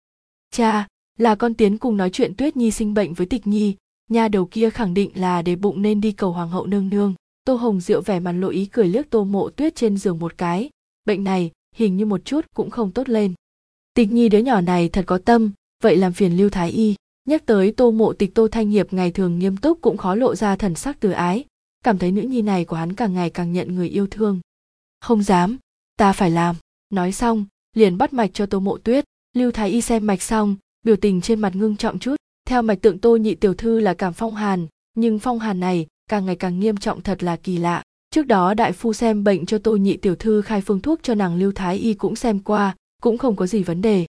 Cha, 0.51 0.87
là 1.17 1.35
con 1.35 1.53
tiến 1.53 1.77
cùng 1.77 1.97
nói 1.97 2.09
chuyện 2.09 2.35
tuyết 2.35 2.57
nhi 2.57 2.71
sinh 2.71 2.93
bệnh 2.93 3.13
với 3.13 3.27
tịch 3.27 3.47
nhi 3.47 3.75
nhà 4.09 4.27
đầu 4.27 4.45
kia 4.45 4.69
khẳng 4.69 4.93
định 4.93 5.11
là 5.15 5.41
để 5.41 5.55
bụng 5.55 5.81
nên 5.81 6.01
đi 6.01 6.11
cầu 6.11 6.31
hoàng 6.31 6.49
hậu 6.49 6.65
nương 6.65 6.89
nương. 6.89 7.13
Tô 7.45 7.55
hồng 7.55 7.81
diệu 7.81 8.01
vẻ 8.01 8.19
mặt 8.19 8.31
lộ 8.31 8.49
ý 8.49 8.65
cười 8.65 8.87
liếc 8.87 9.09
tô 9.09 9.23
mộ 9.23 9.49
tuyết 9.49 9.75
trên 9.75 9.97
giường 9.97 10.19
một 10.19 10.37
cái. 10.37 10.69
Bệnh 11.05 11.23
này, 11.23 11.51
hình 11.75 11.97
như 11.97 12.05
một 12.05 12.25
chút 12.25 12.45
cũng 12.55 12.69
không 12.69 12.91
tốt 12.91 13.09
lên. 13.09 13.33
Tịch 13.93 14.11
nhi 14.11 14.29
đứa 14.29 14.37
nhỏ 14.37 14.61
này 14.61 14.89
thật 14.89 15.03
có 15.07 15.17
tâm, 15.17 15.51
vậy 15.83 15.97
làm 15.97 16.13
phiền 16.13 16.37
lưu 16.37 16.49
thái 16.49 16.71
y. 16.71 16.95
Nhắc 17.25 17.45
tới 17.45 17.71
tô 17.71 17.91
mộ 17.91 18.13
tịch 18.13 18.35
tô 18.35 18.47
thanh 18.47 18.69
nghiệp 18.69 18.93
ngày 18.93 19.11
thường 19.11 19.39
nghiêm 19.39 19.57
túc 19.57 19.81
cũng 19.81 19.97
khó 19.97 20.15
lộ 20.15 20.35
ra 20.35 20.55
thần 20.55 20.75
sắc 20.75 20.99
từ 20.99 21.11
ái. 21.11 21.45
Cảm 21.83 21.97
thấy 21.97 22.11
nữ 22.11 22.21
nhi 22.21 22.41
này 22.41 22.65
của 22.65 22.75
hắn 22.75 22.93
càng 22.93 23.13
ngày 23.13 23.29
càng 23.29 23.53
nhận 23.53 23.75
người 23.75 23.89
yêu 23.89 24.07
thương. 24.11 24.39
Không 25.01 25.23
dám, 25.23 25.57
ta 25.97 26.13
phải 26.13 26.31
làm. 26.31 26.55
Nói 26.89 27.11
xong 27.11 27.45
liền 27.79 27.97
bắt 27.97 28.13
mạch 28.13 28.31
cho 28.33 28.45
tô 28.45 28.59
mộ 28.59 28.77
tuyết. 28.77 29.05
Lưu 29.35 29.51
thái 29.51 29.69
y 29.69 29.81
xem 29.81 30.07
mạch 30.07 30.21
xong, 30.21 30.55
biểu 30.85 30.95
tình 30.95 31.21
trên 31.21 31.39
mặt 31.39 31.55
ngưng 31.55 31.77
trọng 31.77 31.99
chút. 31.99 32.15
Theo 32.45 32.61
mạch 32.61 32.81
tượng 32.81 32.97
tô 32.97 33.17
nhị 33.17 33.35
tiểu 33.35 33.53
thư 33.53 33.79
là 33.79 33.93
cảm 33.93 34.13
phong 34.13 34.35
hàn, 34.35 34.67
nhưng 34.95 35.19
phong 35.19 35.39
hàn 35.39 35.59
này 35.59 35.87
càng 36.09 36.25
ngày 36.25 36.35
càng 36.35 36.59
nghiêm 36.59 36.77
trọng 36.77 37.01
thật 37.01 37.23
là 37.23 37.35
kỳ 37.35 37.57
lạ. 37.57 37.83
Trước 38.11 38.27
đó 38.27 38.53
đại 38.53 38.71
phu 38.71 38.93
xem 38.93 39.23
bệnh 39.23 39.45
cho 39.45 39.57
tô 39.57 39.75
nhị 39.75 39.97
tiểu 39.97 40.15
thư 40.15 40.41
khai 40.41 40.61
phương 40.61 40.79
thuốc 40.79 40.99
cho 41.03 41.15
nàng 41.15 41.35
lưu 41.35 41.51
thái 41.51 41.77
y 41.77 41.93
cũng 41.93 42.15
xem 42.15 42.39
qua, 42.39 42.75
cũng 43.01 43.17
không 43.17 43.35
có 43.35 43.47
gì 43.47 43.63
vấn 43.63 43.81
đề. 43.81 44.05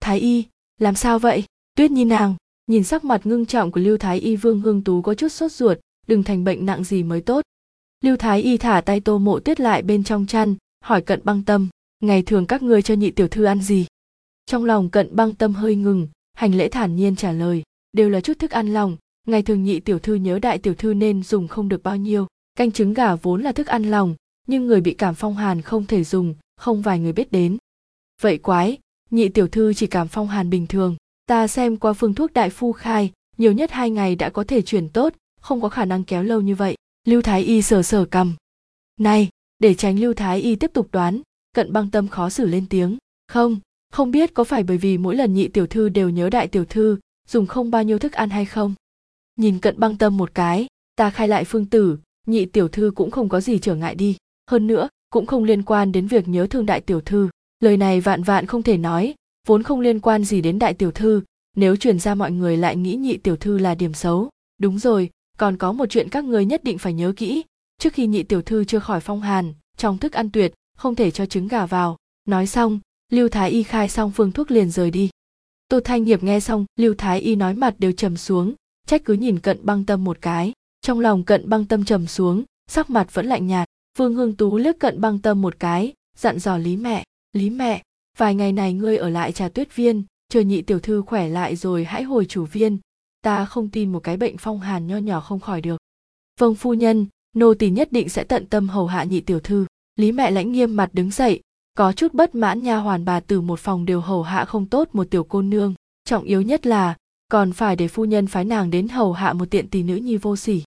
Thái 0.00 0.20
y, 0.20 0.44
làm 0.80 0.94
sao 0.94 1.18
vậy? 1.18 1.44
Tuyết 1.76 1.90
nhi 1.90 2.04
nàng, 2.04 2.34
nhìn 2.66 2.84
sắc 2.84 3.04
mặt 3.04 3.26
ngưng 3.26 3.46
trọng 3.46 3.72
của 3.72 3.80
lưu 3.80 3.98
thái 3.98 4.18
y 4.18 4.36
vương 4.36 4.60
hương 4.60 4.84
tú 4.84 5.02
có 5.02 5.14
chút 5.14 5.28
sốt 5.28 5.52
ruột, 5.52 5.78
đừng 6.06 6.22
thành 6.22 6.44
bệnh 6.44 6.66
nặng 6.66 6.84
gì 6.84 7.02
mới 7.02 7.20
tốt. 7.20 7.44
Lưu 8.04 8.16
thái 8.16 8.42
y 8.42 8.56
thả 8.56 8.80
tay 8.80 9.00
tô 9.00 9.18
mộ 9.18 9.40
tuyết 9.40 9.60
lại 9.60 9.82
bên 9.82 10.04
trong 10.04 10.26
chăn, 10.26 10.54
hỏi 10.84 11.02
cận 11.02 11.20
băng 11.24 11.42
tâm 11.42 11.68
ngày 12.06 12.22
thường 12.22 12.46
các 12.46 12.62
ngươi 12.62 12.82
cho 12.82 12.94
nhị 12.94 13.10
tiểu 13.10 13.28
thư 13.28 13.44
ăn 13.44 13.60
gì? 13.60 13.86
Trong 14.46 14.64
lòng 14.64 14.90
cận 14.90 15.16
băng 15.16 15.34
tâm 15.34 15.54
hơi 15.54 15.76
ngừng, 15.76 16.08
hành 16.34 16.54
lễ 16.54 16.68
thản 16.68 16.96
nhiên 16.96 17.16
trả 17.16 17.32
lời, 17.32 17.62
đều 17.92 18.10
là 18.10 18.20
chút 18.20 18.38
thức 18.38 18.50
ăn 18.50 18.72
lòng. 18.72 18.96
Ngày 19.26 19.42
thường 19.42 19.64
nhị 19.64 19.80
tiểu 19.80 19.98
thư 19.98 20.14
nhớ 20.14 20.38
đại 20.38 20.58
tiểu 20.58 20.74
thư 20.74 20.94
nên 20.94 21.22
dùng 21.22 21.48
không 21.48 21.68
được 21.68 21.82
bao 21.82 21.96
nhiêu. 21.96 22.26
Canh 22.54 22.72
trứng 22.72 22.94
gà 22.94 23.14
vốn 23.14 23.42
là 23.42 23.52
thức 23.52 23.66
ăn 23.66 23.82
lòng, 23.82 24.14
nhưng 24.46 24.66
người 24.66 24.80
bị 24.80 24.94
cảm 24.94 25.14
phong 25.14 25.34
hàn 25.34 25.62
không 25.62 25.86
thể 25.86 26.04
dùng, 26.04 26.34
không 26.56 26.82
vài 26.82 26.98
người 26.98 27.12
biết 27.12 27.32
đến. 27.32 27.56
Vậy 28.20 28.38
quái, 28.38 28.78
nhị 29.10 29.28
tiểu 29.28 29.48
thư 29.48 29.74
chỉ 29.74 29.86
cảm 29.86 30.08
phong 30.08 30.28
hàn 30.28 30.50
bình 30.50 30.66
thường. 30.66 30.96
Ta 31.26 31.48
xem 31.48 31.76
qua 31.76 31.92
phương 31.92 32.14
thuốc 32.14 32.32
đại 32.32 32.50
phu 32.50 32.72
khai, 32.72 33.12
nhiều 33.38 33.52
nhất 33.52 33.70
hai 33.70 33.90
ngày 33.90 34.16
đã 34.16 34.30
có 34.30 34.44
thể 34.44 34.62
chuyển 34.62 34.88
tốt, 34.88 35.14
không 35.40 35.60
có 35.60 35.68
khả 35.68 35.84
năng 35.84 36.04
kéo 36.04 36.22
lâu 36.22 36.40
như 36.40 36.54
vậy. 36.54 36.76
Lưu 37.06 37.22
thái 37.22 37.42
y 37.42 37.62
sờ 37.62 37.82
sờ 37.82 38.04
cầm. 38.04 38.34
Này, 39.00 39.28
để 39.58 39.74
tránh 39.74 40.00
lưu 40.00 40.14
thái 40.14 40.40
y 40.40 40.56
tiếp 40.56 40.70
tục 40.74 40.88
đoán 40.92 41.22
cận 41.54 41.72
băng 41.72 41.90
tâm 41.90 42.08
khó 42.08 42.30
xử 42.30 42.46
lên 42.46 42.66
tiếng. 42.70 42.98
Không 43.28 43.58
không 43.92 44.10
biết 44.10 44.34
có 44.34 44.44
phải 44.44 44.62
bởi 44.62 44.78
vì 44.78 44.98
mỗi 44.98 45.16
lần 45.16 45.34
nhị 45.34 45.48
tiểu 45.48 45.66
thư 45.66 45.88
đều 45.88 46.10
nhớ 46.10 46.30
đại 46.30 46.48
tiểu 46.48 46.64
thư, 46.64 46.98
dùng 47.28 47.46
không 47.46 47.70
bao 47.70 47.82
nhiêu 47.82 47.98
thức 47.98 48.12
ăn 48.12 48.30
hay 48.30 48.44
không? 48.44 48.74
Nhìn 49.36 49.58
cận 49.58 49.80
băng 49.80 49.96
tâm 49.96 50.16
một 50.16 50.34
cái, 50.34 50.66
ta 50.96 51.10
khai 51.10 51.28
lại 51.28 51.44
phương 51.44 51.66
tử, 51.66 51.98
nhị 52.26 52.46
tiểu 52.46 52.68
thư 52.68 52.92
cũng 52.94 53.10
không 53.10 53.28
có 53.28 53.40
gì 53.40 53.58
trở 53.58 53.74
ngại 53.74 53.94
đi. 53.94 54.16
Hơn 54.50 54.66
nữa, 54.66 54.88
cũng 55.10 55.26
không 55.26 55.44
liên 55.44 55.62
quan 55.62 55.92
đến 55.92 56.06
việc 56.06 56.28
nhớ 56.28 56.46
thương 56.46 56.66
đại 56.66 56.80
tiểu 56.80 57.00
thư. 57.00 57.28
Lời 57.60 57.76
này 57.76 58.00
vạn 58.00 58.22
vạn 58.22 58.46
không 58.46 58.62
thể 58.62 58.76
nói, 58.76 59.14
vốn 59.46 59.62
không 59.62 59.80
liên 59.80 60.00
quan 60.00 60.24
gì 60.24 60.40
đến 60.40 60.58
đại 60.58 60.74
tiểu 60.74 60.90
thư. 60.90 61.22
Nếu 61.56 61.76
truyền 61.76 61.98
ra 61.98 62.14
mọi 62.14 62.30
người 62.30 62.56
lại 62.56 62.76
nghĩ 62.76 62.94
nhị 62.94 63.16
tiểu 63.16 63.36
thư 63.36 63.58
là 63.58 63.74
điểm 63.74 63.94
xấu, 63.94 64.28
đúng 64.58 64.78
rồi, 64.78 65.10
còn 65.38 65.56
có 65.56 65.72
một 65.72 65.86
chuyện 65.86 66.08
các 66.08 66.24
người 66.24 66.44
nhất 66.44 66.64
định 66.64 66.78
phải 66.78 66.92
nhớ 66.92 67.12
kỹ. 67.16 67.42
Trước 67.78 67.92
khi 67.92 68.06
nhị 68.06 68.22
tiểu 68.22 68.42
thư 68.42 68.64
chưa 68.64 68.78
khỏi 68.78 69.00
phong 69.00 69.20
hàn, 69.20 69.54
trong 69.76 69.98
thức 69.98 70.12
ăn 70.12 70.30
tuyệt 70.30 70.54
không 70.78 70.94
thể 70.94 71.10
cho 71.10 71.26
trứng 71.26 71.48
gà 71.48 71.66
vào. 71.66 71.96
Nói 72.24 72.46
xong, 72.46 72.80
lưu 73.12 73.28
thái 73.28 73.50
y 73.50 73.62
khai 73.62 73.88
xong 73.88 74.10
phương 74.10 74.32
thuốc 74.32 74.50
liền 74.50 74.70
rời 74.70 74.90
đi. 74.90 75.10
Tô 75.68 75.80
thanh 75.84 76.04
nghiệp 76.04 76.22
nghe 76.22 76.40
xong, 76.40 76.64
lưu 76.76 76.94
thái 76.98 77.20
y 77.20 77.36
nói 77.36 77.54
mặt 77.54 77.74
đều 77.78 77.92
trầm 77.92 78.16
xuống, 78.16 78.54
trách 78.86 79.04
cứ 79.04 79.14
nhìn 79.14 79.40
cận 79.40 79.58
băng 79.62 79.84
tâm 79.84 80.04
một 80.04 80.18
cái. 80.20 80.52
Trong 80.80 81.00
lòng 81.00 81.24
cận 81.24 81.48
băng 81.48 81.64
tâm 81.66 81.84
trầm 81.84 82.06
xuống, 82.06 82.44
sắc 82.66 82.90
mặt 82.90 83.14
vẫn 83.14 83.26
lạnh 83.26 83.46
nhạt. 83.46 83.68
Vương 83.98 84.14
hương 84.14 84.36
tú 84.36 84.56
liếc 84.56 84.78
cận 84.78 85.00
băng 85.00 85.18
tâm 85.18 85.42
một 85.42 85.56
cái, 85.58 85.92
dặn 86.16 86.38
dò 86.38 86.58
lý 86.58 86.76
mẹ 86.76 87.04
lý 87.34 87.50
mẹ, 87.50 87.82
vài 88.18 88.34
ngày 88.34 88.52
này 88.52 88.72
ngươi 88.72 88.96
ở 88.96 89.08
lại 89.08 89.32
trà 89.32 89.48
tuyết 89.48 89.76
viên, 89.76 90.04
chờ 90.28 90.40
nhị 90.40 90.62
tiểu 90.62 90.80
thư 90.80 91.02
khỏe 91.02 91.28
lại 91.28 91.56
rồi 91.56 91.84
hãy 91.84 92.02
hồi 92.02 92.24
chủ 92.24 92.44
viên. 92.44 92.78
Ta 93.20 93.44
không 93.44 93.70
tin 93.70 93.92
một 93.92 94.00
cái 94.00 94.16
bệnh 94.16 94.36
phong 94.38 94.60
hàn 94.60 94.86
nho 94.86 94.96
nhỏ 94.96 95.20
không 95.20 95.40
khỏi 95.40 95.60
được. 95.60 95.76
Vâng 96.40 96.54
phu 96.54 96.74
nhân, 96.74 97.06
nô 97.36 97.54
tỳ 97.54 97.70
nhất 97.70 97.92
định 97.92 98.08
sẽ 98.08 98.24
tận 98.24 98.46
tâm 98.46 98.68
hầu 98.68 98.86
hạ 98.86 99.04
nhị 99.04 99.20
tiểu 99.20 99.40
thư 99.40 99.66
lý 99.96 100.12
mẹ 100.12 100.30
lãnh 100.30 100.52
nghiêm 100.52 100.76
mặt 100.76 100.90
đứng 100.92 101.10
dậy, 101.10 101.40
có 101.74 101.92
chút 101.92 102.14
bất 102.14 102.34
mãn 102.34 102.62
nha 102.62 102.76
hoàn 102.76 103.04
bà 103.04 103.20
từ 103.20 103.40
một 103.40 103.60
phòng 103.60 103.84
đều 103.84 104.00
hầu 104.00 104.22
hạ 104.22 104.44
không 104.44 104.66
tốt 104.66 104.88
một 104.92 105.10
tiểu 105.10 105.24
cô 105.24 105.42
nương. 105.42 105.74
Trọng 106.04 106.24
yếu 106.24 106.42
nhất 106.42 106.66
là, 106.66 106.96
còn 107.28 107.52
phải 107.52 107.76
để 107.76 107.88
phu 107.88 108.04
nhân 108.04 108.26
phái 108.26 108.44
nàng 108.44 108.70
đến 108.70 108.88
hầu 108.88 109.12
hạ 109.12 109.32
một 109.32 109.50
tiện 109.50 109.70
tỷ 109.70 109.82
nữ 109.82 109.96
nhi 109.96 110.16
vô 110.16 110.36
sỉ. 110.36 110.62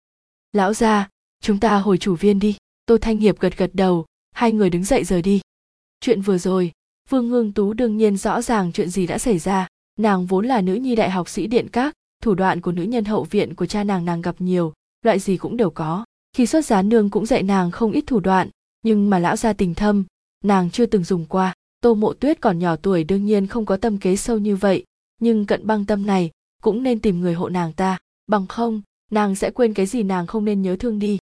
Lão 0.53 0.73
gia, 0.73 1.09
chúng 1.41 1.59
ta 1.59 1.77
hồi 1.77 1.97
chủ 1.97 2.15
viên 2.15 2.39
đi, 2.39 2.55
tô 2.85 2.97
thanh 3.01 3.17
hiệp 3.17 3.39
gật 3.39 3.57
gật 3.57 3.71
đầu, 3.73 4.05
hai 4.31 4.51
người 4.51 4.69
đứng 4.69 4.83
dậy 4.83 5.03
rời 5.03 5.21
đi. 5.21 5.41
Chuyện 5.99 6.21
vừa 6.21 6.37
rồi, 6.37 6.71
vương 7.09 7.29
Ngương 7.29 7.51
tú 7.51 7.73
đương 7.73 7.97
nhiên 7.97 8.17
rõ 8.17 8.41
ràng 8.41 8.71
chuyện 8.71 8.89
gì 8.89 9.07
đã 9.07 9.17
xảy 9.17 9.39
ra. 9.39 9.67
Nàng 9.99 10.25
vốn 10.25 10.45
là 10.45 10.61
nữ 10.61 10.73
nhi 10.73 10.95
đại 10.95 11.09
học 11.09 11.29
sĩ 11.29 11.47
điện 11.47 11.67
các, 11.71 11.93
thủ 12.23 12.33
đoạn 12.33 12.61
của 12.61 12.71
nữ 12.71 12.83
nhân 12.83 13.05
hậu 13.05 13.23
viện 13.23 13.55
của 13.55 13.65
cha 13.65 13.83
nàng 13.83 14.05
nàng 14.05 14.21
gặp 14.21 14.35
nhiều, 14.39 14.73
loại 15.01 15.19
gì 15.19 15.37
cũng 15.37 15.57
đều 15.57 15.69
có. 15.69 16.05
Khi 16.37 16.45
xuất 16.45 16.65
giá 16.65 16.81
nương 16.81 17.09
cũng 17.09 17.25
dạy 17.25 17.43
nàng 17.43 17.71
không 17.71 17.91
ít 17.91 18.03
thủ 18.07 18.19
đoạn 18.19 18.49
nhưng 18.83 19.09
mà 19.09 19.19
lão 19.19 19.35
gia 19.35 19.53
tình 19.53 19.73
thâm, 19.73 20.03
nàng 20.43 20.69
chưa 20.69 20.85
từng 20.85 21.03
dùng 21.03 21.25
qua. 21.25 21.53
Tô 21.81 21.93
mộ 21.93 22.13
tuyết 22.13 22.41
còn 22.41 22.59
nhỏ 22.59 22.75
tuổi 22.75 23.03
đương 23.03 23.25
nhiên 23.25 23.47
không 23.47 23.65
có 23.65 23.77
tâm 23.77 23.97
kế 23.97 24.15
sâu 24.15 24.37
như 24.37 24.55
vậy, 24.55 24.83
nhưng 25.21 25.45
cận 25.45 25.67
băng 25.67 25.85
tâm 25.85 26.05
này 26.05 26.31
cũng 26.63 26.83
nên 26.83 26.99
tìm 26.99 27.21
người 27.21 27.33
hộ 27.33 27.49
nàng 27.49 27.73
ta. 27.73 27.99
Bằng 28.27 28.47
không, 28.47 28.81
nàng 29.11 29.35
sẽ 29.35 29.51
quên 29.51 29.73
cái 29.73 29.85
gì 29.85 30.03
nàng 30.03 30.27
không 30.27 30.45
nên 30.45 30.61
nhớ 30.61 30.75
thương 30.79 30.99
đi. 30.99 31.17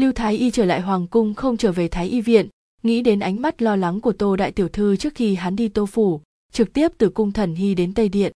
Lưu 0.00 0.12
thái 0.12 0.36
y 0.36 0.50
trở 0.50 0.64
lại 0.64 0.80
hoàng 0.80 1.06
cung 1.06 1.34
không 1.34 1.56
trở 1.56 1.72
về 1.72 1.88
thái 1.88 2.08
y 2.08 2.20
viện, 2.20 2.48
nghĩ 2.82 3.02
đến 3.02 3.20
ánh 3.20 3.42
mắt 3.42 3.62
lo 3.62 3.76
lắng 3.76 4.00
của 4.00 4.12
tô 4.12 4.36
đại 4.36 4.52
tiểu 4.52 4.68
thư 4.68 4.96
trước 4.96 5.14
khi 5.14 5.34
hắn 5.34 5.56
đi 5.56 5.68
tô 5.68 5.86
phủ, 5.86 6.20
trực 6.52 6.72
tiếp 6.72 6.88
từ 6.98 7.08
cung 7.08 7.32
thần 7.32 7.54
hy 7.54 7.74
đến 7.74 7.94
tây 7.94 8.08
điện. 8.08 8.32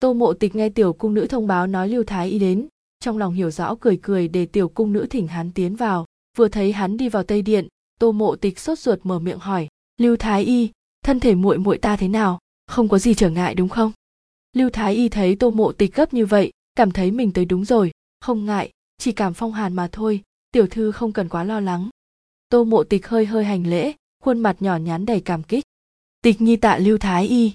Tô 0.00 0.12
mộ 0.12 0.32
tịch 0.32 0.54
nghe 0.54 0.68
tiểu 0.68 0.92
cung 0.92 1.14
nữ 1.14 1.26
thông 1.26 1.46
báo 1.46 1.66
nói 1.66 1.88
lưu 1.88 2.04
thái 2.04 2.28
y 2.28 2.38
đến, 2.38 2.66
trong 3.00 3.18
lòng 3.18 3.34
hiểu 3.34 3.50
rõ 3.50 3.74
cười 3.80 3.98
cười 4.02 4.28
để 4.28 4.46
tiểu 4.46 4.68
cung 4.68 4.92
nữ 4.92 5.06
thỉnh 5.10 5.26
hắn 5.26 5.50
tiến 5.52 5.76
vào. 5.76 6.06
Vừa 6.36 6.48
thấy 6.48 6.72
hắn 6.72 6.96
đi 6.96 7.08
vào 7.08 7.22
tây 7.22 7.42
điện 7.42 7.68
tô 7.98 8.12
mộ 8.12 8.36
tịch 8.36 8.58
sốt 8.58 8.78
ruột 8.78 8.98
mở 9.02 9.18
miệng 9.18 9.38
hỏi, 9.38 9.68
lưu 10.00 10.16
thái 10.16 10.44
y, 10.44 10.70
thân 11.04 11.20
thể 11.20 11.34
muội 11.34 11.58
muội 11.58 11.78
ta 11.78 11.96
thế 11.96 12.08
nào? 12.08 12.38
Không 12.66 12.88
có 12.88 12.98
gì 12.98 13.14
trở 13.14 13.30
ngại 13.30 13.54
đúng 13.54 13.68
không? 13.68 13.92
Lưu 14.52 14.70
thái 14.70 14.94
y 14.94 15.08
thấy 15.08 15.36
tô 15.36 15.50
mộ 15.50 15.72
tịch 15.72 15.94
gấp 15.94 16.14
như 16.14 16.26
vậy, 16.26 16.52
cảm 16.74 16.90
thấy 16.90 17.10
mình 17.10 17.32
tới 17.32 17.44
đúng 17.44 17.64
rồi, 17.64 17.92
không 18.20 18.46
ngại, 18.46 18.70
chỉ 18.98 19.12
cảm 19.12 19.34
phong 19.34 19.52
hàn 19.52 19.74
mà 19.74 19.88
thôi, 19.92 20.22
tiểu 20.52 20.66
thư 20.66 20.92
không 20.92 21.12
cần 21.12 21.28
quá 21.28 21.44
lo 21.44 21.60
lắng. 21.60 21.88
Tô 22.48 22.64
mộ 22.64 22.84
tịch 22.84 23.06
hơi 23.06 23.26
hơi 23.26 23.44
hành 23.44 23.66
lễ, 23.66 23.92
khuôn 24.22 24.40
mặt 24.40 24.56
nhỏ 24.60 24.76
nhắn 24.76 25.06
đầy 25.06 25.20
cảm 25.20 25.42
kích. 25.42 25.64
Tịch 26.22 26.40
nhi 26.40 26.56
tạ 26.56 26.78
lưu 26.78 26.98
thái 26.98 27.28
y, 27.28 27.52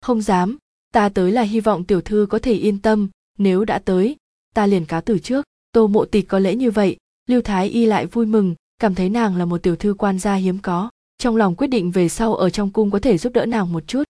không 0.00 0.22
dám, 0.22 0.58
ta 0.92 1.08
tới 1.08 1.32
là 1.32 1.42
hy 1.42 1.60
vọng 1.60 1.84
tiểu 1.84 2.00
thư 2.00 2.26
có 2.30 2.38
thể 2.38 2.52
yên 2.52 2.78
tâm, 2.78 3.08
nếu 3.38 3.64
đã 3.64 3.78
tới, 3.78 4.16
ta 4.54 4.66
liền 4.66 4.86
cáo 4.86 5.00
từ 5.00 5.18
trước. 5.18 5.44
Tô 5.72 5.86
mộ 5.86 6.04
tịch 6.04 6.28
có 6.28 6.38
lễ 6.38 6.54
như 6.54 6.70
vậy, 6.70 6.96
lưu 7.26 7.42
thái 7.42 7.68
y 7.68 7.86
lại 7.86 8.06
vui 8.06 8.26
mừng 8.26 8.54
cảm 8.80 8.94
thấy 8.94 9.08
nàng 9.08 9.36
là 9.36 9.44
một 9.44 9.62
tiểu 9.62 9.76
thư 9.76 9.94
quan 9.94 10.18
gia 10.18 10.34
hiếm 10.34 10.58
có, 10.58 10.90
trong 11.18 11.36
lòng 11.36 11.54
quyết 11.56 11.66
định 11.66 11.90
về 11.90 12.08
sau 12.08 12.34
ở 12.34 12.50
trong 12.50 12.70
cung 12.70 12.90
có 12.90 12.98
thể 12.98 13.18
giúp 13.18 13.32
đỡ 13.32 13.46
nàng 13.46 13.72
một 13.72 13.86
chút. 13.86 14.04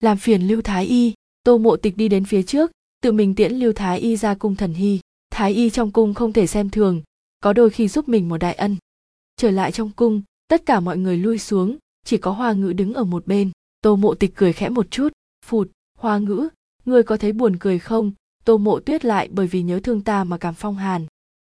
Làm 0.00 0.16
phiền 0.16 0.42
lưu 0.42 0.62
thái 0.62 0.86
y, 0.86 1.14
tô 1.44 1.58
mộ 1.58 1.76
tịch 1.76 1.96
đi 1.96 2.08
đến 2.08 2.24
phía 2.24 2.42
trước, 2.42 2.70
tự 3.02 3.12
mình 3.12 3.34
tiễn 3.34 3.52
lưu 3.52 3.72
thái 3.72 3.98
y 3.98 4.16
ra 4.16 4.34
cung 4.34 4.56
thần 4.56 4.74
hy. 4.74 5.00
Thái 5.30 5.52
y 5.52 5.70
trong 5.70 5.90
cung 5.90 6.14
không 6.14 6.32
thể 6.32 6.46
xem 6.46 6.70
thường, 6.70 7.02
có 7.40 7.52
đôi 7.52 7.70
khi 7.70 7.88
giúp 7.88 8.08
mình 8.08 8.28
một 8.28 8.36
đại 8.36 8.54
ân. 8.54 8.76
Trở 9.36 9.50
lại 9.50 9.72
trong 9.72 9.90
cung, 9.96 10.22
tất 10.48 10.66
cả 10.66 10.80
mọi 10.80 10.98
người 10.98 11.16
lui 11.16 11.38
xuống, 11.38 11.76
chỉ 12.04 12.16
có 12.16 12.30
hoa 12.30 12.52
ngữ 12.52 12.72
đứng 12.72 12.94
ở 12.94 13.04
một 13.04 13.26
bên. 13.26 13.50
Tô 13.80 13.96
mộ 13.96 14.14
tịch 14.14 14.32
cười 14.34 14.52
khẽ 14.52 14.68
một 14.68 14.90
chút, 14.90 15.12
phụt, 15.44 15.70
hoa 15.98 16.18
ngữ, 16.18 16.48
ngươi 16.84 17.02
có 17.02 17.16
thấy 17.16 17.32
buồn 17.32 17.56
cười 17.60 17.78
không? 17.78 18.12
Tô 18.44 18.58
mộ 18.58 18.80
tuyết 18.80 19.04
lại 19.04 19.28
bởi 19.32 19.46
vì 19.46 19.62
nhớ 19.62 19.80
thương 19.80 20.00
ta 20.00 20.24
mà 20.24 20.38
cảm 20.38 20.54
phong 20.54 20.76
hàn. 20.76 21.06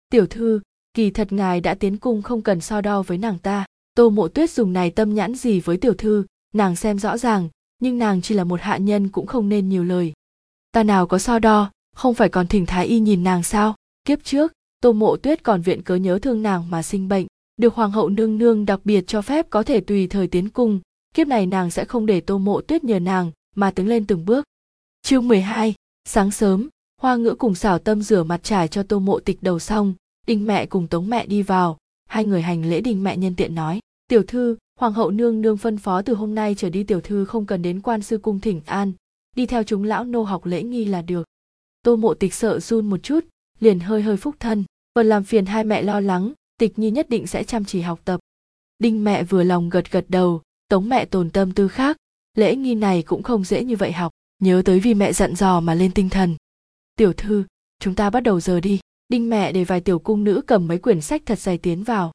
Tiểu 0.09 0.25
thư 0.25 0.59
kỳ 0.99 1.09
thật 1.09 1.33
ngài 1.33 1.61
đã 1.61 1.73
tiến 1.73 1.97
cung 1.97 2.21
không 2.21 2.41
cần 2.41 2.61
so 2.61 2.81
đo 2.81 3.01
với 3.01 3.17
nàng 3.17 3.37
ta. 3.37 3.65
Tô 3.95 4.09
mộ 4.09 4.27
tuyết 4.27 4.49
dùng 4.49 4.73
này 4.73 4.91
tâm 4.91 5.13
nhãn 5.15 5.35
gì 5.35 5.59
với 5.59 5.77
tiểu 5.77 5.93
thư 5.93 6.25
nàng 6.53 6.75
xem 6.75 6.99
rõ 6.99 7.17
ràng 7.17 7.49
nhưng 7.81 7.97
nàng 7.97 8.21
chỉ 8.21 8.35
là 8.35 8.43
một 8.43 8.61
hạ 8.61 8.77
nhân 8.77 9.09
cũng 9.09 9.27
không 9.27 9.49
nên 9.49 9.69
nhiều 9.69 9.83
lời. 9.83 10.13
Ta 10.71 10.83
nào 10.83 11.07
có 11.07 11.19
so 11.19 11.39
đo 11.39 11.71
không 11.95 12.13
phải 12.13 12.29
còn 12.29 12.47
thỉnh 12.47 12.65
thái 12.65 12.85
y 12.85 12.99
nhìn 12.99 13.23
nàng 13.23 13.43
sao? 13.43 13.75
Kiếp 14.05 14.23
trước 14.23 14.53
tô 14.81 14.93
mộ 14.93 15.17
tuyết 15.17 15.43
còn 15.43 15.61
viện 15.61 15.81
cớ 15.81 15.95
nhớ 15.95 16.19
thương 16.19 16.43
nàng 16.43 16.69
mà 16.69 16.83
sinh 16.83 17.07
bệnh. 17.07 17.27
Được 17.57 17.73
hoàng 17.73 17.91
hậu 17.91 18.09
nương 18.09 18.37
nương 18.37 18.65
đặc 18.65 18.79
biệt 18.83 19.07
cho 19.07 19.21
phép 19.21 19.49
có 19.49 19.63
thể 19.63 19.79
tùy 19.79 20.07
thời 20.07 20.27
tiến 20.27 20.49
cung 20.49 20.79
kiếp 21.15 21.27
này 21.27 21.45
nàng 21.45 21.71
sẽ 21.71 21.85
không 21.85 22.05
để 22.05 22.21
tô 22.21 22.37
mộ 22.37 22.61
tuyết 22.61 22.83
nhờ 22.83 22.99
nàng 22.99 23.31
mà 23.55 23.71
tiến 23.71 23.87
lên 23.87 24.05
từng 24.05 24.25
bước. 24.25 24.45
Chương 25.01 25.27
12, 25.27 25.73
sáng 26.05 26.31
sớm 26.31 26.69
hoa 27.01 27.15
ngữ 27.15 27.35
cùng 27.39 27.55
xảo 27.55 27.79
tâm 27.79 28.01
rửa 28.01 28.23
mặt 28.23 28.43
trải 28.43 28.67
cho 28.67 28.83
tô 28.83 28.99
mộ 28.99 29.19
tịch 29.19 29.37
đầu 29.43 29.59
xong 29.59 29.93
đinh 30.29 30.47
mẹ 30.47 30.65
cùng 30.65 30.87
tống 30.87 31.09
mẹ 31.09 31.25
đi 31.25 31.41
vào. 31.41 31.77
Hai 32.05 32.25
người 32.25 32.41
hành 32.41 32.69
lễ 32.69 32.81
đinh 32.81 33.03
mẹ 33.03 33.17
nhân 33.17 33.35
tiện 33.35 33.55
nói, 33.55 33.79
tiểu 34.07 34.23
thư, 34.23 34.57
hoàng 34.79 34.93
hậu 34.93 35.11
nương 35.11 35.41
nương 35.41 35.57
phân 35.57 35.77
phó 35.77 36.01
từ 36.01 36.13
hôm 36.13 36.35
nay 36.35 36.55
trở 36.57 36.69
đi 36.69 36.83
tiểu 36.83 37.01
thư 37.01 37.25
không 37.25 37.45
cần 37.45 37.61
đến 37.61 37.81
quan 37.81 38.01
sư 38.01 38.17
cung 38.17 38.39
thỉnh 38.39 38.61
an. 38.65 38.91
Đi 39.35 39.45
theo 39.45 39.63
chúng 39.63 39.83
lão 39.83 40.03
nô 40.03 40.23
học 40.23 40.45
lễ 40.45 40.63
nghi 40.63 40.85
là 40.85 41.01
được. 41.01 41.27
Tô 41.83 41.95
mộ 41.95 42.13
tịch 42.13 42.33
sợ 42.33 42.59
run 42.59 42.89
một 42.89 43.03
chút, 43.03 43.25
liền 43.59 43.79
hơi 43.79 44.01
hơi 44.01 44.17
phúc 44.17 44.35
thân. 44.39 44.63
Còn 44.93 45.09
làm 45.09 45.23
phiền 45.23 45.45
hai 45.45 45.63
mẹ 45.63 45.81
lo 45.81 45.99
lắng, 45.99 46.33
tịch 46.57 46.79
nhi 46.79 46.91
nhất 46.91 47.09
định 47.09 47.27
sẽ 47.27 47.43
chăm 47.43 47.65
chỉ 47.65 47.81
học 47.81 47.99
tập. 48.05 48.19
Đinh 48.79 49.03
mẹ 49.03 49.23
vừa 49.23 49.43
lòng 49.43 49.69
gật 49.69 49.91
gật 49.91 50.05
đầu, 50.09 50.41
tống 50.67 50.89
mẹ 50.89 51.05
tồn 51.05 51.29
tâm 51.29 51.51
tư 51.51 51.67
khác. 51.67 51.97
Lễ 52.37 52.55
nghi 52.55 52.75
này 52.75 53.01
cũng 53.01 53.23
không 53.23 53.43
dễ 53.43 53.63
như 53.63 53.75
vậy 53.75 53.91
học, 53.91 54.11
nhớ 54.39 54.61
tới 54.65 54.79
vì 54.79 54.93
mẹ 54.93 55.13
dặn 55.13 55.35
dò 55.35 55.59
mà 55.59 55.73
lên 55.73 55.91
tinh 55.91 56.09
thần. 56.09 56.35
Tiểu 56.95 57.13
thư, 57.13 57.43
chúng 57.79 57.95
ta 57.95 58.09
bắt 58.09 58.23
đầu 58.23 58.39
giờ 58.39 58.59
đi 58.59 58.79
đinh 59.09 59.29
mẹ 59.29 59.51
để 59.51 59.63
vài 59.63 59.81
tiểu 59.81 59.99
cung 59.99 60.23
nữ 60.23 60.41
cầm 60.47 60.67
mấy 60.67 60.77
quyển 60.77 61.01
sách 61.01 61.21
thật 61.25 61.39
dày 61.39 61.57
tiến 61.57 61.83
vào. 61.83 62.11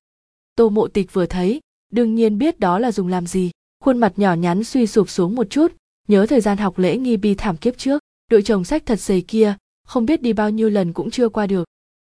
Tô 0.57 0.69
mộ 0.69 0.89
tịch 0.89 1.13
vừa 1.13 1.27
thấy, 1.27 1.61
đương 1.93 2.15
nhiên 2.15 2.39
biết 2.39 2.61
đó 2.61 2.79
là 2.79 2.93
dùng 2.93 3.09
làm 3.09 3.27
gì. 3.27 3.51
Khuôn 3.85 3.99
mặt 3.99 4.13
nhỏ 4.17 4.35
nhắn 4.35 4.65
suy 4.65 4.87
sụp 4.87 5.11
xuống 5.11 5.35
một 5.35 5.51
chút, 5.51 5.73
nhớ 6.09 6.27
thời 6.27 6.41
gian 6.41 6.59
học 6.59 6.79
lễ 6.79 6.97
nghi 6.97 7.17
bi 7.17 7.35
thảm 7.35 7.57
kiếp 7.57 7.79
trước. 7.79 8.03
Đội 8.31 8.43
chồng 8.43 8.65
sách 8.65 8.87
thật 8.87 9.01
dày 9.01 9.21
kia, 9.21 9.57
không 9.87 10.07
biết 10.07 10.23
đi 10.23 10.33
bao 10.33 10.51
nhiêu 10.51 10.71
lần 10.71 10.93
cũng 10.93 11.11
chưa 11.11 11.29
qua 11.29 11.47
được. 11.47 11.65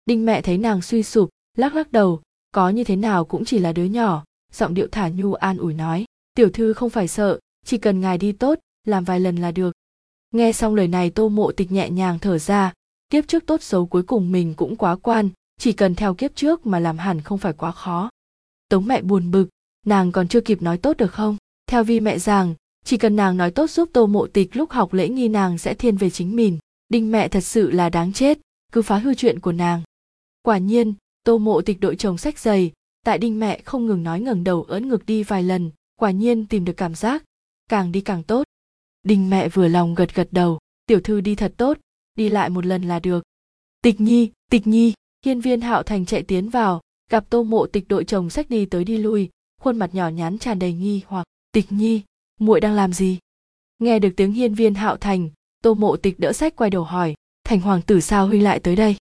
Đinh 0.06 0.26
mẹ 0.26 0.42
thấy 0.42 0.58
nàng 0.58 0.82
suy 0.82 1.02
sụp, 1.02 1.28
lắc 1.56 1.74
lắc 1.74 1.92
đầu, 1.92 2.20
có 2.52 2.68
như 2.68 2.84
thế 2.84 2.96
nào 2.96 3.24
cũng 3.24 3.44
chỉ 3.44 3.58
là 3.58 3.72
đứa 3.72 3.84
nhỏ, 3.84 4.24
giọng 4.52 4.74
điệu 4.74 4.86
thả 4.92 5.08
nhu 5.08 5.34
an 5.34 5.56
ủi 5.56 5.74
nói. 5.74 6.04
Tiểu 6.34 6.50
thư 6.50 6.72
không 6.72 6.90
phải 6.90 7.08
sợ, 7.08 7.38
chỉ 7.64 7.78
cần 7.78 8.00
ngài 8.00 8.18
đi 8.18 8.32
tốt, 8.32 8.58
làm 8.84 9.04
vài 9.04 9.20
lần 9.20 9.36
là 9.36 9.50
được. 9.50 9.72
Nghe 10.30 10.52
xong 10.52 10.74
lời 10.74 10.88
này 10.88 11.10
tô 11.10 11.28
mộ 11.28 11.52
tịch 11.52 11.72
nhẹ 11.72 11.90
nhàng 11.90 12.18
thở 12.18 12.38
ra 12.38 12.72
kiếp 13.10 13.28
trước 13.28 13.46
tốt 13.46 13.62
xấu 13.62 13.86
cuối 13.86 14.02
cùng 14.02 14.32
mình 14.32 14.54
cũng 14.54 14.76
quá 14.76 14.96
quan, 14.96 15.28
chỉ 15.58 15.72
cần 15.72 15.94
theo 15.94 16.14
kiếp 16.14 16.36
trước 16.36 16.66
mà 16.66 16.78
làm 16.78 16.98
hẳn 16.98 17.20
không 17.20 17.38
phải 17.38 17.52
quá 17.52 17.72
khó. 17.72 18.10
Tống 18.68 18.86
mẹ 18.86 19.02
buồn 19.02 19.30
bực, 19.30 19.48
nàng 19.86 20.12
còn 20.12 20.28
chưa 20.28 20.40
kịp 20.40 20.62
nói 20.62 20.78
tốt 20.78 20.96
được 20.96 21.12
không? 21.12 21.36
Theo 21.66 21.84
vi 21.84 22.00
mẹ 22.00 22.18
rằng, 22.18 22.54
chỉ 22.84 22.96
cần 22.96 23.16
nàng 23.16 23.36
nói 23.36 23.50
tốt 23.50 23.70
giúp 23.70 23.90
tô 23.92 24.06
mộ 24.06 24.26
tịch 24.26 24.56
lúc 24.56 24.70
học 24.70 24.92
lễ 24.92 25.08
nghi 25.08 25.28
nàng 25.28 25.58
sẽ 25.58 25.74
thiên 25.74 25.96
về 25.96 26.10
chính 26.10 26.36
mình, 26.36 26.58
đinh 26.88 27.12
mẹ 27.12 27.28
thật 27.28 27.40
sự 27.40 27.70
là 27.70 27.88
đáng 27.88 28.12
chết, 28.12 28.38
cứ 28.72 28.82
phá 28.82 28.98
hư 28.98 29.14
chuyện 29.14 29.40
của 29.40 29.52
nàng. 29.52 29.82
Quả 30.42 30.58
nhiên, 30.58 30.94
tô 31.24 31.38
mộ 31.38 31.60
tịch 31.60 31.80
đội 31.80 31.96
chồng 31.96 32.18
sách 32.18 32.38
giày, 32.38 32.72
tại 33.04 33.18
đinh 33.18 33.40
mẹ 33.40 33.60
không 33.64 33.86
ngừng 33.86 34.02
nói 34.02 34.20
ngẩng 34.20 34.44
đầu 34.44 34.62
ỡn 34.62 34.88
ngực 34.88 35.06
đi 35.06 35.22
vài 35.22 35.42
lần, 35.42 35.70
quả 35.96 36.10
nhiên 36.10 36.46
tìm 36.46 36.64
được 36.64 36.76
cảm 36.76 36.94
giác, 36.94 37.24
càng 37.70 37.92
đi 37.92 38.00
càng 38.00 38.22
tốt. 38.22 38.44
Đinh 39.02 39.30
mẹ 39.30 39.48
vừa 39.48 39.68
lòng 39.68 39.94
gật 39.94 40.14
gật 40.14 40.28
đầu, 40.30 40.58
tiểu 40.86 41.00
thư 41.00 41.20
đi 41.20 41.34
thật 41.34 41.54
tốt 41.56 41.78
đi 42.16 42.28
lại 42.28 42.50
một 42.50 42.66
lần 42.66 42.82
là 42.82 43.00
được. 43.00 43.24
Tịch 43.82 44.00
nhi 44.00 44.30
tịch 44.50 44.66
nhi, 44.66 44.92
hiên 45.24 45.40
viên 45.40 45.60
hạo 45.60 45.82
thành 45.82 46.06
chạy 46.06 46.22
tiến 46.22 46.48
vào, 46.48 46.80
gặp 47.10 47.24
tô 47.30 47.42
mộ 47.42 47.66
tịch 47.66 47.88
đội 47.88 48.04
chồng 48.04 48.30
sách 48.30 48.50
đi 48.50 48.66
tới 48.66 48.84
đi 48.84 48.98
lui, 48.98 49.28
khuôn 49.60 49.78
mặt 49.78 49.94
nhỏ 49.94 50.08
nhắn 50.08 50.38
tràn 50.38 50.58
đầy 50.58 50.72
nghi 50.72 51.00
hoặc. 51.06 51.26
Tịch 51.52 51.72
nhi, 51.72 52.02
muội 52.40 52.60
đang 52.60 52.74
làm 52.74 52.92
gì? 52.92 53.18
Nghe 53.78 53.98
được 53.98 54.10
tiếng 54.16 54.32
hiên 54.32 54.54
viên 54.54 54.74
hạo 54.74 54.96
thành, 54.96 55.30
tô 55.62 55.74
mộ 55.74 55.96
tịch 55.96 56.20
đỡ 56.20 56.32
sách 56.32 56.56
quay 56.56 56.70
đầu 56.70 56.84
hỏi, 56.84 57.14
thành 57.44 57.60
hoàng 57.60 57.82
tử 57.82 58.00
sao 58.00 58.26
huynh 58.26 58.44
lại 58.44 58.60
tới 58.60 58.76
đây? 58.76 58.96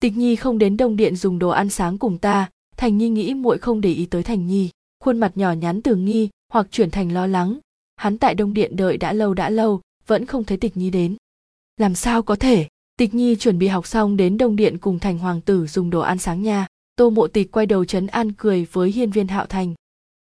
Tịch 0.00 0.16
nhi 0.16 0.36
không 0.36 0.58
đến 0.58 0.76
đông 0.76 0.96
điện 0.96 1.16
dùng 1.16 1.38
đồ 1.38 1.48
ăn 1.48 1.70
sáng 1.70 1.98
cùng 1.98 2.18
ta, 2.18 2.50
thành 2.76 2.98
nhi 2.98 3.08
nghĩ 3.08 3.34
muội 3.34 3.58
không 3.58 3.80
để 3.80 3.92
ý 3.92 4.06
tới 4.06 4.22
thành 4.22 4.46
nhi, 4.46 4.70
khuôn 5.04 5.18
mặt 5.18 5.32
nhỏ 5.34 5.52
nhắn 5.52 5.82
từ 5.82 5.96
nghi 5.96 6.28
hoặc 6.52 6.66
chuyển 6.70 6.90
thành 6.90 7.12
lo 7.12 7.26
lắng. 7.26 7.58
Hắn 7.96 8.18
tại 8.18 8.34
đông 8.34 8.54
điện 8.54 8.76
đợi 8.76 8.96
đã 8.96 9.12
lâu 9.12 9.34
đã 9.34 9.50
lâu, 9.50 9.80
vẫn 10.06 10.26
không 10.26 10.44
thấy 10.44 10.58
tịch 10.58 10.76
nhi 10.76 10.90
đến 10.90 11.16
làm 11.80 11.94
sao 11.94 12.22
có 12.22 12.36
thể? 12.36 12.68
Tịch 12.96 13.14
nhi 13.14 13.36
chuẩn 13.36 13.58
bị 13.58 13.66
học 13.66 13.86
xong 13.86 14.16
đến 14.16 14.38
đông 14.38 14.56
điện 14.56 14.78
cùng 14.78 14.98
thành 14.98 15.18
hoàng 15.18 15.40
tử 15.40 15.66
dùng 15.66 15.90
đồ 15.90 16.00
ăn 16.00 16.18
sáng 16.18 16.42
nha. 16.42 16.66
Tô 16.96 17.10
mộ 17.10 17.26
tịch 17.26 17.50
quay 17.52 17.66
đầu 17.66 17.84
chấn 17.84 18.06
an 18.06 18.32
cười 18.32 18.66
với 18.72 18.90
hiên 18.90 19.10
viên 19.10 19.28
hạo 19.28 19.46
thành. 19.46 19.74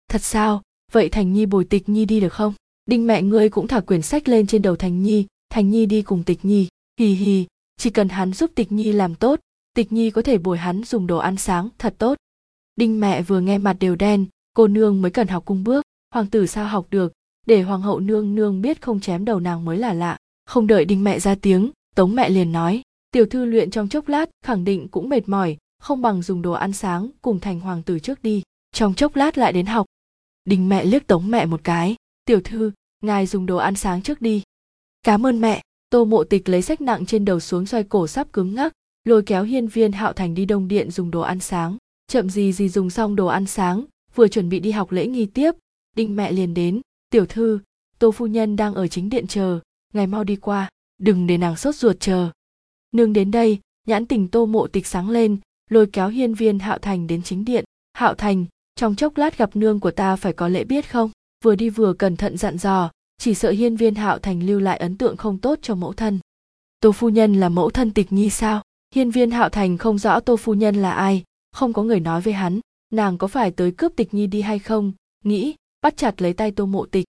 Thật 0.10 0.22
sao? 0.22 0.62
Vậy 0.92 1.10
thành 1.10 1.34
nhi 1.34 1.46
bồi 1.46 1.66
tịch 1.66 1.90
nhi 1.90 2.06
đi 2.06 2.20
được 2.20 2.34
không? 2.34 2.54
Đinh 2.86 3.08
mẹ 3.08 3.22
ngươi 3.22 3.50
cũng 3.50 3.68
thả 3.68 3.80
quyển 3.80 4.02
sách 4.02 4.28
lên 4.28 4.48
trên 4.48 4.62
đầu 4.62 4.76
thành 4.76 5.04
nhi. 5.04 5.26
Thành 5.50 5.70
nhi 5.70 5.86
đi 5.86 6.02
cùng 6.02 6.24
tịch 6.24 6.40
nhi. 6.44 6.68
Hì 7.00 7.14
hì, 7.14 7.46
chỉ 7.78 7.90
cần 7.90 8.10
hắn 8.10 8.34
giúp 8.34 8.52
tịch 8.56 8.72
nhi 8.72 8.92
làm 8.92 9.16
tốt, 9.16 9.40
tịch 9.76 9.92
nhi 9.92 10.12
có 10.12 10.22
thể 10.22 10.38
bồi 10.38 10.58
hắn 10.58 10.84
dùng 10.84 11.08
đồ 11.08 11.18
ăn 11.18 11.38
sáng 11.38 11.70
thật 11.78 11.96
tốt. 11.98 12.18
Đinh 12.76 13.00
mẹ 13.00 13.22
vừa 13.22 13.40
nghe 13.40 13.58
mặt 13.58 13.78
đều 13.80 13.96
đen, 13.96 14.26
cô 14.54 14.68
nương 14.68 15.02
mới 15.02 15.12
cần 15.12 15.28
học 15.28 15.46
cung 15.46 15.64
bước. 15.64 15.84
Hoàng 16.14 16.28
tử 16.28 16.46
sao 16.46 16.68
học 16.68 16.88
được? 16.90 17.14
Để 17.46 17.62
hoàng 17.62 17.82
hậu 17.82 18.00
nương 18.00 18.36
nương 18.36 18.62
biết 18.62 18.82
không 18.82 19.00
chém 19.00 19.26
đầu 19.26 19.40
nàng 19.40 19.66
mới 19.66 19.78
là 19.78 19.94
lạ 19.94 20.18
không 20.46 20.68
đợi 20.68 20.86
đinh 20.86 21.04
mẹ 21.04 21.20
ra 21.20 21.36
tiếng, 21.36 21.72
tống 21.96 22.16
mẹ 22.16 22.30
liền 22.30 22.52
nói, 22.52 22.82
tiểu 23.12 23.26
thư 23.26 23.46
luyện 23.46 23.72
trong 23.72 23.90
chốc 23.90 24.08
lát, 24.08 24.30
khẳng 24.46 24.64
định 24.64 24.88
cũng 24.88 25.10
mệt 25.10 25.30
mỏi, 25.30 25.58
không 25.80 26.02
bằng 26.02 26.22
dùng 26.22 26.42
đồ 26.42 26.52
ăn 26.52 26.74
sáng 26.74 27.10
cùng 27.22 27.40
thành 27.40 27.60
hoàng 27.60 27.84
tử 27.84 28.00
trước 28.00 28.24
đi, 28.24 28.44
trong 28.72 28.94
chốc 28.94 29.16
lát 29.16 29.38
lại 29.38 29.54
đến 29.54 29.66
học. 29.66 29.86
Đinh 30.46 30.70
mẹ 30.70 30.86
liếc 30.86 31.08
tống 31.08 31.32
mẹ 31.32 31.46
một 31.46 31.62
cái, 31.64 31.96
tiểu 32.26 32.42
thư, 32.44 32.72
ngài 33.02 33.26
dùng 33.26 33.46
đồ 33.46 33.58
ăn 33.58 33.76
sáng 33.76 34.02
trước 34.02 34.22
đi. 34.22 34.44
Cảm 35.04 35.26
ơn 35.26 35.42
mẹ. 35.42 35.62
Tô 35.90 36.06
mộ 36.06 36.24
tịch 36.24 36.50
lấy 36.50 36.62
sách 36.62 36.82
nặng 36.82 37.06
trên 37.06 37.26
đầu 37.26 37.40
xuống 37.40 37.66
xoay 37.66 37.84
cổ 37.84 38.08
sắp 38.08 38.28
cứng 38.34 38.56
ngắc, 38.56 38.74
lôi 39.04 39.24
kéo 39.24 39.44
hiên 39.44 39.68
viên 39.68 39.92
hạo 39.92 40.14
thành 40.14 40.34
đi 40.34 40.46
đông 40.46 40.68
điện 40.68 40.92
dùng 40.92 41.12
đồ 41.12 41.22
ăn 41.22 41.40
sáng. 41.40 41.78
Chậm 42.08 42.30
gì 42.30 42.54
gì 42.54 42.70
dùng 42.70 42.90
xong 42.90 43.16
đồ 43.16 43.26
ăn 43.26 43.46
sáng, 43.46 43.86
vừa 44.16 44.28
chuẩn 44.28 44.50
bị 44.50 44.60
đi 44.60 44.72
học 44.72 44.92
lễ 44.92 45.08
nghi 45.08 45.26
tiếp, 45.26 45.52
đinh 45.96 46.16
mẹ 46.16 46.32
liền 46.32 46.54
đến, 46.54 46.82
tiểu 47.10 47.26
thư, 47.26 47.60
tô 48.00 48.12
phu 48.12 48.28
nhân 48.28 48.56
đang 48.56 48.74
ở 48.74 48.88
chính 48.88 49.10
điện 49.10 49.28
chờ 49.28 49.60
ngày 49.94 50.08
mau 50.08 50.24
đi 50.24 50.36
qua, 50.36 50.70
đừng 50.98 51.28
để 51.28 51.38
nàng 51.38 51.56
sốt 51.56 51.76
ruột 51.76 52.00
chờ. 52.00 52.30
Nương 52.92 53.14
đến 53.14 53.32
đây, 53.32 53.60
nhãn 53.88 54.06
tình 54.06 54.28
tô 54.28 54.46
mộ 54.46 54.68
tịch 54.68 54.88
sáng 54.88 55.10
lên, 55.10 55.38
lôi 55.70 55.88
kéo 55.94 56.10
hiên 56.10 56.34
viên 56.34 56.60
hạo 56.60 56.78
thành 56.78 57.08
đến 57.08 57.24
chính 57.24 57.46
điện. 57.46 57.66
Hạo 57.94 58.14
thành, 58.14 58.46
trong 58.76 58.96
chốc 58.96 59.18
lát 59.18 59.38
gặp 59.38 59.56
nương 59.56 59.80
của 59.80 59.92
ta 59.92 60.16
phải 60.16 60.34
có 60.34 60.48
lễ 60.48 60.64
biết 60.64 60.92
không? 60.92 61.12
Vừa 61.44 61.56
đi 61.56 61.70
vừa 61.70 61.94
cẩn 61.94 62.18
thận 62.18 62.38
dặn 62.38 62.58
dò, 62.58 62.92
chỉ 63.18 63.34
sợ 63.34 63.52
hiên 63.52 63.76
viên 63.76 63.96
hạo 63.96 64.20
thành 64.20 64.44
lưu 64.44 64.60
lại 64.60 64.78
ấn 64.78 64.98
tượng 64.98 65.18
không 65.18 65.38
tốt 65.38 65.60
cho 65.62 65.76
mẫu 65.76 65.94
thân. 65.94 66.20
Tô 66.80 66.92
phu 66.92 67.10
nhân 67.10 67.34
là 67.40 67.50
mẫu 67.50 67.70
thân 67.70 67.92
tịch 67.94 68.12
nhi 68.12 68.30
sao? 68.30 68.62
Hiên 68.96 69.12
viên 69.12 69.32
hạo 69.32 69.50
thành 69.50 69.78
không 69.78 69.98
rõ 69.98 70.20
tô 70.20 70.38
phu 70.38 70.54
nhân 70.54 70.76
là 70.76 70.92
ai, 70.92 71.24
không 71.52 71.74
có 71.74 71.84
người 71.84 72.00
nói 72.00 72.22
với 72.22 72.34
hắn. 72.34 72.60
Nàng 72.94 73.18
có 73.18 73.28
phải 73.28 73.52
tới 73.52 73.72
cướp 73.72 73.92
tịch 73.96 74.14
nhi 74.14 74.28
đi 74.28 74.42
hay 74.42 74.60
không? 74.60 74.92
Nghĩ, 75.24 75.56
bắt 75.82 75.98
chặt 75.98 76.22
lấy 76.22 76.34
tay 76.34 76.52
tô 76.52 76.66
mộ 76.66 76.86
tịch. 76.86 77.06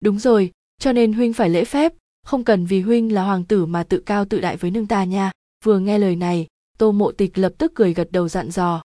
Đúng 0.00 0.18
rồi, 0.18 0.50
cho 0.78 0.92
nên 0.92 1.12
huynh 1.12 1.32
phải 1.32 1.48
lễ 1.48 1.64
phép 1.64 1.92
không 2.22 2.44
cần 2.44 2.66
vì 2.66 2.80
huynh 2.80 3.12
là 3.12 3.24
hoàng 3.24 3.44
tử 3.44 3.66
mà 3.66 3.82
tự 3.82 3.98
cao 3.98 4.24
tự 4.24 4.40
đại 4.40 4.56
với 4.56 4.70
nương 4.70 4.86
ta 4.86 5.04
nha. 5.04 5.30
Vừa 5.64 5.78
nghe 5.78 5.98
lời 5.98 6.16
này, 6.16 6.46
tô 6.78 6.92
mộ 6.92 7.12
tịch 7.12 7.38
lập 7.38 7.52
tức 7.58 7.72
cười 7.74 7.94
gật 7.94 8.12
đầu 8.12 8.28
dặn 8.28 8.50
dò. 8.50 8.82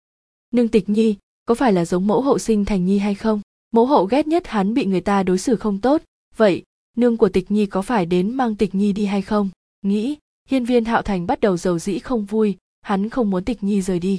Nương 0.54 0.68
tịch 0.68 0.88
nhi, 0.88 1.16
có 1.44 1.54
phải 1.54 1.72
là 1.72 1.84
giống 1.84 2.06
mẫu 2.06 2.22
hậu 2.22 2.38
sinh 2.38 2.64
thành 2.64 2.86
nhi 2.86 2.98
hay 2.98 3.14
không? 3.14 3.40
Mẫu 3.70 3.86
hậu 3.86 4.04
ghét 4.04 4.26
nhất 4.26 4.46
hắn 4.46 4.74
bị 4.74 4.84
người 4.84 5.00
ta 5.00 5.22
đối 5.22 5.38
xử 5.38 5.56
không 5.56 5.80
tốt. 5.80 6.02
Vậy, 6.36 6.62
nương 6.96 7.16
của 7.16 7.28
tịch 7.28 7.50
nhi 7.50 7.66
có 7.66 7.82
phải 7.82 8.06
đến 8.06 8.30
mang 8.30 8.56
tịch 8.56 8.74
nhi 8.74 8.92
đi 8.92 9.04
hay 9.04 9.22
không? 9.22 9.50
Nghĩ, 9.82 10.16
hiên 10.48 10.64
viên 10.64 10.84
hạo 10.84 11.02
thành 11.02 11.26
bắt 11.26 11.40
đầu 11.40 11.56
giàu 11.56 11.78
dĩ 11.78 11.98
không 11.98 12.24
vui, 12.24 12.56
hắn 12.82 13.08
không 13.08 13.30
muốn 13.30 13.44
tịch 13.44 13.62
nhi 13.62 13.82
rời 13.82 13.98
đi. 13.98 14.18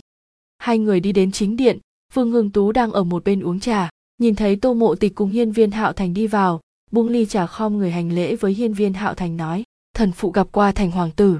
Hai 0.58 0.80
người 0.80 1.00
đi 1.00 1.12
đến 1.12 1.32
chính 1.32 1.58
điện 1.58 1.80
vương 2.14 2.32
hương 2.32 2.50
tú 2.50 2.72
đang 2.72 2.92
ở 2.92 3.04
một 3.04 3.24
bên 3.24 3.42
uống 3.42 3.60
trà. 3.60 3.90
Nhìn 4.18 4.36
thấy 4.36 4.56
tô 4.56 4.74
mộ 4.74 4.96
tịch 4.96 5.16
cùng 5.16 5.30
hiên 5.30 5.52
viên 5.52 5.72
hạo 5.72 5.94
thành 5.94 6.14
đi 6.14 6.28
vào 6.28 6.62
buông 6.92 7.10
ly 7.10 7.26
trà 7.26 7.48
khom 7.48 7.78
người 7.78 7.92
hành 7.92 8.12
lễ 8.12 8.36
với 8.36 8.54
hiên 8.54 8.74
viên 8.74 8.94
hạo 8.94 9.14
thành 9.14 9.38
nói, 9.38 9.64
thần 9.94 10.12
phụ 10.12 10.32
gặp 10.32 10.48
qua 10.52 10.72
thành 10.72 10.92
hoàng 10.92 11.12
tử. 11.12 11.40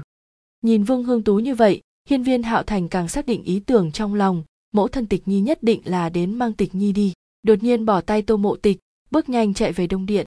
Nhìn 0.62 0.84
vương 0.84 1.04
hương 1.04 1.22
tú 1.22 1.36
như 1.36 1.54
vậy, 1.54 1.80
hiên 2.08 2.22
viên 2.22 2.42
hạo 2.42 2.62
thành 2.62 2.88
càng 2.88 3.08
xác 3.08 3.26
định 3.26 3.42
ý 3.42 3.60
tưởng 3.60 3.92
trong 3.92 4.14
lòng, 4.14 4.44
mẫu 4.72 4.88
thân 4.88 5.06
tịch 5.06 5.28
nhi 5.28 5.40
nhất 5.40 5.62
định 5.62 5.80
là 5.84 6.08
đến 6.08 6.34
mang 6.34 6.52
tịch 6.52 6.74
nhi 6.74 6.92
đi. 6.92 7.12
Đột 7.42 7.62
nhiên 7.62 7.86
bỏ 7.86 8.00
tay 8.00 8.22
tô 8.22 8.36
mộ 8.36 8.56
tịch, 8.56 8.78
bước 9.10 9.28
nhanh 9.28 9.54
chạy 9.54 9.72
về 9.72 9.86
đông 9.86 10.06
điện. 10.06 10.26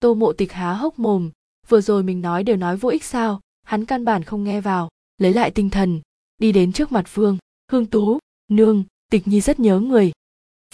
Tô 0.00 0.14
mộ 0.14 0.32
tịch 0.32 0.52
há 0.52 0.72
hốc 0.72 0.98
mồm, 0.98 1.30
vừa 1.68 1.80
rồi 1.80 2.02
mình 2.02 2.20
nói 2.20 2.44
đều 2.44 2.56
nói 2.56 2.76
vô 2.76 2.88
ích 2.88 3.04
sao, 3.04 3.40
hắn 3.62 3.84
căn 3.84 4.04
bản 4.04 4.22
không 4.22 4.44
nghe 4.44 4.60
vào, 4.60 4.88
lấy 5.18 5.32
lại 5.32 5.50
tinh 5.50 5.70
thần, 5.70 6.00
đi 6.38 6.52
đến 6.52 6.72
trước 6.72 6.92
mặt 6.92 7.14
vương 7.14 7.38
hương 7.72 7.86
tú, 7.86 8.18
nương, 8.50 8.84
tịch 9.10 9.28
nhi 9.28 9.40
rất 9.40 9.60
nhớ 9.60 9.80
người. 9.80 10.12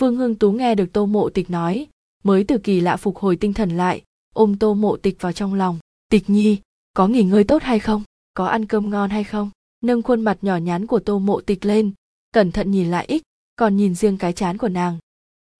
Vương 0.01 0.17
hương 0.17 0.35
tú 0.35 0.53
nghe 0.53 0.75
được 0.75 0.93
tô 0.93 1.07
mộ 1.07 1.29
tịch 1.29 1.51
nói 1.51 1.87
mới 2.25 2.45
từ 2.45 2.59
kỳ 2.59 2.81
lạ 2.81 2.97
phục 2.97 3.19
hồi 3.19 3.37
tinh 3.37 3.53
thần 3.53 3.71
lại, 3.71 4.03
ôm 4.35 4.59
tô 4.59 4.75
mộ 4.75 4.97
tịch 4.97 5.17
vào 5.21 5.33
trong 5.33 5.55
lòng. 5.55 5.79
Tịch 6.09 6.31
nhi, 6.31 6.59
có 6.95 7.09
nghỉ 7.09 7.23
ngơi 7.23 7.45
tốt 7.45 7.63
hay 7.63 7.79
không? 7.79 8.03
Có 8.35 8.47
ăn 8.47 8.67
cơm 8.67 8.91
ngon 8.91 9.11
hay 9.11 9.25
không? 9.25 9.51
Nâng 9.81 10.03
khuôn 10.03 10.21
mặt 10.21 10.39
nhỏ 10.43 10.57
nhắn 10.57 10.87
của 10.87 10.99
tô 10.99 11.19
mộ 11.19 11.41
tịch 11.41 11.65
lên, 11.65 11.93
cẩn 12.33 12.53
thận 12.53 12.71
nhìn 12.71 12.91
lại 12.91 13.05
ích, 13.07 13.23
còn 13.57 13.77
nhìn 13.77 13.95
riêng 13.95 14.19
cái 14.19 14.33
chán 14.33 14.59
của 14.59 14.69
nàng. 14.69 14.99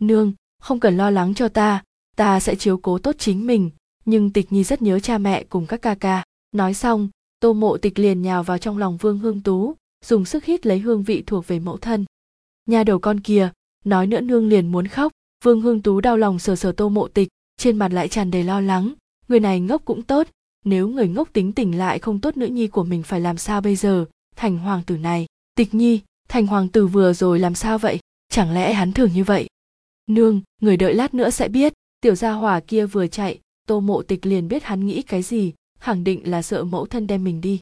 Nương, 0.01 0.33
không 0.63 0.81
cần 0.81 0.97
lo 0.97 1.11
lắng 1.11 1.35
cho 1.35 1.49
ta 1.49 1.83
ta 2.17 2.41
sẽ 2.41 2.55
chiếu 2.55 2.77
cố 2.77 2.99
tốt 2.99 3.15
chính 3.19 3.47
mình. 3.47 3.71
Nhưng 4.05 4.31
tịch 4.31 4.53
nhi 4.53 4.65
rất 4.65 4.83
nhớ 4.83 5.01
cha 5.01 5.19
mẹ 5.19 5.45
cùng 5.45 5.67
các 5.67 5.83
ca 5.83 5.95
ca. 5.95 6.25
Nói 6.53 6.75
xong, 6.75 7.09
tô 7.41 7.53
mộ 7.53 7.77
tịch 7.77 7.99
liền 7.99 8.23
nhào 8.23 8.43
vào 8.43 8.59
trong 8.59 8.79
lòng 8.79 8.97
vương 8.97 9.19
hương 9.19 9.41
tú, 9.41 9.75
dùng 10.05 10.25
sức 10.25 10.45
hít 10.45 10.67
lấy 10.67 10.79
hương 10.79 11.03
vị 11.03 11.23
thuộc 11.27 11.47
về 11.47 11.59
mẫu 11.59 11.77
thân. 11.77 12.05
Nhà 12.67 12.85
đầu 12.85 12.99
con 12.99 13.21
kia, 13.21 13.51
nói 13.85 14.07
nữa 14.07 14.21
nương 14.21 14.49
liền 14.49 14.73
muốn 14.73 14.89
khóc 14.89 15.13
vương 15.45 15.61
hương 15.61 15.83
tú 15.83 16.01
đau 16.01 16.17
lòng 16.17 16.39
sờ 16.39 16.57
sờ 16.57 16.73
tô 16.73 16.89
mộ 16.89 17.09
tịch, 17.09 17.29
trên 17.57 17.77
mặt 17.77 17.93
lại 17.93 18.09
tràn 18.09 18.31
đầy 18.31 18.45
lo 18.45 18.61
lắng. 18.61 18.93
Người 19.29 19.41
này 19.41 19.61
ngốc 19.61 19.85
cũng 19.85 20.03
tốt, 20.03 20.27
nếu 20.65 20.89
người 20.89 21.09
ngốc 21.09 21.29
tính 21.33 21.53
tình 21.53 21.79
lại 21.79 21.99
không 21.99 22.21
tốt 22.21 22.37
nữ 22.37 22.47
nhi 22.47 22.67
của 22.67 22.85
mình 22.85 23.03
phải 23.03 23.21
làm 23.21 23.37
sao 23.37 23.61
bây 23.61 23.77
giờ? 23.77 24.05
Thành 24.37 24.59
hoàng 24.59 24.83
tử 24.87 24.97
này, 24.97 25.27
tịch 25.55 25.75
nhi, 25.75 26.01
thành 26.29 26.47
hoàng 26.47 26.69
tử 26.69 26.87
vừa 26.87 27.13
rồi 27.13 27.39
làm 27.39 27.55
sao 27.55 27.79
vậy? 27.79 27.99
Chẳng 28.29 28.55
lẽ 28.55 28.73
hắn 28.73 28.93
thường 28.93 29.11
như 29.15 29.25
vậy? 29.25 29.47
Nương, 30.07 30.41
người 30.61 30.77
đợi 30.77 30.95
lát 30.95 31.15
nữa 31.15 31.31
sẽ 31.31 31.49
biết. 31.49 31.73
Tiểu 32.01 32.15
gia 32.15 32.33
hỏa 32.33 32.61
kia 32.61 32.87
vừa 32.87 33.07
chạy, 33.07 33.41
tô 33.67 33.81
mộ 33.81 34.03
tịch 34.03 34.27
liền 34.27 34.49
biết 34.49 34.65
hắn 34.65 34.87
nghĩ 34.87 35.03
cái 35.03 35.23
gì, 35.23 35.53
khẳng 35.79 36.05
định 36.05 36.31
là 36.31 36.43
sợ 36.43 36.65
mẫu 36.65 36.87
thân 36.87 37.07
đem 37.07 37.25
mình 37.25 37.41
đi. 37.41 37.61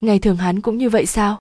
Ngày 0.00 0.18
thường 0.18 0.36
hắn 0.36 0.60
cũng 0.60 0.78
như 0.78 0.90
vậy 0.90 1.06
sao? 1.06 1.38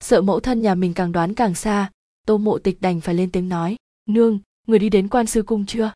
Sợ 0.00 0.20
mẫu 0.20 0.40
thân 0.40 0.62
nhà 0.62 0.74
mình 0.74 0.94
càng 0.94 1.12
đoán 1.12 1.34
càng 1.34 1.54
xa, 1.54 1.90
tô 2.26 2.38
mộ 2.38 2.58
tịch 2.58 2.80
đành 2.80 3.00
phải 3.00 3.14
lên 3.14 3.30
tiếng 3.30 3.48
nói. 3.48 3.76
Nương 4.08 4.38
người 4.66 4.78
đi 4.78 4.88
đến 4.88 5.08
quan 5.08 5.26
sư 5.26 5.42
cung 5.42 5.66
chưa? 5.66 5.92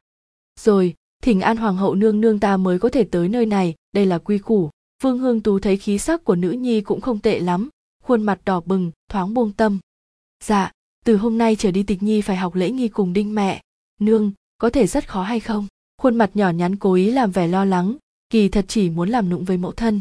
Rồi, 0.61 0.95
thỉnh 1.23 1.41
an 1.41 1.57
hoàng 1.57 1.77
hậu 1.77 1.95
nương 1.95 2.21
nương 2.21 2.41
ta 2.41 2.57
mới 2.57 2.79
có 2.79 2.89
thể 2.89 3.05
tới 3.05 3.29
nơi 3.29 3.47
này, 3.47 3.75
đây 3.93 4.07
là 4.07 4.19
quy 4.19 4.39
củ. 4.39 4.71
Vương 5.03 5.19
hương 5.19 5.41
tú 5.41 5.59
thấy 5.59 5.77
khí 5.77 5.99
sắc 5.99 6.25
của 6.25 6.37
nữ 6.37 6.51
nhi 6.51 6.81
cũng 6.81 7.01
không 7.01 7.19
tệ 7.19 7.41
lắm, 7.41 7.69
khuôn 8.03 8.23
mặt 8.23 8.41
đỏ 8.45 8.61
bừng, 8.61 8.91
thoáng 9.09 9.35
buông 9.35 9.53
tâm. 9.53 9.79
Dạ 10.45 10.73
từ 11.05 11.17
hôm 11.17 11.39
nay 11.39 11.57
trở 11.57 11.71
đi 11.71 11.83
tịch 11.83 12.03
nhi 12.03 12.21
phải 12.21 12.37
học 12.37 12.55
lễ 12.55 12.71
nghi 12.71 12.89
cùng 12.89 13.13
đinh 13.13 13.35
mẹ. 13.35 13.63
Nương, 14.01 14.33
có 14.59 14.71
thể 14.71 14.87
rất 14.87 15.09
khó 15.09 15.23
hay 15.23 15.41
không? 15.41 15.67
Khuôn 15.99 16.17
mặt 16.17 16.31
nhỏ 16.35 16.51
nhắn 16.51 16.77
cố 16.77 16.95
ý 16.95 17.11
làm 17.11 17.31
vẻ 17.31 17.49
lo 17.49 17.65
lắng, 17.65 17.97
kỳ 18.31 18.49
thật 18.49 18.65
chỉ 18.69 18.91
muốn 18.91 19.09
làm 19.09 19.29
nụng 19.29 19.45
với 19.45 19.57
mẫu 19.57 19.73
thân. 19.73 20.01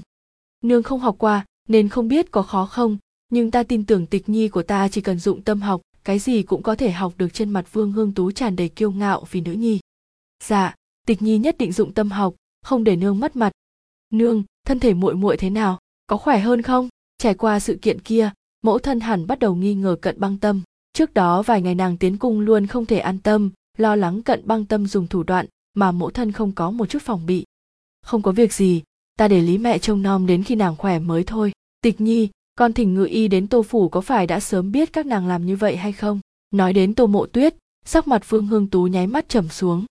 Nương 0.64 0.84
không 0.84 1.00
học 1.00 1.16
qua, 1.18 1.46
nên 1.68 1.90
không 1.90 2.08
biết 2.08 2.32
có 2.32 2.42
khó 2.42 2.66
không, 2.66 2.98
nhưng 3.30 3.52
ta 3.52 3.64
tin 3.64 3.86
tưởng 3.86 4.06
tịch 4.06 4.30
nhi 4.30 4.50
của 4.50 4.64
ta 4.64 4.88
chỉ 4.88 5.02
cần 5.02 5.20
dụng 5.20 5.42
tâm 5.42 5.62
học 5.62 5.82
cái 6.04 6.20
gì 6.20 6.44
cũng 6.44 6.64
có 6.64 6.76
thể 6.76 6.92
học 6.92 7.14
được 7.18 7.34
trên 7.34 7.50
mặt 7.50 7.74
vương 7.74 7.92
hương 7.92 8.14
tú 8.14 8.32
tràn 8.32 8.56
đầy 8.56 8.70
kiêu 8.70 8.92
ngạo 8.92 9.24
vì 9.32 9.42
nữ 9.42 9.52
nhi. 9.52 9.80
Dạ 10.44 10.76
tịch 11.08 11.22
nhi 11.22 11.38
nhất 11.38 11.58
định 11.58 11.72
dụng 11.72 11.94
tâm 11.94 12.12
học, 12.12 12.36
không 12.62 12.84
để 12.84 12.96
nương 12.96 13.20
mất 13.20 13.36
mặt. 13.36 13.52
Nương, 14.14 14.44
thân 14.66 14.80
thể 14.80 14.94
muội 14.94 15.16
muội 15.16 15.38
thế 15.38 15.50
nào, 15.50 15.80
có 16.08 16.18
khỏe 16.18 16.40
hơn 16.40 16.62
không? 16.62 16.90
Trải 17.18 17.34
qua 17.34 17.60
sự 17.60 17.80
kiện 17.82 18.00
kia, 18.00 18.32
mẫu 18.62 18.80
thân 18.80 19.00
hẳn 19.00 19.28
bắt 19.28 19.40
đầu 19.40 19.56
nghi 19.56 19.76
ngờ 19.76 19.96
cận 20.02 20.20
băng 20.20 20.38
tâm. 20.38 20.62
Trước 20.94 21.14
đó 21.14 21.42
vài 21.42 21.62
ngày 21.62 21.76
nàng 21.76 21.98
tiến 21.98 22.18
cung 22.18 22.40
luôn 22.40 22.68
không 22.68 22.86
thể 22.86 23.00
an 23.00 23.20
tâm, 23.20 23.50
lo 23.78 23.96
lắng 23.96 24.22
cận 24.22 24.48
băng 24.48 24.66
tâm 24.66 24.88
dùng 24.88 25.08
thủ 25.08 25.24
đoạn 25.24 25.46
mà 25.74 25.92
mẫu 25.92 26.10
thân 26.10 26.32
không 26.32 26.52
có 26.52 26.72
một 26.72 26.86
chút 26.86 27.02
phòng 27.02 27.26
bị. 27.26 27.46
Không 28.02 28.22
có 28.22 28.32
việc 28.32 28.54
gì, 28.54 28.84
ta 29.18 29.28
để 29.28 29.42
lý 29.42 29.58
mẹ 29.58 29.80
trông 29.80 30.02
nom 30.02 30.28
đến 30.28 30.44
khi 30.44 30.56
nàng 30.56 30.76
khỏe 30.76 31.00
mới 31.00 31.24
thôi. 31.24 31.52
Tịch 31.82 32.02
nhi 32.02 32.30
con 32.60 32.74
thỉnh 32.74 32.94
ngự 32.94 33.06
y 33.06 33.28
đến 33.28 33.48
tô 33.48 33.64
phủ 33.64 33.90
có 33.90 34.02
phải 34.02 34.28
đã 34.28 34.40
sớm 34.40 34.72
biết 34.72 34.94
các 34.94 35.06
nàng 35.06 35.28
làm 35.28 35.46
như 35.46 35.56
vậy 35.56 35.78
hay 35.78 35.92
không? 35.92 36.20
Nói 36.52 36.74
đến 36.74 36.94
tô 36.94 37.08
mộ 37.08 37.26
tuyết, 37.26 37.56
sắc 37.86 38.08
mặt 38.08 38.22
phương 38.26 38.48
hương 38.48 38.68
tú 38.68 38.84
nháy 38.84 39.08
mắt 39.08 39.30
trầm 39.30 39.50
xuống. 39.50 39.86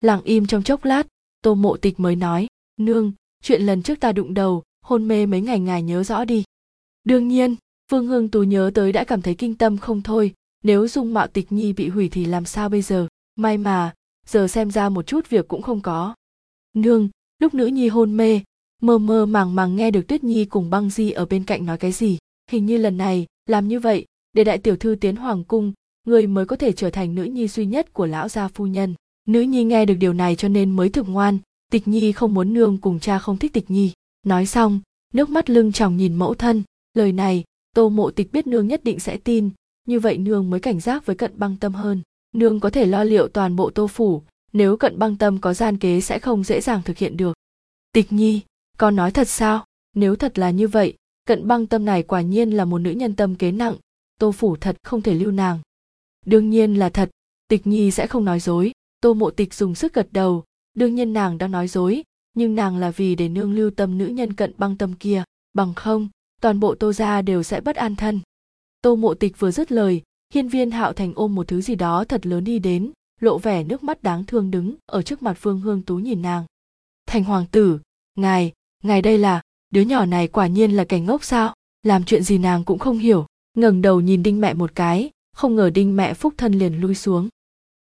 Lặng 0.00 0.20
im 0.24 0.46
trong 0.46 0.62
chốc 0.62 0.84
lát, 0.84 1.06
tô 1.42 1.54
mộ 1.54 1.76
tịch 1.76 2.00
mới 2.00 2.16
nói, 2.16 2.46
nương, 2.80 3.12
chuyện 3.42 3.62
lần 3.62 3.82
trước 3.82 4.00
ta 4.00 4.12
đụng 4.12 4.34
đầu, 4.34 4.62
hôn 4.84 5.08
mê 5.08 5.26
mấy 5.26 5.40
ngày 5.40 5.60
ngài 5.60 5.82
nhớ 5.82 6.02
rõ 6.02 6.24
đi. 6.24 6.44
Đương 7.04 7.28
nhiên, 7.28 7.56
phương 7.90 8.06
hương 8.06 8.28
tú 8.28 8.42
nhớ 8.42 8.70
tới 8.74 8.92
đã 8.92 9.04
cảm 9.04 9.22
thấy 9.22 9.34
kinh 9.34 9.54
tâm 9.54 9.78
không 9.78 10.02
thôi, 10.02 10.34
nếu 10.62 10.88
dung 10.88 11.14
mạo 11.14 11.26
tịch 11.26 11.52
nhi 11.52 11.72
bị 11.72 11.88
hủy 11.88 12.08
thì 12.08 12.24
làm 12.24 12.44
sao 12.44 12.68
bây 12.68 12.82
giờ? 12.82 13.06
May 13.36 13.58
mà, 13.58 13.94
giờ 14.26 14.48
xem 14.48 14.70
ra 14.70 14.88
một 14.88 15.06
chút 15.06 15.28
việc 15.28 15.48
cũng 15.48 15.62
không 15.62 15.80
có. 15.80 16.14
Nương, 16.74 17.08
lúc 17.38 17.54
nữ 17.54 17.66
nhi 17.66 17.88
hôn 17.88 18.16
mê 18.16 18.40
mơ 18.86 18.98
mơ 18.98 19.26
màng 19.26 19.54
màng 19.54 19.76
nghe 19.76 19.90
được 19.90 20.08
tuyết 20.08 20.24
nhi 20.24 20.44
cùng 20.44 20.70
băng 20.70 20.90
di 20.90 21.10
ở 21.10 21.26
bên 21.26 21.44
cạnh 21.44 21.66
nói 21.66 21.78
cái 21.78 21.92
gì. 21.92 22.18
Hình 22.50 22.66
như 22.66 22.76
lần 22.76 22.96
này, 22.96 23.26
làm 23.46 23.68
như 23.68 23.80
vậy, 23.80 24.06
để 24.32 24.44
đại 24.44 24.58
tiểu 24.58 24.76
thư 24.76 24.96
tiến 25.00 25.16
hoàng 25.16 25.44
cung, 25.44 25.72
người 26.06 26.26
mới 26.26 26.46
có 26.46 26.56
thể 26.56 26.72
trở 26.72 26.90
thành 26.90 27.14
nữ 27.14 27.24
nhi 27.24 27.48
duy 27.48 27.66
nhất 27.66 27.92
của 27.92 28.06
lão 28.06 28.28
gia 28.28 28.48
phu 28.48 28.66
nhân. 28.66 28.94
Nữ 29.28 29.40
nhi 29.40 29.64
nghe 29.64 29.86
được 29.86 29.94
điều 29.94 30.12
này 30.12 30.36
cho 30.36 30.48
nên 30.48 30.70
mới 30.70 30.88
thực 30.88 31.08
ngoan, 31.08 31.38
tịch 31.72 31.88
nhi 31.88 32.12
không 32.12 32.34
muốn 32.34 32.54
nương 32.54 32.78
cùng 32.78 33.00
cha 33.00 33.18
không 33.18 33.36
thích 33.36 33.52
tịch 33.52 33.70
nhi. 33.70 33.92
Nói 34.26 34.46
xong, 34.46 34.80
nước 35.14 35.30
mắt 35.30 35.50
lưng 35.50 35.72
tròng 35.72 35.96
nhìn 35.96 36.14
mẫu 36.14 36.34
thân, 36.34 36.62
lời 36.94 37.12
này, 37.12 37.44
tô 37.74 37.88
mộ 37.88 38.10
tịch 38.10 38.32
biết 38.32 38.46
nương 38.46 38.68
nhất 38.68 38.84
định 38.84 39.00
sẽ 39.00 39.16
tin, 39.16 39.50
như 39.88 40.00
vậy 40.00 40.18
nương 40.18 40.50
mới 40.50 40.60
cảnh 40.60 40.80
giác 40.80 41.06
với 41.06 41.16
cận 41.16 41.32
băng 41.38 41.56
tâm 41.56 41.74
hơn. 41.74 42.02
Nương 42.34 42.60
có 42.60 42.70
thể 42.70 42.86
lo 42.86 43.04
liệu 43.04 43.28
toàn 43.28 43.56
bộ 43.56 43.70
tô 43.70 43.86
phủ, 43.86 44.22
nếu 44.52 44.76
cận 44.76 44.98
băng 44.98 45.16
tâm 45.16 45.38
có 45.38 45.54
gian 45.54 45.78
kế 45.78 46.00
sẽ 46.00 46.18
không 46.18 46.44
dễ 46.44 46.60
dàng 46.60 46.82
thực 46.84 46.98
hiện 46.98 47.16
được. 47.16 47.34
Tịch 47.92 48.12
nhi 48.12 48.40
con 48.78 48.96
nói 48.96 49.10
thật 49.10 49.28
sao? 49.28 49.64
Nếu 49.94 50.16
thật 50.16 50.38
là 50.38 50.50
như 50.50 50.68
vậy, 50.68 50.94
cận 51.24 51.48
băng 51.48 51.66
tâm 51.66 51.84
này 51.84 52.02
quả 52.02 52.20
nhiên 52.20 52.50
là 52.50 52.64
một 52.64 52.78
nữ 52.78 52.90
nhân 52.90 53.16
tâm 53.16 53.34
kế 53.36 53.52
nặng, 53.52 53.76
tô 54.18 54.32
phủ 54.32 54.56
thật 54.56 54.76
không 54.82 55.02
thể 55.02 55.14
lưu 55.14 55.30
nàng. 55.30 55.58
Đương 56.26 56.50
nhiên 56.50 56.74
là 56.74 56.88
thật, 56.88 57.10
tịch 57.48 57.66
nhi 57.66 57.90
sẽ 57.90 58.06
không 58.06 58.24
nói 58.24 58.40
dối, 58.40 58.72
tô 59.00 59.14
mộ 59.14 59.30
tịch 59.30 59.54
dùng 59.54 59.74
sức 59.74 59.94
gật 59.94 60.08
đầu, 60.10 60.44
đương 60.74 60.94
nhiên 60.94 61.12
nàng 61.12 61.38
đang 61.38 61.50
nói 61.50 61.68
dối, 61.68 62.02
nhưng 62.34 62.54
nàng 62.54 62.76
là 62.76 62.90
vì 62.90 63.14
để 63.14 63.28
nương 63.28 63.54
lưu 63.54 63.70
tâm 63.70 63.98
nữ 63.98 64.06
nhân 64.06 64.32
cận 64.32 64.52
băng 64.58 64.76
tâm 64.76 64.94
kia, 64.94 65.24
bằng 65.52 65.74
không, 65.74 66.08
toàn 66.40 66.60
bộ 66.60 66.74
tô 66.74 66.92
gia 66.92 67.22
đều 67.22 67.42
sẽ 67.42 67.60
bất 67.60 67.76
an 67.76 67.96
thân. 67.96 68.20
Tô 68.82 68.96
mộ 68.96 69.14
tịch 69.14 69.38
vừa 69.38 69.50
dứt 69.50 69.72
lời, 69.72 70.02
hiên 70.34 70.48
viên 70.48 70.70
hạo 70.70 70.92
thành 70.92 71.12
ôm 71.16 71.34
một 71.34 71.48
thứ 71.48 71.60
gì 71.60 71.74
đó 71.74 72.04
thật 72.04 72.26
lớn 72.26 72.44
đi 72.44 72.58
đến, 72.58 72.92
lộ 73.20 73.38
vẻ 73.38 73.64
nước 73.64 73.84
mắt 73.84 74.02
đáng 74.02 74.24
thương 74.24 74.50
đứng 74.50 74.74
ở 74.86 75.02
trước 75.02 75.22
mặt 75.22 75.36
phương 75.40 75.60
hương 75.60 75.82
tú 75.82 75.96
nhìn 75.96 76.22
nàng. 76.22 76.44
Thành 77.06 77.24
hoàng 77.24 77.46
tử, 77.50 77.78
ngài 78.14 78.52
ngài 78.84 79.02
đây 79.02 79.18
là, 79.18 79.42
đứa 79.70 79.80
nhỏ 79.80 80.06
này 80.06 80.28
quả 80.28 80.46
nhiên 80.46 80.70
là 80.70 80.84
cảnh 80.84 81.04
ngốc 81.04 81.24
sao? 81.24 81.54
Làm 81.82 82.04
chuyện 82.04 82.22
gì 82.22 82.38
nàng 82.38 82.64
cũng 82.64 82.78
không 82.78 82.98
hiểu. 82.98 83.26
Ngẩng 83.54 83.82
đầu 83.82 84.00
nhìn 84.00 84.22
đinh 84.22 84.40
mẹ 84.40 84.54
một 84.54 84.74
cái, 84.74 85.10
không 85.36 85.56
ngờ 85.56 85.70
đinh 85.70 85.96
mẹ 85.96 86.14
phúc 86.14 86.34
thân 86.36 86.52
liền 86.52 86.80
lui 86.80 86.94
xuống. 86.94 87.28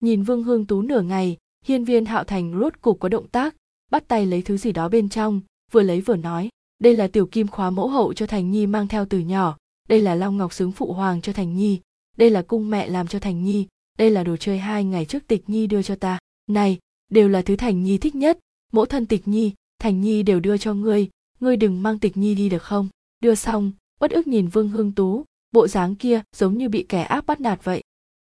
Nhìn 0.01 0.23
vương 0.23 0.43
hương 0.43 0.65
tú 0.65 0.81
nửa 0.81 1.01
ngày, 1.01 1.37
hiên 1.65 1.85
viên 1.85 2.05
hạo 2.05 2.23
thành 2.23 2.59
rốt 2.59 2.73
cục 2.81 2.99
có 2.99 3.09
động 3.09 3.27
tác, 3.27 3.55
bắt 3.91 4.07
tay 4.07 4.25
lấy 4.25 4.41
thứ 4.41 4.57
gì 4.57 4.71
đó 4.71 4.89
bên 4.89 5.09
trong, 5.09 5.41
vừa 5.71 5.81
lấy 5.81 6.01
vừa 6.01 6.15
nói, 6.15 6.49
đây 6.79 6.95
là 6.95 7.07
tiểu 7.07 7.25
kim 7.25 7.47
khóa 7.47 7.69
mẫu 7.69 7.87
hậu 7.87 8.13
cho 8.13 8.25
thành 8.25 8.51
nhi 8.51 8.67
mang 8.67 8.87
theo 8.87 9.05
từ 9.05 9.19
nhỏ, 9.19 9.57
đây 9.89 10.01
là 10.01 10.15
long 10.15 10.37
ngọc 10.37 10.53
xứng 10.53 10.71
phụ 10.71 10.93
hoàng 10.93 11.21
cho 11.21 11.33
thành 11.33 11.55
nhi, 11.55 11.79
đây 12.17 12.29
là 12.29 12.41
cung 12.41 12.69
mẹ 12.69 12.87
làm 12.87 13.07
cho 13.07 13.19
thành 13.19 13.43
nhi, 13.43 13.67
đây 13.97 14.11
là 14.11 14.23
đồ 14.23 14.37
chơi 14.37 14.59
hai 14.59 14.83
ngày 14.83 15.05
trước 15.05 15.27
tịch 15.27 15.49
nhi 15.49 15.67
đưa 15.67 15.81
cho 15.81 15.95
ta. 15.95 16.19
Này, 16.49 16.79
đều 17.09 17.29
là 17.29 17.41
thứ 17.41 17.55
thành 17.55 17.83
nhi 17.83 17.97
thích 17.97 18.15
nhất, 18.15 18.39
mẫu 18.73 18.85
thân 18.85 19.05
tịch 19.05 19.27
nhi 19.27 19.53
thành 19.85 20.01
nhi 20.01 20.23
đều 20.23 20.39
đưa 20.39 20.57
cho 20.57 20.73
ngươi 20.73 21.09
ngươi 21.39 21.57
đừng 21.57 21.83
mang 21.83 21.99
tịch 21.99 22.17
nhi 22.17 22.35
đi 22.35 22.49
được 22.49 22.63
không? 22.63 22.87
Đưa 23.19 23.35
xong 23.35 23.71
bất 23.99 24.11
ức 24.11 24.27
nhìn 24.27 24.47
vương 24.47 24.69
hương 24.69 24.91
tú, 24.91 25.25
bộ 25.51 25.67
dáng 25.67 25.95
kia 25.95 26.21
giống 26.35 26.57
như 26.57 26.69
bị 26.69 26.85
kẻ 26.89 27.01
ác 27.03 27.25
bắt 27.25 27.41
nạt 27.41 27.63
vậy. 27.63 27.83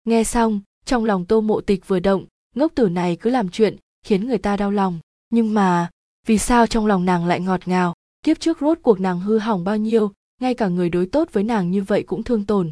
Nghe 0.05 0.23
xong, 0.23 0.61
trong 0.85 1.05
lòng 1.05 1.25
tô 1.25 1.41
mộ 1.41 1.61
tịch 1.61 1.87
vừa 1.87 1.99
động, 1.99 2.25
ngốc 2.55 2.71
tử 2.75 2.89
này 2.89 3.15
cứ 3.15 3.29
làm 3.29 3.49
chuyện, 3.49 3.75
khiến 4.05 4.27
người 4.27 4.37
ta 4.37 4.57
đau 4.57 4.71
lòng. 4.71 4.99
Nhưng 5.29 5.53
mà, 5.53 5.89
vì 6.25 6.37
sao 6.37 6.67
trong 6.67 6.85
lòng 6.85 7.05
nàng 7.05 7.25
lại 7.25 7.39
ngọt 7.39 7.67
ngào? 7.67 7.93
Kiếp 8.23 8.39
trước 8.39 8.57
rốt 8.61 8.79
cuộc 8.81 8.99
nàng 8.99 9.19
hư 9.19 9.37
hỏng 9.37 9.63
bao 9.63 9.77
nhiêu, 9.77 10.11
ngay 10.41 10.53
cả 10.53 10.67
người 10.67 10.89
đối 10.89 11.05
tốt 11.05 11.29
với 11.31 11.43
nàng 11.43 11.71
như 11.71 11.83
vậy 11.83 12.03
cũng 12.03 12.23
thương 12.23 12.45
tổn. 12.45 12.71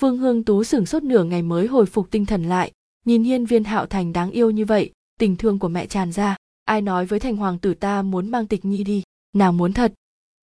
Vương 0.00 0.18
hương 0.18 0.44
tú 0.44 0.64
sửng 0.64 0.86
sốt 0.86 1.02
nửa 1.02 1.24
ngày 1.24 1.42
mới 1.42 1.66
hồi 1.66 1.86
phục 1.86 2.10
tinh 2.10 2.26
thần 2.26 2.44
lại, 2.44 2.72
nhìn 3.04 3.24
hiên 3.24 3.46
viên 3.46 3.64
hạo 3.64 3.86
thành 3.86 4.12
đáng 4.12 4.30
yêu 4.30 4.50
như 4.50 4.64
vậy, 4.64 4.90
tình 5.18 5.36
thương 5.36 5.58
của 5.58 5.68
mẹ 5.68 5.86
tràn 5.86 6.12
ra 6.12 6.35
ai 6.66 6.82
nói 6.82 7.06
với 7.06 7.20
thành 7.20 7.36
hoàng 7.36 7.58
tử 7.58 7.74
ta 7.74 8.02
muốn 8.02 8.28
mang 8.28 8.46
tịch 8.46 8.64
nhi 8.64 8.84
đi, 8.84 9.02
nàng 9.32 9.56
muốn 9.56 9.72
thật, 9.72 9.92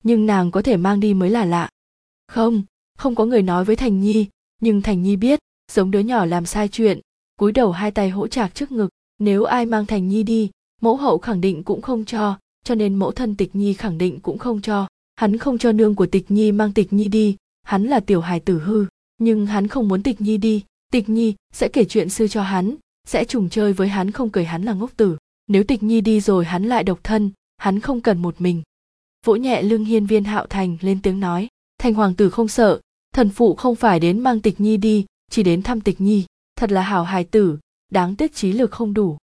nhưng 0.03 0.25
nàng 0.25 0.51
có 0.51 0.61
thể 0.61 0.77
mang 0.77 0.99
đi 0.99 1.13
mới 1.13 1.29
là 1.29 1.45
lạ. 1.45 1.69
Không 2.27 2.63
không 2.97 3.15
có 3.15 3.25
người 3.25 3.41
nói 3.41 3.65
với 3.65 3.75
thành 3.75 3.99
nhi, 3.99 4.27
nhưng 4.61 4.81
thành 4.81 5.03
nhi 5.03 5.15
biết, 5.15 5.39
giống 5.71 5.91
đứa 5.91 5.99
nhỏ 5.99 6.25
làm 6.25 6.45
sai 6.45 6.67
chuyện, 6.67 6.99
cúi 7.39 7.51
đầu 7.51 7.71
hai 7.71 7.91
tay 7.91 8.09
hỗ 8.09 8.27
trạc 8.27 8.55
trước 8.55 8.71
ngực, 8.71 8.89
nếu 9.19 9.43
ai 9.43 9.65
mang 9.65 9.85
thành 9.85 10.07
nhi 10.07 10.23
đi, 10.23 10.51
mẫu 10.81 10.95
hậu 10.95 11.17
khẳng 11.17 11.41
định 11.41 11.63
cũng 11.63 11.81
không 11.81 12.05
cho 12.05 12.37
cho 12.63 12.75
nên 12.75 12.95
mẫu 12.95 13.11
thân 13.11 13.35
tịch 13.35 13.55
nhi 13.55 13.73
khẳng 13.73 13.97
định 13.97 14.19
cũng 14.19 14.37
không 14.37 14.61
cho. 14.61 14.87
Hắn 15.15 15.37
không 15.37 15.57
cho 15.57 15.71
nương 15.71 15.95
của 15.95 16.05
tịch 16.05 16.31
nhi 16.31 16.51
mang 16.51 16.73
tịch 16.73 16.93
nhi 16.93 17.07
đi, 17.07 17.35
hắn 17.63 17.83
là 17.83 17.99
tiểu 17.99 18.21
hài 18.21 18.39
tử 18.39 18.59
hư, 18.59 18.85
nhưng 19.17 19.45
hắn 19.45 19.67
không 19.67 19.87
muốn 19.87 20.03
tịch 20.03 20.21
nhi 20.21 20.37
đi, 20.37 20.63
tịch 20.91 21.09
nhi 21.09 21.35
sẽ 21.53 21.67
kể 21.67 21.85
chuyện 21.85 22.09
xưa 22.09 22.27
cho 22.27 22.41
hắn, 22.41 22.75
sẽ 23.07 23.25
trùng 23.25 23.49
chơi 23.49 23.73
với 23.73 23.87
hắn 23.87 24.11
không 24.11 24.29
cười 24.29 24.45
hắn 24.45 24.63
là 24.63 24.73
ngốc 24.73 24.91
tử 24.97 25.17
nếu 25.53 25.63
tịch 25.63 25.83
nhi 25.83 26.01
đi 26.01 26.21
rồi 26.21 26.45
hắn 26.45 26.63
lại 26.63 26.83
độc 26.83 26.99
thân, 27.03 27.31
hắn 27.57 27.79
không 27.79 28.01
cần 28.01 28.21
một 28.21 28.41
mình. 28.41 28.61
Vỗ 29.25 29.35
nhẹ 29.35 29.61
lưng 29.61 29.85
hiên 29.85 30.05
viên 30.05 30.23
hạo 30.23 30.45
thành 30.47 30.77
lên 30.81 31.01
tiếng 31.01 31.19
nói, 31.19 31.47
thành 31.77 31.93
hoàng 31.93 32.15
tử 32.15 32.29
không 32.29 32.47
sợ, 32.47 32.79
thần 33.13 33.29
phụ 33.29 33.55
không 33.55 33.75
phải 33.75 33.99
đến 33.99 34.19
mang 34.19 34.41
tịch 34.41 34.59
nhi 34.59 34.77
đi, 34.77 35.05
chỉ 35.31 35.43
đến 35.43 35.61
thăm 35.61 35.81
tịch 35.81 36.01
nhi, 36.01 36.25
thật 36.55 36.71
là 36.71 36.81
hảo 36.81 37.03
hài 37.03 37.23
tử, 37.23 37.57
đáng 37.91 38.15
tiếc 38.15 38.33
trí 38.33 38.51
lực 38.51 38.71
không 38.71 38.93
đủ. 38.93 39.17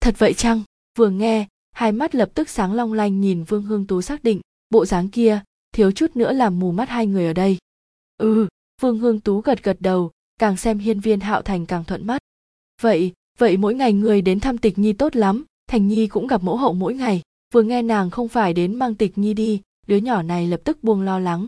Thật 0.00 0.14
vậy 0.18 0.34
chăng? 0.34 0.62
Vừa 0.98 1.10
nghe, 1.10 1.46
hai 1.72 1.92
mắt 1.92 2.14
lập 2.14 2.30
tức 2.34 2.48
sáng 2.48 2.72
long 2.72 2.92
lanh 2.92 3.20
nhìn 3.20 3.44
vương 3.44 3.62
hương 3.62 3.86
tú 3.86 4.02
xác 4.02 4.24
định, 4.24 4.40
bộ 4.70 4.86
dáng 4.86 5.08
kia, 5.08 5.40
thiếu 5.72 5.92
chút 5.92 6.16
nữa 6.16 6.32
làm 6.32 6.58
mù 6.58 6.72
mắt 6.72 6.88
hai 6.88 7.06
người 7.06 7.26
ở 7.26 7.32
đây. 7.32 7.58
Ừ 8.16 8.48
vương 8.80 8.98
hương 8.98 9.20
tú 9.20 9.40
gật 9.40 9.62
gật 9.62 9.76
đầu, 9.80 10.10
càng 10.38 10.56
xem 10.56 10.78
hiên 10.78 11.00
viên 11.00 11.20
hạo 11.20 11.42
thành 11.42 11.66
càng 11.66 11.84
thuận 11.84 12.06
mắt. 12.06 12.22
Vậy 12.82 13.12
vậy 13.38 13.56
mỗi 13.56 13.74
ngày 13.74 13.92
người 13.92 14.22
đến 14.22 14.40
thăm 14.40 14.58
tịch 14.58 14.78
nhi 14.78 14.92
tốt 14.92 15.16
lắm 15.16 15.44
thành 15.66 15.88
nhi 15.88 16.06
cũng 16.06 16.26
gặp 16.26 16.42
mẫu 16.42 16.56
hậu 16.56 16.72
mỗi 16.72 16.94
ngày. 16.94 17.22
Vừa 17.54 17.62
nghe 17.62 17.82
nàng 17.82 18.10
không 18.10 18.28
phải 18.28 18.52
đến 18.52 18.74
mang 18.74 18.94
tịch 18.94 19.18
nhi 19.18 19.34
đi, 19.34 19.60
đứa 19.86 19.96
nhỏ 19.96 20.22
này 20.22 20.46
lập 20.46 20.60
tức 20.64 20.84
buông 20.84 21.02
lo 21.02 21.18
lắng. 21.18 21.46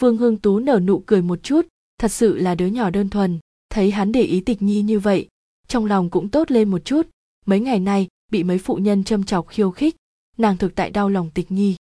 Vương 0.00 0.16
hương 0.16 0.36
tú 0.36 0.58
nở 0.58 0.80
nụ 0.80 1.02
cười 1.06 1.22
một 1.22 1.42
chút, 1.42 1.66
thật 1.98 2.12
sự 2.12 2.38
là 2.38 2.54
đứa 2.54 2.66
nhỏ 2.66 2.90
đơn 2.90 3.08
thuần, 3.08 3.38
thấy 3.70 3.90
hắn 3.90 4.12
để 4.12 4.22
ý 4.22 4.40
tịch 4.40 4.62
nhi 4.62 4.82
như 4.82 4.98
vậy, 4.98 5.28
trong 5.68 5.86
lòng 5.86 6.10
cũng 6.10 6.28
tốt 6.28 6.50
lên 6.50 6.68
một 6.68 6.84
chút. 6.84 7.08
Mấy 7.46 7.60
ngày 7.60 7.80
nay, 7.80 8.06
bị 8.32 8.44
mấy 8.44 8.58
phụ 8.58 8.76
nhân 8.76 9.04
châm 9.04 9.24
chọc 9.24 9.48
khiêu 9.48 9.70
khích, 9.70 9.96
nàng 10.38 10.56
thực 10.56 10.74
tại 10.74 10.90
đau 10.90 11.08
lòng 11.08 11.30
tịch 11.34 11.50
nhi. 11.50 11.76